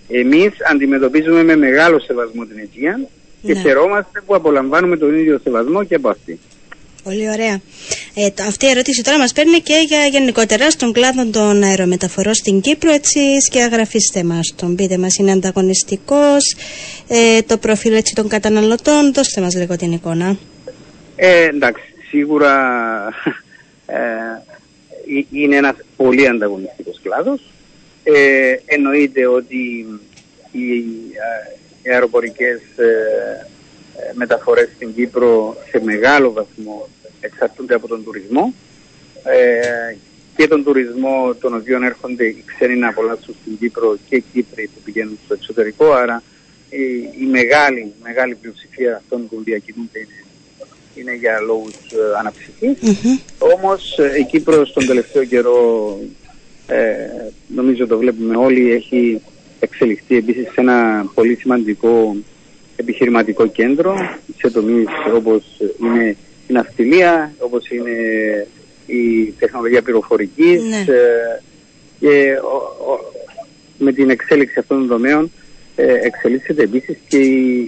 [0.08, 3.00] Εμείς αντιμετωπίζουμε με μεγάλο σεβασμό την Αιτία
[3.42, 3.60] και ναι.
[3.60, 6.38] χαιρόμαστε που απολαμβάνουμε τον ίδιο σεβασμό και από αυτή.
[7.02, 7.60] Πολύ ωραία.
[8.14, 12.60] Ε, αυτή η ερώτηση τώρα μας παίρνει και για γενικότερα στον κλάδο των αερομεταφορών στην
[12.60, 14.74] Κύπρο, έτσι σκιαγραφίστε μας τον.
[14.74, 16.56] Πείτε μας, είναι ανταγωνιστικός,
[17.08, 20.36] ε, το προφίλ έτσι, των καταναλωτών, δώστε μας λίγο την εικόνα.
[21.16, 22.54] Ε, εντάξει, σίγουρα
[23.86, 23.98] ε,
[25.30, 27.52] είναι ένας πολύ ανταγωνιστικός κλάδος.
[28.02, 29.86] Ε, εννοείται ότι
[30.52, 30.74] οι,
[31.82, 33.46] οι αεροπορικές ε,
[33.96, 36.88] ε, μεταφορές στην Κύπρο σε μεγάλο βαθμό
[37.20, 38.54] εξαρτούνται από τον τουρισμό
[39.24, 39.96] ε,
[40.36, 44.70] και τον τουρισμό τον οποίο έρχονται οι ξένοι να απολαύσουν στην Κύπρο και οι Κύπροι
[44.74, 46.22] που πηγαίνουν στο εξωτερικό άρα
[46.70, 46.82] η,
[47.20, 50.24] η μεγάλη, μεγάλη πλειοψηφία αυτών που διακινούνται είναι,
[50.94, 52.78] είναι για λόγους ε, αναψυχής.
[53.38, 55.98] Όμως ε, η Κύπρος τον τελευταίο καιρό,
[56.66, 56.94] ε,
[57.46, 59.20] νομίζω το βλέπουμε όλοι, έχει
[59.60, 62.16] εξελιχθεί επίσης σε ένα πολύ σημαντικό
[62.76, 63.94] επιχειρηματικό κέντρο
[64.36, 65.42] σε τομείς όπως
[65.80, 66.16] είναι
[66.48, 67.90] η ναυτιλία, όπως είναι
[68.86, 70.76] η τεχνολογία πληροφορικής Ναι.
[70.94, 71.40] ε,
[72.00, 73.12] και ο- ο-
[73.78, 75.30] με την εξέλιξη αυτών των τομέων
[75.76, 77.66] ε, εξελίσσεται επίσης και η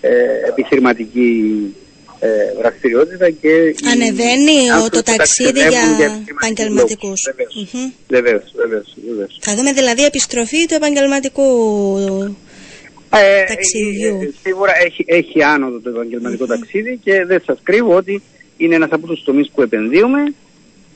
[0.00, 0.08] ε,
[0.48, 1.74] επιχειρηματική
[2.20, 2.28] ε,
[2.58, 7.20] δραστηριότητα και οι Ανεβαίνει ο, άνθρωποι το που ταξίδι ταξιδεύουν για επιχειρηματικούς επαγγελματικούς.
[7.26, 7.92] λόγους.
[8.08, 8.52] Βεβαίως.
[8.52, 9.38] Βεβαίως, βεβαίως, βεβαίως.
[9.40, 11.48] Θα δούμε δηλαδή επιστροφή του επαγγελματικού
[13.10, 14.18] Ε, ταξιδιού.
[14.20, 18.22] ε, ε, σίγουρα έχει, έχει άνοδο το επαγγελματικό ταξίδι και δεν σας κρύβω ότι
[18.56, 20.34] είναι ένας από τους τομείς που επενδύουμε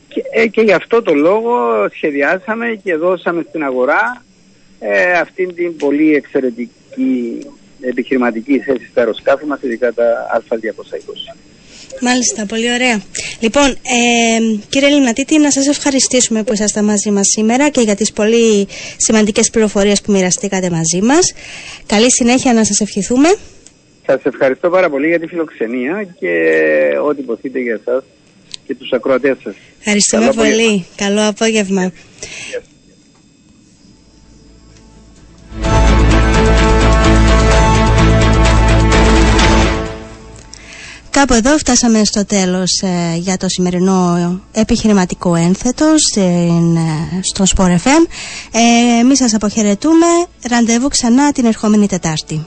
[0.08, 1.54] και, ε, και γι' αυτό το λόγο
[1.92, 4.24] σχεδιάσαμε και δώσαμε στην αγορά
[4.78, 7.38] ε, αυτήν την πολύ εξαιρετική
[7.80, 10.04] επιχειρηματική θέση στα αεροσκάφη μας, ειδικά τα
[10.50, 11.36] Α220.
[12.00, 13.02] Μάλιστα, πολύ ωραία.
[13.40, 18.12] Λοιπόν, ε, κύριε Λιμνατίτη, να σας ευχαριστήσουμε που ήσασταν μαζί μας σήμερα και για τις
[18.12, 21.32] πολύ σημαντικές πληροφορίες που μοιραστήκατε μαζί μας.
[21.86, 23.28] Καλή συνέχεια να σας ευχηθούμε.
[24.06, 26.30] Σας ευχαριστώ πάρα πολύ για τη φιλοξενία και
[27.04, 28.02] ό,τι υποθείτε για εσάς
[28.66, 29.54] και τους ακροατές σας.
[29.78, 30.64] Ευχαριστούμε Καλό απόγευμα.
[30.66, 30.84] πολύ.
[30.96, 31.92] Καλό απόγευμα.
[41.18, 47.70] Κάπου εδώ φτάσαμε στο τέλος ε, για το σημερινό επιχειρηματικό ένθετος στην, ε, στο Sport
[47.70, 48.06] FM.
[48.52, 50.06] Ε, εμείς σας αποχαιρετούμε.
[50.50, 52.46] Ραντεβού ξανά την ερχόμενη Τετάρτη.